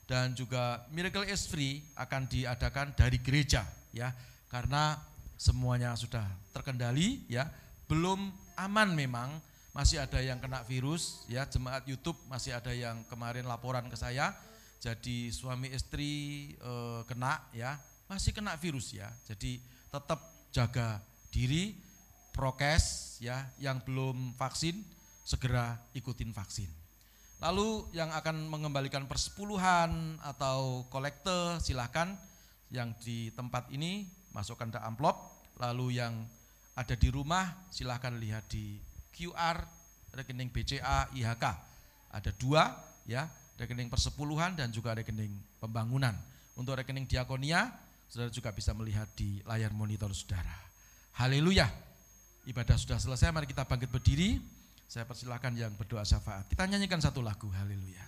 dan 0.09 0.33
juga 0.33 0.81
Miracle 0.97 1.29
is 1.29 1.45
Free 1.45 1.85
akan 1.93 2.25
diadakan 2.25 2.97
dari 2.97 3.21
gereja 3.21 3.69
ya 3.93 4.17
karena 4.49 4.97
semuanya 5.37 5.93
sudah 5.93 6.25
terkendali 6.57 7.29
ya. 7.29 7.53
Belum 7.85 8.33
aman 8.57 8.97
memang 8.97 9.29
masih 9.73 10.05
ada 10.05 10.21
yang 10.21 10.39
kena 10.39 10.61
virus 10.69 11.25
ya. 11.27 11.49
Jemaat 11.49 11.89
YouTube 11.89 12.17
masih 12.29 12.53
ada 12.57 12.71
yang 12.73 13.05
kemarin 13.09 13.49
laporan 13.49 13.89
ke 13.89 13.97
saya. 13.97 14.37
Jadi 14.79 15.33
suami 15.33 15.73
istri 15.73 16.53
eh, 16.61 17.01
kena 17.09 17.41
ya. 17.57 17.81
Masih 18.07 18.37
kena 18.37 18.55
virus 18.61 18.93
ya. 18.93 19.09
Jadi 19.25 19.59
tetap 19.89 20.21
jaga 20.53 21.01
diri 21.33 21.77
prokes 22.37 23.17
ya 23.21 23.49
yang 23.57 23.81
belum 23.85 24.37
vaksin 24.37 24.77
segera 25.25 25.81
ikutin 25.97 26.33
vaksin. 26.33 26.69
Lalu 27.43 27.91
yang 27.97 28.13
akan 28.15 28.47
mengembalikan 28.47 29.09
persepuluhan 29.11 30.21
atau 30.23 30.87
kolekte 30.93 31.59
silahkan 31.59 32.15
yang 32.71 32.95
di 33.03 33.35
tempat 33.35 33.67
ini 33.75 34.07
masukkan 34.31 34.71
ke 34.71 34.79
amplop. 34.79 35.19
Lalu 35.59 35.99
yang 35.99 36.15
ada 36.79 36.95
di 36.95 37.09
rumah 37.11 37.69
silahkan 37.69 38.15
lihat 38.17 38.47
di 38.49 38.79
QR 39.13 39.61
rekening 40.17 40.49
BCA 40.53 41.13
IHK. 41.13 41.45
Ada 42.13 42.31
dua 42.37 42.73
ya 43.09 43.29
rekening 43.57 43.89
persepuluhan 43.89 44.57
dan 44.57 44.73
juga 44.73 44.97
rekening 44.97 45.33
pembangunan. 45.61 46.17
Untuk 46.57 46.77
rekening 46.77 47.09
diakonia 47.09 47.73
saudara 48.13 48.29
juga 48.29 48.53
bisa 48.53 48.77
melihat 48.77 49.09
di 49.17 49.41
layar 49.49 49.73
monitor 49.73 50.13
saudara. 50.13 50.53
Haleluya. 51.17 51.69
Ibadah 52.43 52.75
sudah 52.75 52.99
selesai, 52.99 53.31
mari 53.31 53.47
kita 53.49 53.65
bangkit 53.65 53.89
berdiri. 53.89 54.43
Saya 54.91 55.09
persilahkan 55.09 55.57
yang 55.57 55.73
berdoa 55.73 56.05
syafaat. 56.05 56.51
Kita 56.53 56.69
nyanyikan 56.69 57.01
satu 57.01 57.25
lagu, 57.25 57.49
haleluya. 57.49 58.05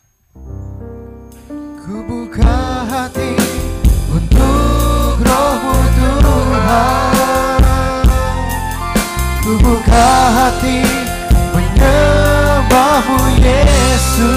Ku 1.80 1.96
buka 2.04 2.84
hati 2.84 3.63
Ku 9.44 9.60
buka 9.60 10.08
hati 10.32 10.80
menyembahmu 11.52 13.44
Yesus? 13.44 14.32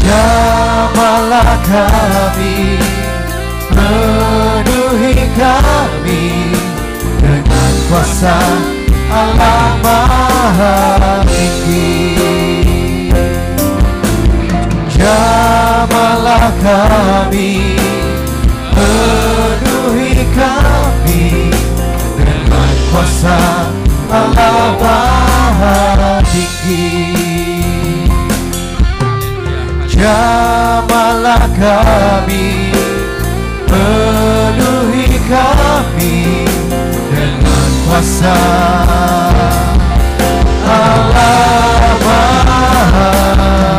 Jamalah 0.00 1.60
kami, 1.68 2.80
penuhi 3.68 5.20
kami 5.36 6.24
Dengan 7.20 7.72
kuasa 7.92 8.40
Allah 9.12 9.76
Maha 9.84 11.28
Tinggi. 11.28 12.16
Jamalah 14.96 16.56
kami, 16.64 17.76
penuhi 18.72 20.24
kami 20.32 20.87
kuasa 22.98 23.38
Allah 24.10 24.74
Maha 24.82 26.18
Tinggi. 26.26 27.14
Jamalah 29.86 31.46
kami, 31.54 32.74
penuhi 33.70 35.14
kami 35.30 36.42
dengan 37.14 37.70
kuasa 37.86 38.38
Allah 40.66 41.78
Maha 42.02 43.77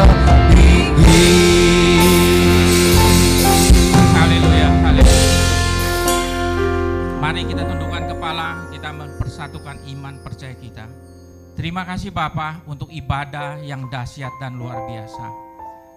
Terima 11.80 11.95
kasih 11.95 12.11
Bapa 12.11 12.60
untuk 12.68 12.91
ibadah 12.91 13.64
yang 13.64 13.88
dahsyat 13.88 14.35
dan 14.43 14.60
luar 14.60 14.84
biasa. 14.84 15.31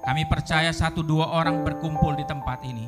Kami 0.06 0.30
percaya 0.30 0.70
satu 0.70 1.02
dua 1.02 1.26
orang 1.26 1.66
berkumpul 1.66 2.14
di 2.14 2.22
tempat 2.22 2.62
ini. 2.62 2.86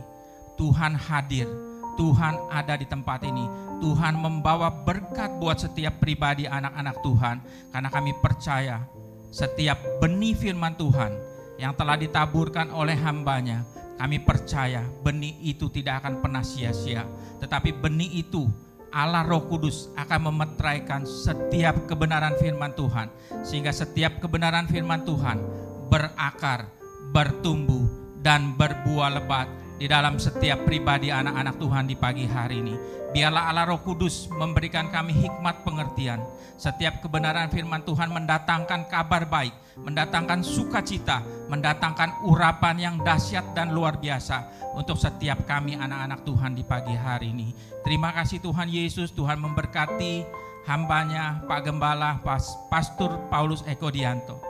Tuhan 0.54 0.94
hadir, 0.94 1.50
Tuhan 1.98 2.38
ada 2.54 2.78
di 2.78 2.86
tempat 2.86 3.26
ini. 3.26 3.50
Tuhan 3.82 4.14
membawa 4.14 4.70
berkat 4.70 5.26
buat 5.42 5.58
setiap 5.58 5.98
pribadi 5.98 6.46
anak-anak 6.46 7.02
Tuhan. 7.02 7.36
Karena 7.74 7.90
kami 7.90 8.14
percaya 8.22 8.86
setiap 9.34 9.74
benih 9.98 10.38
firman 10.38 10.78
Tuhan 10.78 11.18
yang 11.58 11.74
telah 11.74 11.98
ditaburkan 11.98 12.70
oleh 12.70 12.94
hambanya, 12.94 13.66
kami 13.98 14.22
percaya 14.22 14.86
benih 15.02 15.34
itu 15.42 15.66
tidak 15.66 16.06
akan 16.06 16.22
pernah 16.22 16.46
sia-sia. 16.46 17.02
Tetapi 17.42 17.74
benih 17.74 18.22
itu 18.22 18.46
Allah 18.94 19.26
Roh 19.26 19.50
Kudus 19.50 19.90
akan 19.98 20.30
memetraikan 20.30 21.02
setiap 21.02 21.90
kebenaran 21.90 22.38
firman 22.38 22.70
Tuhan. 22.78 23.10
Sehingga 23.42 23.74
setiap 23.74 24.22
kebenaran 24.22 24.70
firman 24.70 25.02
Tuhan 25.02 25.42
berakar, 25.90 26.70
bertumbuh, 27.10 28.04
dan 28.24 28.54
berbuah 28.56 29.20
lebat 29.20 29.50
di 29.84 29.92
dalam 29.92 30.16
setiap 30.16 30.64
pribadi 30.64 31.12
anak-anak 31.12 31.60
Tuhan 31.60 31.84
di 31.84 31.92
pagi 31.92 32.24
hari 32.24 32.64
ini. 32.64 32.72
Biarlah 33.12 33.52
Allah 33.52 33.68
Roh 33.68 33.84
Kudus 33.84 34.32
memberikan 34.32 34.88
kami 34.88 35.12
hikmat 35.12 35.60
pengertian. 35.60 36.24
Setiap 36.56 37.04
kebenaran 37.04 37.52
firman 37.52 37.84
Tuhan 37.84 38.08
mendatangkan 38.08 38.88
kabar 38.88 39.28
baik, 39.28 39.52
mendatangkan 39.76 40.40
sukacita, 40.40 41.20
mendatangkan 41.52 42.24
urapan 42.24 42.80
yang 42.80 42.96
dahsyat 43.04 43.52
dan 43.52 43.76
luar 43.76 44.00
biasa 44.00 44.72
untuk 44.72 44.96
setiap 44.96 45.44
kami 45.44 45.76
anak-anak 45.76 46.24
Tuhan 46.24 46.56
di 46.56 46.64
pagi 46.64 46.96
hari 46.96 47.36
ini. 47.36 47.52
Terima 47.84 48.08
kasih 48.16 48.40
Tuhan 48.40 48.72
Yesus, 48.72 49.12
Tuhan 49.12 49.36
memberkati 49.36 50.24
hambanya 50.64 51.44
Pak 51.44 51.60
Gembala, 51.60 52.24
Pas- 52.24 52.56
Pastor 52.72 53.28
Paulus 53.28 53.60
Eko 53.68 53.92
Dianto. 53.92 54.40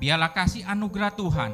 Biarlah 0.00 0.32
kasih 0.32 0.64
anugerah 0.64 1.12
Tuhan 1.12 1.52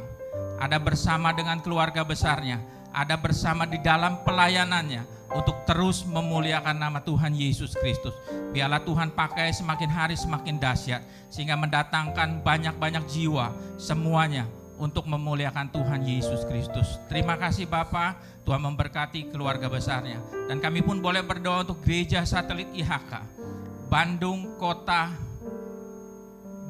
ada 0.62 0.78
bersama 0.78 1.34
dengan 1.34 1.58
keluarga 1.58 2.06
besarnya, 2.06 2.75
ada 2.96 3.20
bersama 3.20 3.68
di 3.68 3.76
dalam 3.76 4.24
pelayanannya 4.24 5.04
untuk 5.36 5.68
terus 5.68 6.00
memuliakan 6.08 6.80
nama 6.80 7.04
Tuhan 7.04 7.36
Yesus 7.36 7.76
Kristus. 7.76 8.16
Biarlah 8.56 8.80
Tuhan 8.80 9.12
pakai 9.12 9.52
semakin 9.52 9.90
hari 9.92 10.16
semakin 10.16 10.56
dahsyat 10.56 11.04
sehingga 11.28 11.60
mendatangkan 11.60 12.40
banyak-banyak 12.40 13.04
jiwa 13.04 13.52
semuanya 13.76 14.48
untuk 14.80 15.04
memuliakan 15.04 15.68
Tuhan 15.68 16.08
Yesus 16.08 16.48
Kristus. 16.48 16.96
Terima 17.12 17.36
kasih 17.36 17.68
Bapa, 17.68 18.16
Tuhan 18.48 18.64
memberkati 18.64 19.28
keluarga 19.28 19.68
besarnya. 19.68 20.20
Dan 20.48 20.56
kami 20.64 20.80
pun 20.80 21.04
boleh 21.04 21.20
berdoa 21.20 21.68
untuk 21.68 21.84
gereja 21.84 22.24
satelit 22.24 22.72
IHK, 22.72 23.12
Bandung, 23.92 24.56
Kota, 24.56 25.12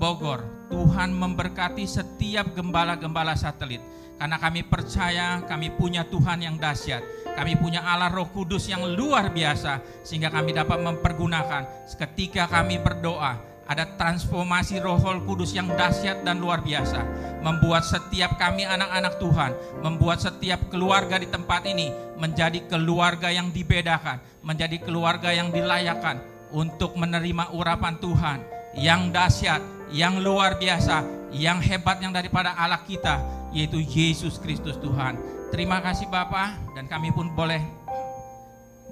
Bogor. 0.03 0.43
Tuhan 0.66 1.15
memberkati 1.15 1.86
setiap 1.86 2.51
gembala-gembala 2.59 3.39
satelit. 3.39 3.78
Karena 4.16 4.40
kami 4.40 4.64
percaya 4.64 5.44
kami 5.44 5.72
punya 5.76 6.05
Tuhan 6.09 6.40
yang 6.40 6.56
dahsyat. 6.56 7.05
Kami 7.36 7.52
punya 7.60 7.84
Allah 7.84 8.09
Roh 8.09 8.32
Kudus 8.32 8.64
yang 8.64 8.80
luar 8.97 9.28
biasa 9.28 9.84
sehingga 10.01 10.32
kami 10.32 10.56
dapat 10.56 10.80
mempergunakan 10.80 11.86
ketika 12.01 12.48
kami 12.48 12.80
berdoa 12.80 13.56
ada 13.66 13.82
transformasi 13.98 14.78
roh 14.78 14.98
kudus 15.26 15.51
yang 15.51 15.66
dahsyat 15.74 16.22
dan 16.22 16.38
luar 16.38 16.62
biasa. 16.62 17.02
Membuat 17.43 17.82
setiap 17.82 18.38
kami 18.38 18.62
anak-anak 18.62 19.18
Tuhan, 19.18 19.52
membuat 19.82 20.22
setiap 20.22 20.70
keluarga 20.70 21.18
di 21.18 21.26
tempat 21.26 21.66
ini 21.66 21.90
menjadi 22.14 22.62
keluarga 22.70 23.30
yang 23.30 23.51
dibedakan, 23.51 24.22
menjadi 24.43 24.78
keluarga 24.82 25.34
yang 25.34 25.51
dilayakan 25.51 26.22
untuk 26.55 26.94
menerima 26.94 27.51
urapan 27.55 27.98
Tuhan 27.98 28.38
yang 28.78 29.10
dahsyat, 29.10 29.62
yang 29.90 30.22
luar 30.22 30.59
biasa, 30.59 31.02
yang 31.34 31.59
hebat 31.59 31.98
yang 31.98 32.14
daripada 32.14 32.55
Allah 32.55 32.82
kita, 32.86 33.18
yaitu 33.56 33.80
Yesus 33.80 34.36
Kristus 34.36 34.76
Tuhan. 34.76 35.16
Terima 35.48 35.80
kasih 35.80 36.12
Bapak 36.12 36.76
dan 36.76 36.84
kami 36.84 37.08
pun 37.16 37.32
boleh 37.32 37.64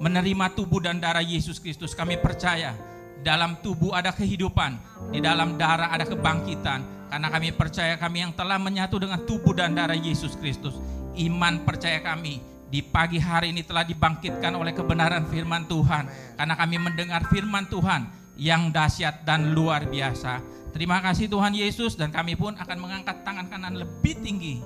menerima 0.01 0.57
tubuh 0.57 0.81
dan 0.81 0.97
darah 0.97 1.21
Yesus 1.21 1.61
Kristus. 1.61 1.93
Kami 1.93 2.17
percaya 2.17 2.73
dalam 3.21 3.61
tubuh 3.61 3.93
ada 3.93 4.11
kehidupan, 4.17 4.81
di 5.13 5.21
dalam 5.21 5.61
darah 5.61 5.93
ada 5.93 6.09
kebangkitan. 6.09 7.13
Karena 7.13 7.29
kami 7.31 7.55
percaya 7.55 7.95
kami 7.95 8.27
yang 8.27 8.33
telah 8.35 8.59
menyatu 8.59 8.99
dengan 8.99 9.23
tubuh 9.23 9.53
dan 9.55 9.77
darah 9.77 9.95
Yesus 9.95 10.35
Kristus. 10.41 10.75
Iman 11.15 11.63
percaya 11.63 12.03
kami 12.03 12.43
di 12.73 12.83
pagi 12.83 13.23
hari 13.23 13.55
ini 13.55 13.63
telah 13.63 13.87
dibangkitkan 13.87 14.51
oleh 14.57 14.75
kebenaran 14.75 15.29
firman 15.31 15.69
Tuhan. 15.71 16.11
Karena 16.35 16.55
kami 16.59 16.77
mendengar 16.81 17.23
firman 17.31 17.71
Tuhan 17.71 18.11
yang 18.35 18.75
dahsyat 18.75 19.23
dan 19.23 19.55
luar 19.55 19.87
biasa. 19.87 20.54
Terima 20.75 20.99
kasih 20.99 21.31
Tuhan 21.31 21.55
Yesus 21.55 21.95
dan 21.95 22.11
kami 22.11 22.35
pun 22.35 22.51
akan 22.59 22.79
mengangkat 22.83 23.23
tangan 23.23 23.47
kanan 23.47 23.79
lebih 23.79 24.19
tinggi 24.19 24.59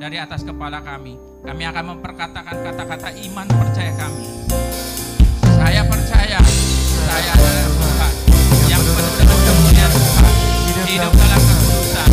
dari 0.00 0.16
atas 0.16 0.48
kepala 0.48 0.80
kami. 0.80 1.20
Kami 1.44 1.68
akan 1.68 1.92
memperkatakan 1.92 2.56
kata-kata 2.56 3.12
iman 3.28 3.44
percaya 3.52 3.92
kami. 4.00 4.48
Saya 5.44 5.84
percaya 5.84 6.40
saya 7.04 7.32
adalah 7.36 7.68
Tuhan 7.68 8.12
yang 8.64 8.80
penuh 8.80 9.14
dengan 9.20 9.38
kemuliaan 9.44 9.92
Tuhan. 9.92 10.32
Hidup 10.88 11.12
dalam 11.20 11.40
kekudusan, 11.44 12.10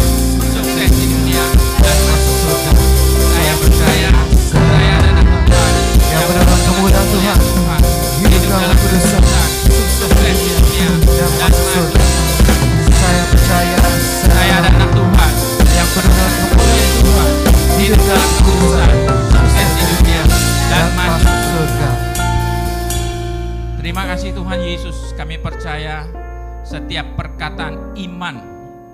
sukses 0.60 0.92
di 1.00 1.06
dunia 1.08 1.46
dan 1.80 1.98
masuk 2.12 2.36
surga. 2.44 2.72
Saya 3.24 3.54
percaya 3.56 4.10
saya 4.36 4.94
adalah 5.00 5.24
Tuhan 5.48 5.74
yang 6.12 6.24
penuh 6.28 6.44
dengan 6.44 6.60
kemuliaan 6.68 7.08
Tuhan. 7.08 7.82
Hidup 8.20 8.52
dalam 8.52 8.76
kekudusan, 8.84 9.24
sukses 9.96 10.36
di 10.44 10.52
dunia 10.60 10.92
dan 11.08 11.32
masuk 11.40 11.68
surga. 11.72 11.99
Percaya 25.80 26.04
setiap 26.68 27.16
perkataan 27.16 27.96
iman 27.96 28.36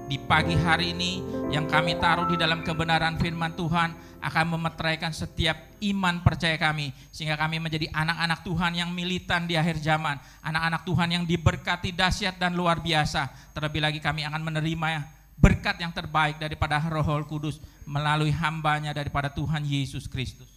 di 0.06 0.22
pagi 0.22 0.54
hari 0.54 0.94
ini 0.94 1.18
yang 1.50 1.66
kami 1.66 1.98
taruh 1.98 2.30
di 2.30 2.38
dalam 2.38 2.62
kebenaran 2.62 3.18
firman 3.18 3.58
Tuhan 3.58 4.22
akan 4.22 4.46
memeteraikan 4.54 5.10
setiap 5.10 5.82
iman 5.82 6.22
percaya 6.22 6.62
kami 6.62 6.94
sehingga 7.10 7.42
kami 7.42 7.58
menjadi 7.58 7.90
anak-anak 7.90 8.46
Tuhan 8.46 8.78
yang 8.78 8.94
militan 8.94 9.50
di 9.50 9.58
akhir 9.58 9.82
zaman, 9.82 10.22
anak-anak 10.46 10.86
Tuhan 10.86 11.10
yang 11.10 11.24
diberkati 11.26 11.90
dahsyat 11.90 12.38
dan 12.38 12.54
luar 12.54 12.78
biasa. 12.86 13.34
Terlebih 13.58 13.82
lagi 13.82 13.98
kami 13.98 14.22
akan 14.22 14.46
menerima 14.46 15.10
berkat 15.42 15.82
yang 15.82 15.90
terbaik 15.90 16.38
daripada 16.38 16.78
Roh 16.86 17.26
Kudus 17.26 17.58
melalui 17.90 18.30
hambanya 18.30 18.94
daripada 18.94 19.34
Tuhan 19.34 19.66
Yesus 19.66 20.06
Kristus. 20.06 20.55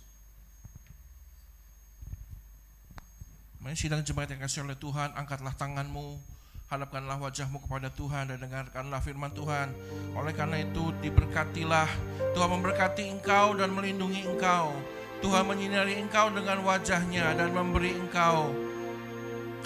Sidang 3.74 4.06
jemaat 4.06 4.30
yang 4.30 4.40
kasih 4.44 4.62
oleh 4.62 4.78
Tuhan, 4.78 5.12
angkatlah 5.18 5.52
tanganmu, 5.58 6.16
hadapkanlah 6.68 7.18
wajahmu 7.18 7.64
kepada 7.64 7.88
Tuhan 7.92 8.30
dan 8.32 8.38
dengarkanlah 8.38 9.00
firman 9.00 9.32
Tuhan. 9.32 9.72
Oleh 10.14 10.32
karena 10.36 10.60
itu 10.62 10.94
diberkatilah, 11.00 11.88
Tuhan 12.36 12.48
memberkati 12.54 13.08
engkau 13.08 13.56
dan 13.56 13.72
melindungi 13.72 14.24
engkau. 14.28 14.72
Tuhan 15.18 15.50
menyinari 15.50 15.98
engkau 15.98 16.30
dengan 16.30 16.62
wajahnya 16.62 17.34
dan 17.34 17.50
memberi 17.50 17.90
engkau 17.90 18.54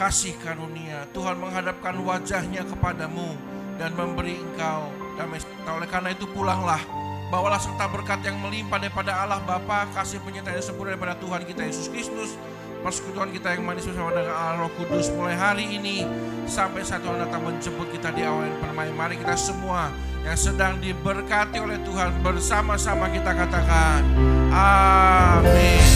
kasih 0.00 0.32
karunia. 0.40 1.04
Tuhan 1.12 1.36
menghadapkan 1.36 1.92
wajahnya 2.00 2.64
kepadamu 2.64 3.36
dan 3.76 3.92
memberi 3.92 4.40
engkau 4.40 4.88
damai. 5.20 5.40
Oleh 5.68 5.88
karena 5.88 6.16
itu 6.16 6.24
pulanglah, 6.32 6.80
bawalah 7.28 7.60
serta 7.60 7.88
berkat 7.92 8.24
yang 8.24 8.40
melimpah 8.40 8.80
daripada 8.80 9.12
Allah 9.20 9.40
Bapa, 9.44 9.84
kasih 9.92 10.24
penyertaan 10.24 10.56
yang 10.56 10.64
sempurna 10.64 10.96
daripada 10.96 11.14
Tuhan 11.20 11.44
kita 11.44 11.62
Yesus 11.68 11.86
Kristus, 11.92 12.40
persekutuan 12.82 13.30
kita 13.30 13.54
yang 13.54 13.62
manis 13.62 13.86
bersama 13.86 14.10
dengan 14.10 14.34
Allah 14.34 14.66
Roh 14.66 14.72
Kudus 14.74 15.14
mulai 15.14 15.38
hari 15.38 15.78
ini 15.78 16.02
sampai 16.50 16.82
satu 16.82 17.14
orang 17.14 17.30
datang 17.30 17.42
menjemput 17.46 17.86
kita 17.94 18.10
di 18.10 18.26
awal 18.26 18.50
yang 18.50 18.58
permai. 18.58 18.90
Mari 18.90 19.14
kita 19.22 19.38
semua 19.38 19.94
yang 20.26 20.34
sedang 20.34 20.82
diberkati 20.82 21.62
oleh 21.62 21.78
Tuhan 21.86 22.10
bersama-sama 22.26 23.06
kita 23.14 23.30
katakan 23.30 24.02
amin. 24.50 25.86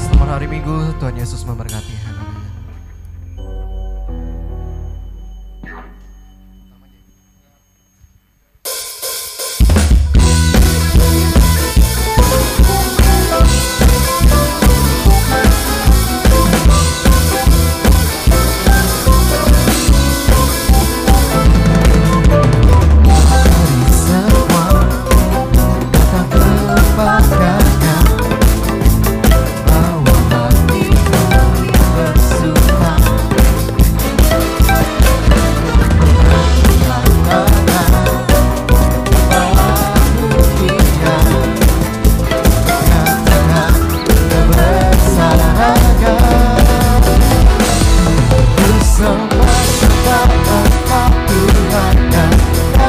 Selamat 0.00 0.40
hari 0.40 0.48
Minggu, 0.48 0.96
Tuhan 0.96 1.14
Yesus 1.20 1.44
memberkati. 1.44 2.03